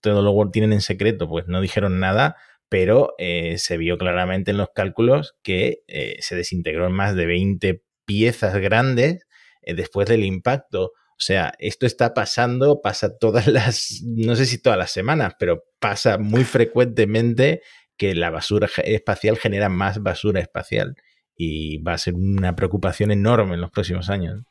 todo 0.00 0.22
lo 0.22 0.50
tienen 0.50 0.72
en 0.72 0.80
secreto, 0.80 1.28
pues 1.28 1.46
no 1.46 1.60
dijeron 1.60 2.00
nada, 2.00 2.36
pero 2.68 3.14
eh, 3.18 3.58
se 3.58 3.76
vio 3.78 3.98
claramente 3.98 4.50
en 4.50 4.58
los 4.58 4.68
cálculos 4.74 5.36
que 5.42 5.82
eh, 5.86 6.16
se 6.20 6.36
desintegró 6.36 6.86
en 6.86 6.92
más 6.92 7.14
de 7.14 7.26
20 7.26 7.82
piezas 8.04 8.56
grandes 8.56 9.26
después 9.62 10.08
del 10.08 10.24
impacto. 10.24 10.92
O 11.18 11.20
sea, 11.20 11.52
esto 11.58 11.84
está 11.84 12.14
pasando, 12.14 12.80
pasa 12.80 13.18
todas 13.18 13.46
las, 13.48 14.02
no 14.04 14.36
sé 14.36 14.46
si 14.46 14.62
todas 14.62 14.78
las 14.78 14.90
semanas, 14.90 15.34
pero 15.38 15.64
pasa 15.80 16.18
muy 16.18 16.44
frecuentemente 16.44 17.62
que 17.96 18.14
la 18.14 18.30
basura 18.30 18.68
espacial 18.84 19.36
genera 19.36 19.68
más 19.68 20.02
basura 20.02 20.40
espacial 20.40 20.94
y 21.36 21.78
va 21.82 21.94
a 21.94 21.98
ser 21.98 22.14
una 22.14 22.54
preocupación 22.54 23.10
enorme 23.10 23.54
en 23.54 23.60
los 23.60 23.70
próximos 23.70 24.08
años. 24.08 24.42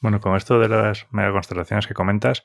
Bueno, 0.00 0.20
con 0.20 0.36
esto 0.36 0.58
de 0.60 0.68
las 0.68 1.06
megaconstelaciones 1.10 1.86
que 1.86 1.94
comentas, 1.94 2.44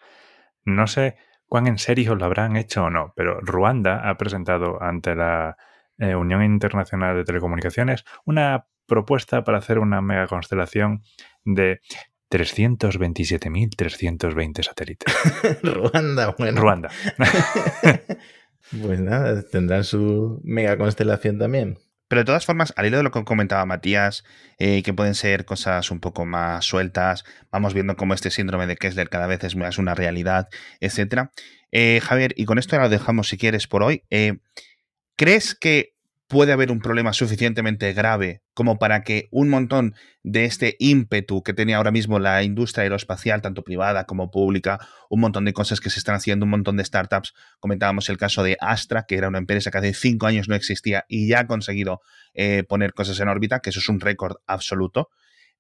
no 0.64 0.88
sé 0.88 1.16
cuán 1.48 1.68
en 1.68 1.78
serio 1.78 2.16
lo 2.16 2.26
habrán 2.26 2.56
hecho 2.56 2.86
o 2.86 2.90
no, 2.90 3.14
pero 3.16 3.40
Ruanda 3.42 4.10
ha 4.10 4.18
presentado 4.18 4.82
ante 4.82 5.14
la 5.16 5.58
eh, 5.98 6.16
Unión 6.16 6.44
Internacional 6.44 7.16
de 7.16 7.24
Telecomunicaciones 7.24 8.04
una 8.26 8.66
propuesta 8.86 9.44
para 9.44 9.60
hacer 9.60 9.80
una 9.80 10.02
megaconstelación 10.02 11.04
de 11.44 11.82
327.320 12.32 14.64
satélites. 14.64 15.14
Ruanda, 15.64 16.36
bueno. 16.38 16.62
Ruanda. 16.62 16.90
Pues 18.82 19.00
nada, 19.00 19.44
tendrán 19.44 19.84
su 19.84 20.42
mega 20.44 20.76
constelación 20.76 21.38
también. 21.38 21.78
Pero 22.08 22.22
de 22.22 22.26
todas 22.26 22.46
formas, 22.46 22.74
al 22.76 22.86
hilo 22.86 22.98
de 22.98 23.04
lo 23.04 23.12
que 23.12 23.24
comentaba 23.24 23.66
Matías, 23.66 24.24
eh, 24.60 24.84
que 24.84 24.94
pueden 24.94 25.16
ser 25.16 25.46
cosas 25.46 25.90
un 25.90 26.00
poco 26.00 26.26
más 26.26 26.66
sueltas, 26.66 27.26
vamos 27.52 27.74
viendo 27.74 27.96
cómo 27.96 28.14
este 28.14 28.30
síndrome 28.30 28.68
de 28.68 28.78
Kessler 28.78 29.10
cada 29.10 29.28
vez 29.28 29.44
es 29.44 29.56
más 29.56 29.78
una 29.78 29.96
realidad, 29.96 30.50
etc. 30.82 31.30
Eh, 31.72 32.00
Javier, 32.04 32.34
y 32.38 32.46
con 32.46 32.60
esto 32.60 32.76
ya 32.76 32.84
lo 32.84 32.90
dejamos 32.90 33.28
si 33.28 33.38
quieres 33.38 33.68
por 33.68 33.82
hoy. 33.82 34.04
Eh, 34.12 34.38
¿Crees 35.18 35.56
que 35.56 35.95
puede 36.28 36.52
haber 36.52 36.72
un 36.72 36.80
problema 36.80 37.14
suficientemente 37.14 37.94
grave 37.94 38.42
como 38.54 38.80
para 38.80 39.04
que 39.04 39.28
un 39.32 39.50
montón 39.50 39.96
de 40.24 40.46
este 40.46 40.76
ímpetu 40.80 41.44
que 41.44 41.54
tiene 41.54 41.76
ahora 41.76 41.92
mismo 41.92 42.18
la 42.20 42.42
industria 42.42 42.84
aeroespacial, 42.84 43.42
tanto 43.42 43.64
privada 43.64 44.06
como 44.06 44.32
pública, 44.32 44.80
un 45.10 45.20
montón 45.20 45.46
de 45.46 45.54
cosas 45.54 45.80
que 45.80 45.90
se 45.90 46.00
están 46.00 46.16
haciendo, 46.16 46.46
un 46.46 46.52
montón 46.52 46.78
de 46.78 46.86
startups, 46.86 47.34
comentábamos 47.60 48.10
el 48.10 48.18
caso 48.18 48.42
de 48.42 48.58
Astra, 48.60 49.06
que 49.08 49.16
era 49.16 49.28
una 49.28 49.38
empresa 49.38 49.70
que 49.70 49.78
hace 49.78 49.94
cinco 49.94 50.26
años 50.26 50.50
no 50.50 50.56
existía 50.56 51.06
y 51.08 51.28
ya 51.28 51.42
ha 51.42 51.48
conseguido 51.48 52.02
eh, 52.34 52.64
poner 52.68 52.94
cosas 52.94 53.20
en 53.20 53.28
órbita, 53.28 53.60
que 53.60 53.70
eso 53.70 53.80
es 53.80 53.90
un 53.90 54.00
récord 54.00 54.38
absoluto. 54.48 55.10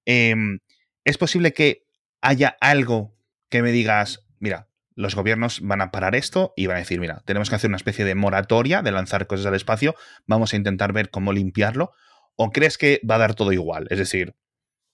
Em, 0.06 0.60
¿Es 1.04 1.19
posible 1.19 1.54
que 1.54 1.84
haya 2.21 2.58
algo 2.60 3.15
que 3.49 3.62
me 3.62 3.71
digas, 3.71 4.25
mira, 4.39 4.67
los 4.95 5.15
gobiernos 5.15 5.60
van 5.62 5.81
a 5.81 5.91
parar 5.91 6.15
esto 6.15 6.53
y 6.55 6.67
van 6.67 6.77
a 6.77 6.79
decir, 6.79 6.99
mira, 6.99 7.21
tenemos 7.25 7.49
que 7.49 7.55
hacer 7.55 7.69
una 7.69 7.77
especie 7.77 8.05
de 8.05 8.15
moratoria 8.15 8.81
de 8.81 8.91
lanzar 8.91 9.27
cosas 9.27 9.45
al 9.45 9.55
espacio, 9.55 9.95
vamos 10.25 10.53
a 10.53 10.58
intentar 10.58 10.93
ver 10.93 11.10
cómo 11.10 11.34
limpiarlo, 11.34 11.91
o 12.36 12.51
crees 12.51 12.77
que 12.77 13.01
va 13.10 13.15
a 13.15 13.19
dar 13.19 13.36
todo 13.36 13.51
igual? 13.51 13.88
Es 13.89 13.99
decir, 13.99 14.36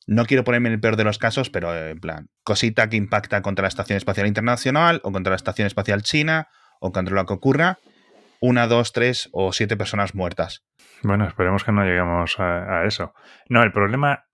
no 0.07 0.25
quiero 0.25 0.43
ponerme 0.43 0.69
en 0.69 0.73
el 0.73 0.79
peor 0.79 0.95
de 0.95 1.03
los 1.03 1.17
casos, 1.17 1.49
pero 1.49 1.75
en 1.75 1.99
plan, 1.99 2.29
cosita 2.43 2.89
que 2.89 2.97
impacta 2.97 3.41
contra 3.41 3.63
la 3.63 3.69
Estación 3.69 3.97
Espacial 3.97 4.27
Internacional 4.27 4.99
o 5.03 5.11
contra 5.11 5.31
la 5.31 5.37
Estación 5.37 5.67
Espacial 5.67 6.01
China 6.01 6.49
o 6.79 6.91
contra 6.91 7.15
lo 7.15 7.25
que 7.25 7.33
ocurra, 7.33 7.77
una, 8.39 8.67
dos, 8.67 8.91
tres 8.91 9.29
o 9.31 9.53
siete 9.53 9.77
personas 9.77 10.15
muertas. 10.15 10.63
Bueno, 11.03 11.27
esperemos 11.27 11.63
que 11.63 11.71
no 11.71 11.83
lleguemos 11.83 12.39
a, 12.39 12.85
eso. 12.85 13.13
No, 13.49 13.61
el 13.61 13.71
problema 13.71 14.25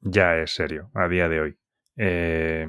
ya 0.00 0.36
es 0.36 0.54
serio 0.54 0.90
a 0.94 1.08
día 1.08 1.28
de 1.28 1.40
hoy. 1.40 1.58
Eh, 1.96 2.68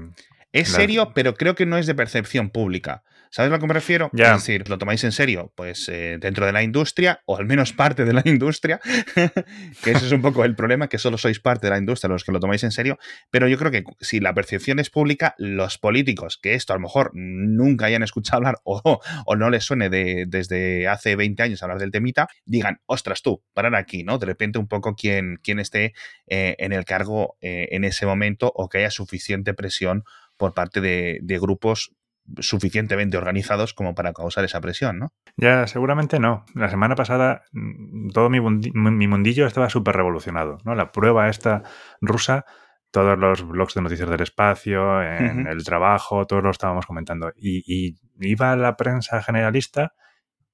es 0.51 0.69
serio, 0.69 1.11
pero 1.13 1.35
creo 1.35 1.55
que 1.55 1.65
no 1.65 1.77
es 1.77 1.85
de 1.85 1.95
percepción 1.95 2.49
pública. 2.49 3.03
¿Sabes 3.31 3.51
a 3.51 3.55
lo 3.55 3.59
que 3.59 3.67
me 3.67 3.75
refiero? 3.75 4.09
Es 4.11 4.27
decir, 4.31 4.67
¿lo 4.69 4.79
tomáis 4.79 5.03
en 5.03 5.11
serio? 5.11 5.53
Pues 5.55 5.87
eh, 5.87 6.17
dentro 6.19 6.47
de 6.47 6.51
la 6.51 6.63
industria, 6.63 7.21
o 7.25 7.37
al 7.37 7.45
menos 7.45 7.73
parte 7.73 8.03
de 8.03 8.13
la 8.13 8.23
industria, 8.25 8.79
que 9.83 9.91
ese 9.91 10.07
es 10.07 10.11
un 10.11 10.23
poco 10.23 10.43
el 10.45 10.55
problema, 10.55 10.87
que 10.89 10.97
solo 10.97 11.19
sois 11.19 11.39
parte 11.39 11.67
de 11.67 11.71
la 11.71 11.77
industria 11.77 12.09
los 12.09 12.23
que 12.23 12.31
lo 12.31 12.39
tomáis 12.39 12.63
en 12.63 12.71
serio, 12.71 12.97
pero 13.29 13.47
yo 13.47 13.59
creo 13.59 13.69
que 13.69 13.83
si 13.99 14.19
la 14.19 14.33
percepción 14.33 14.79
es 14.79 14.89
pública, 14.89 15.35
los 15.37 15.77
políticos, 15.77 16.39
que 16.41 16.55
esto 16.55 16.73
a 16.73 16.77
lo 16.77 16.81
mejor 16.81 17.11
nunca 17.13 17.85
hayan 17.85 18.01
escuchado 18.01 18.37
hablar 18.37 18.55
o, 18.63 18.99
o 19.25 19.35
no 19.35 19.49
les 19.51 19.63
suene 19.63 19.89
de, 19.89 20.25
desde 20.27 20.87
hace 20.87 21.15
20 21.15 21.43
años 21.43 21.61
hablar 21.61 21.77
del 21.77 21.91
temita, 21.91 22.27
digan, 22.45 22.81
ostras 22.87 23.21
tú, 23.21 23.43
parar 23.53 23.75
aquí, 23.75 24.03
¿no? 24.03 24.17
De 24.17 24.25
repente 24.25 24.57
un 24.57 24.67
poco 24.67 24.95
quien, 24.95 25.37
quien 25.43 25.59
esté 25.59 25.93
eh, 26.25 26.55
en 26.57 26.73
el 26.73 26.83
cargo 26.83 27.37
eh, 27.41 27.67
en 27.71 27.83
ese 27.83 28.07
momento 28.07 28.51
o 28.55 28.69
que 28.69 28.79
haya 28.79 28.91
suficiente 28.91 29.53
presión 29.53 30.03
por 30.39 30.53
parte 30.53 30.79
de, 30.81 31.39
grupos 31.39 31.93
suficientemente 32.39 33.17
organizados 33.17 33.73
como 33.73 33.93
para 33.93 34.13
causar 34.13 34.45
esa 34.45 34.61
presión, 34.61 34.99
¿no? 34.99 35.13
Ya, 35.35 35.67
seguramente 35.67 36.19
no. 36.19 36.45
La 36.55 36.69
semana 36.69 36.95
pasada 36.95 37.43
mm, 37.51 38.09
todo 38.11 38.29
mi, 38.29 38.39
mundillo 38.39 39.45
estaba 39.45 39.69
súper 39.69 39.95
revolucionado, 39.97 40.59
¿no? 40.63 40.75
La 40.75 40.91
prueba 40.91 41.27
esta 41.27 41.63
rusa, 42.01 42.45
todos 42.91 43.17
los 43.17 43.45
blogs 43.45 43.73
de 43.73 43.81
noticias 43.81 44.09
del 44.09 44.21
espacio, 44.21 45.01
en 45.03 45.45
el 45.45 45.63
trabajo, 45.63 46.25
todos 46.25 46.41
lo 46.41 46.51
estábamos 46.51 46.85
comentando. 46.85 47.31
Y, 47.35 47.97
iba 48.21 48.51
a 48.53 48.55
la 48.55 48.77
prensa 48.77 49.21
generalista 49.21 49.93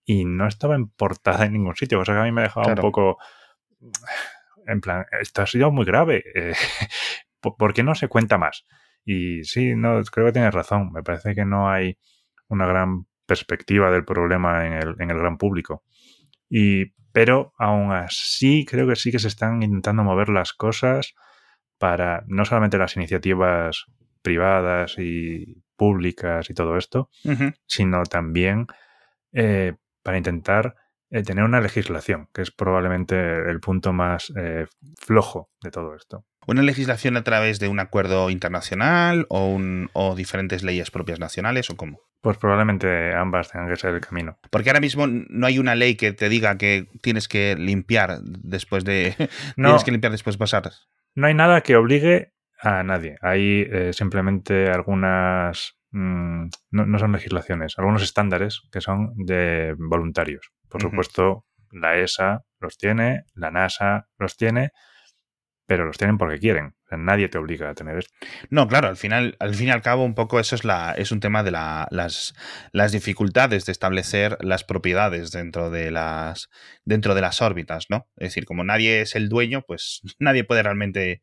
y 0.03 0.25
no 0.25 0.47
estaba 0.47 0.75
en 0.75 0.87
portada 0.87 1.45
en 1.45 1.53
ningún 1.53 1.75
sitio, 1.75 1.99
cosa 1.99 2.13
que 2.13 2.19
a 2.19 2.23
mí 2.23 2.31
me 2.31 2.41
dejaba 2.43 2.67
un 2.67 2.75
poco... 2.75 3.17
En 4.65 4.81
plan, 4.81 5.05
esto 5.21 5.43
ha 5.43 5.47
sido 5.47 5.71
muy 5.71 5.85
grave. 5.85 6.23
Eh, 6.33 6.53
¿Por 7.39 7.73
qué 7.73 7.83
no 7.83 7.93
se 7.93 8.07
cuenta 8.07 8.39
más? 8.39 8.65
Y 9.05 9.43
sí, 9.43 9.75
no, 9.75 10.01
creo 10.03 10.27
que 10.27 10.33
tienes 10.33 10.53
razón. 10.53 10.91
Me 10.91 11.03
parece 11.03 11.35
que 11.35 11.45
no 11.45 11.69
hay 11.69 11.97
una 12.47 12.65
gran 12.65 13.05
perspectiva 13.25 13.91
del 13.91 14.05
problema 14.05 14.65
en 14.65 14.73
el, 14.73 14.95
en 14.99 15.11
el 15.11 15.17
gran 15.17 15.37
público. 15.37 15.83
Y, 16.49 16.93
pero 17.11 17.53
aún 17.57 17.91
así, 17.91 18.65
creo 18.65 18.87
que 18.87 18.95
sí 18.95 19.11
que 19.11 19.19
se 19.19 19.27
están 19.27 19.63
intentando 19.63 20.03
mover 20.03 20.29
las 20.29 20.53
cosas 20.53 21.13
para 21.77 22.23
no 22.27 22.45
solamente 22.45 22.77
las 22.77 22.95
iniciativas 22.95 23.85
privadas 24.21 24.95
y 24.97 25.63
públicas 25.75 26.49
y 26.49 26.53
todo 26.53 26.77
esto, 26.77 27.09
sino 27.67 28.03
también 28.03 28.65
eh, 29.33 29.75
para 30.01 30.17
intentar 30.17 30.75
eh, 31.09 31.23
tener 31.23 31.43
una 31.43 31.61
legislación, 31.61 32.27
que 32.33 32.41
es 32.41 32.51
probablemente 32.51 33.15
el 33.49 33.59
punto 33.59 33.93
más 33.93 34.33
eh, 34.35 34.65
flojo 34.97 35.51
de 35.61 35.71
todo 35.71 35.95
esto. 35.95 36.25
¿Una 36.47 36.61
legislación 36.61 37.17
a 37.17 37.23
través 37.23 37.59
de 37.59 37.67
un 37.67 37.79
acuerdo 37.79 38.29
internacional 38.29 39.25
o, 39.29 39.47
un, 39.47 39.89
o 39.93 40.15
diferentes 40.15 40.63
leyes 40.63 40.91
propias 40.91 41.19
nacionales 41.19 41.69
o 41.69 41.77
cómo? 41.77 42.01
Pues 42.21 42.37
probablemente 42.37 43.13
ambas 43.15 43.51
tengan 43.51 43.69
que 43.69 43.75
ser 43.75 43.93
el 43.93 44.01
camino. 44.01 44.37
Porque 44.49 44.69
ahora 44.69 44.79
mismo 44.79 45.05
no 45.07 45.47
hay 45.47 45.59
una 45.59 45.75
ley 45.75 45.95
que 45.95 46.11
te 46.11 46.29
diga 46.29 46.57
que 46.57 46.87
tienes 47.01 47.27
que 47.27 47.55
limpiar 47.55 48.19
después 48.21 48.83
de. 48.83 49.15
No, 49.57 49.69
tienes 49.69 49.83
que 49.83 49.91
limpiar 49.91 50.11
después 50.11 50.35
de 50.35 50.39
pasar. 50.39 50.71
No 51.13 51.27
hay 51.27 51.33
nada 51.33 51.61
que 51.61 51.75
obligue 51.75 52.33
a 52.61 52.83
nadie. 52.83 53.17
Hay 53.21 53.67
eh, 53.71 53.93
simplemente 53.93 54.69
algunas. 54.69 55.77
Mm, 55.91 56.47
no, 56.71 56.99
son 56.99 57.11
legislaciones, 57.11 57.75
algunos 57.77 58.03
estándares 58.03 58.61
que 58.71 58.81
son 58.81 59.13
de 59.17 59.75
voluntarios. 59.77 60.51
Por 60.67 60.81
supuesto, 60.81 61.45
la 61.71 61.97
ESA 61.97 62.41
los 62.59 62.77
tiene, 62.77 63.23
la 63.33 63.51
NASA 63.51 64.07
los 64.17 64.35
tiene 64.35 64.71
pero 65.67 65.85
los 65.85 65.97
tienen 65.97 66.17
porque 66.17 66.39
quieren. 66.39 66.75
nadie 66.91 67.27
te 67.27 67.37
obliga 67.37 67.69
a 67.69 67.73
tener 67.73 67.97
esto. 67.97 68.13
No, 68.49 68.67
claro, 68.67 68.87
al 68.87 68.97
final, 68.97 69.35
al 69.39 69.55
fin 69.55 69.67
y 69.67 69.71
al 69.71 69.81
cabo, 69.81 70.03
un 70.03 70.15
poco 70.15 70.39
eso 70.39 70.55
es 70.55 70.63
la, 70.63 70.93
es 70.93 71.11
un 71.11 71.19
tema 71.19 71.43
de 71.43 71.51
las, 71.51 72.35
las 72.71 72.91
dificultades 72.91 73.65
de 73.65 73.71
establecer 73.71 74.37
las 74.41 74.63
propiedades 74.63 75.31
dentro 75.31 75.69
de 75.69 75.91
las, 75.91 76.49
dentro 76.83 77.15
de 77.15 77.21
las 77.21 77.41
órbitas, 77.41 77.87
¿no? 77.89 78.07
Es 78.15 78.29
decir, 78.29 78.45
como 78.45 78.63
nadie 78.63 79.01
es 79.01 79.15
el 79.15 79.29
dueño, 79.29 79.63
pues 79.67 80.01
nadie 80.19 80.43
puede 80.43 80.63
realmente 80.63 81.21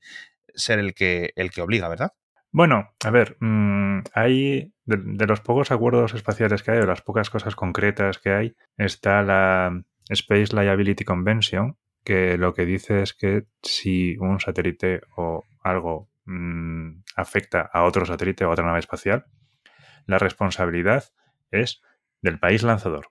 ser 0.54 0.78
el 0.78 0.94
que, 0.94 1.32
el 1.36 1.50
que 1.50 1.62
obliga, 1.62 1.88
¿verdad? 1.88 2.12
Bueno, 2.50 2.92
a 3.02 3.10
ver, 3.10 3.38
mm, 3.40 4.00
hay 4.12 4.72
de, 4.84 4.98
de, 4.98 5.26
los 5.26 5.40
pocos 5.40 5.70
acuerdos 5.70 6.12
espaciales 6.12 6.62
que 6.62 6.72
hay, 6.72 6.78
o 6.80 6.86
las 6.86 7.00
pocas 7.00 7.30
cosas 7.30 7.56
concretas 7.56 8.18
que 8.18 8.30
hay, 8.30 8.54
está 8.76 9.22
la 9.22 9.82
Space 10.10 10.54
Liability 10.54 11.04
Convention, 11.04 11.78
que 12.04 12.36
lo 12.38 12.54
que 12.54 12.66
dice 12.66 13.02
es 13.02 13.14
que 13.14 13.46
si 13.62 14.16
un 14.18 14.40
satélite 14.40 15.02
o 15.16 15.44
algo 15.62 16.08
mm, 16.24 17.02
afecta 17.16 17.70
a 17.72 17.84
otro 17.84 18.04
satélite 18.06 18.44
o 18.44 18.48
a 18.48 18.52
otra 18.52 18.66
nave 18.66 18.80
espacial, 18.80 19.26
la 20.06 20.18
responsabilidad 20.18 21.04
es 21.50 21.82
del 22.20 22.38
país 22.38 22.62
lanzador. 22.62 23.08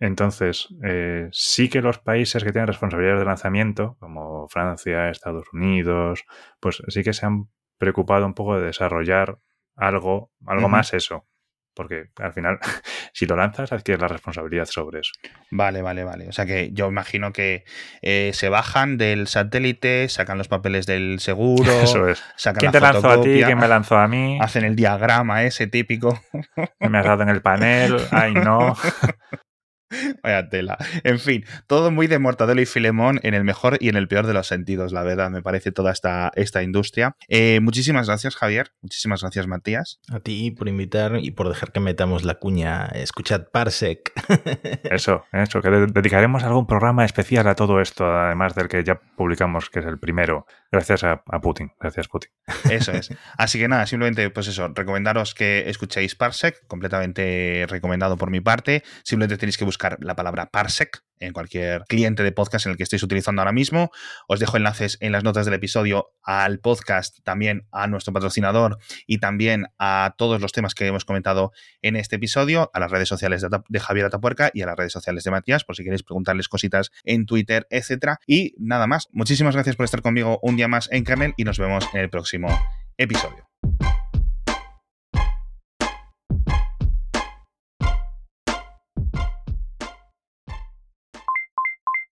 Entonces, 0.00 0.68
eh, 0.82 1.28
sí 1.32 1.68
que 1.68 1.80
los 1.80 1.98
países 1.98 2.42
que 2.44 2.52
tienen 2.52 2.66
responsabilidades 2.66 3.20
de 3.20 3.26
lanzamiento, 3.26 3.96
como 4.00 4.48
Francia, 4.48 5.08
Estados 5.08 5.46
Unidos, 5.52 6.24
pues 6.60 6.82
sí 6.88 7.02
que 7.02 7.12
se 7.12 7.26
han 7.26 7.48
preocupado 7.78 8.26
un 8.26 8.34
poco 8.34 8.58
de 8.58 8.66
desarrollar 8.66 9.38
algo, 9.76 10.30
algo 10.46 10.68
más 10.68 10.92
eso. 10.94 11.26
Porque 11.74 12.06
al 12.16 12.32
final, 12.32 12.58
si 13.12 13.26
lo 13.26 13.36
lanzas, 13.36 13.72
adquieres 13.72 14.00
la 14.00 14.08
responsabilidad 14.08 14.66
sobre 14.66 15.00
eso. 15.00 15.12
Vale, 15.50 15.82
vale, 15.82 16.04
vale. 16.04 16.28
O 16.28 16.32
sea 16.32 16.46
que 16.46 16.70
yo 16.72 16.88
imagino 16.88 17.32
que 17.32 17.64
eh, 18.02 18.30
se 18.32 18.48
bajan 18.48 18.96
del 18.96 19.26
satélite, 19.26 20.08
sacan 20.08 20.38
los 20.38 20.48
papeles 20.48 20.86
del 20.86 21.20
seguro. 21.20 21.70
Eso 21.82 22.08
es. 22.08 22.22
Sacan 22.36 22.60
¿Quién 22.60 22.72
la 22.72 22.72
te 22.72 22.80
lanzó 22.80 23.10
a 23.10 23.20
ti? 23.20 23.42
¿Quién 23.44 23.58
me 23.58 23.68
lanzó 23.68 23.98
a 23.98 24.08
mí? 24.08 24.38
Hacen 24.40 24.64
el 24.64 24.76
diagrama 24.76 25.42
ese 25.44 25.66
típico. 25.66 26.20
¿Qué 26.80 26.88
me 26.88 26.98
has 26.98 27.04
dado 27.04 27.22
en 27.22 27.28
el 27.28 27.42
panel? 27.42 27.96
Ay, 28.10 28.34
no. 28.34 28.76
Vaya 30.22 30.48
tela. 30.48 30.76
En 31.02 31.18
fin, 31.18 31.44
todo 31.66 31.90
muy 31.90 32.06
de 32.06 32.18
Mortadelo 32.18 32.60
y 32.60 32.66
Filemón 32.66 33.20
en 33.22 33.34
el 33.34 33.44
mejor 33.44 33.76
y 33.80 33.88
en 33.88 33.96
el 33.96 34.08
peor 34.08 34.26
de 34.26 34.32
los 34.34 34.46
sentidos, 34.46 34.92
la 34.92 35.02
verdad, 35.02 35.30
me 35.30 35.42
parece 35.42 35.72
toda 35.72 35.92
esta, 35.92 36.32
esta 36.34 36.62
industria. 36.62 37.16
Eh, 37.28 37.60
muchísimas 37.60 38.06
gracias, 38.06 38.36
Javier. 38.36 38.72
Muchísimas 38.80 39.20
gracias, 39.22 39.46
Matías. 39.46 40.00
A 40.10 40.20
ti 40.20 40.50
por 40.50 40.68
invitar 40.68 41.18
y 41.20 41.30
por 41.32 41.48
dejar 41.48 41.72
que 41.72 41.80
metamos 41.80 42.24
la 42.24 42.34
cuña. 42.34 42.86
Escuchad 42.94 43.48
Parsec. 43.52 44.12
Eso, 44.90 45.24
eso, 45.32 45.60
que 45.60 45.70
de- 45.70 45.86
dedicaremos 45.86 46.42
algún 46.44 46.66
programa 46.66 47.04
especial 47.04 47.46
a 47.48 47.54
todo 47.54 47.80
esto, 47.80 48.04
además 48.06 48.54
del 48.54 48.68
que 48.68 48.82
ya 48.84 49.00
publicamos, 49.16 49.70
que 49.70 49.80
es 49.80 49.86
el 49.86 49.98
primero. 49.98 50.46
Gracias 50.70 51.04
a, 51.04 51.22
a 51.26 51.40
Putin. 51.40 51.72
Gracias, 51.80 52.08
Putin. 52.08 52.30
Eso 52.70 52.92
es. 52.92 53.10
Así 53.36 53.58
que 53.58 53.68
nada, 53.68 53.86
simplemente, 53.86 54.30
pues 54.30 54.48
eso, 54.48 54.68
recomendaros 54.74 55.34
que 55.34 55.68
escuchéis 55.68 56.14
Parsec, 56.14 56.66
completamente 56.66 57.66
recomendado 57.68 58.16
por 58.16 58.30
mi 58.30 58.40
parte. 58.40 58.82
Simplemente 59.02 59.36
tenéis 59.36 59.56
que 59.58 59.64
buscar 59.64 59.83
la 60.00 60.16
palabra 60.16 60.46
Parsec 60.50 61.02
en 61.20 61.32
cualquier 61.32 61.84
cliente 61.88 62.22
de 62.22 62.32
podcast 62.32 62.66
en 62.66 62.72
el 62.72 62.76
que 62.76 62.82
estéis 62.82 63.02
utilizando 63.02 63.42
ahora 63.42 63.52
mismo. 63.52 63.90
Os 64.28 64.40
dejo 64.40 64.56
enlaces 64.56 64.98
en 65.00 65.12
las 65.12 65.24
notas 65.24 65.44
del 65.44 65.54
episodio 65.54 66.10
al 66.22 66.60
podcast, 66.60 67.18
también 67.24 67.66
a 67.72 67.86
nuestro 67.86 68.12
patrocinador 68.12 68.78
y 69.06 69.18
también 69.18 69.66
a 69.78 70.14
todos 70.18 70.40
los 70.40 70.52
temas 70.52 70.74
que 70.74 70.86
hemos 70.86 71.04
comentado 71.04 71.52
en 71.82 71.96
este 71.96 72.16
episodio, 72.16 72.70
a 72.74 72.80
las 72.80 72.90
redes 72.90 73.08
sociales 73.08 73.42
de, 73.68 73.80
Javier 73.80 74.06
Atapuerca 74.06 74.50
y 74.52 74.62
a 74.62 74.66
las 74.66 74.76
redes 74.76 74.92
sociales 74.92 75.24
de 75.24 75.30
Matías, 75.30 75.64
por 75.64 75.76
si 75.76 75.84
queréis 75.84 76.02
preguntarles 76.02 76.48
cositas 76.48 76.90
en 77.04 77.26
Twitter, 77.26 77.66
etcétera. 77.70 78.18
Y 78.26 78.54
nada 78.58 78.86
más. 78.86 79.08
Muchísimas 79.12 79.54
gracias 79.54 79.76
por 79.76 79.84
estar 79.84 80.02
conmigo 80.02 80.38
un 80.42 80.56
día 80.56 80.68
más 80.68 80.88
en 80.90 81.04
Kernel 81.04 81.34
y 81.36 81.44
nos 81.44 81.58
vemos 81.58 81.86
en 81.92 82.00
el 82.00 82.10
próximo 82.10 82.48
episodio. 82.96 83.48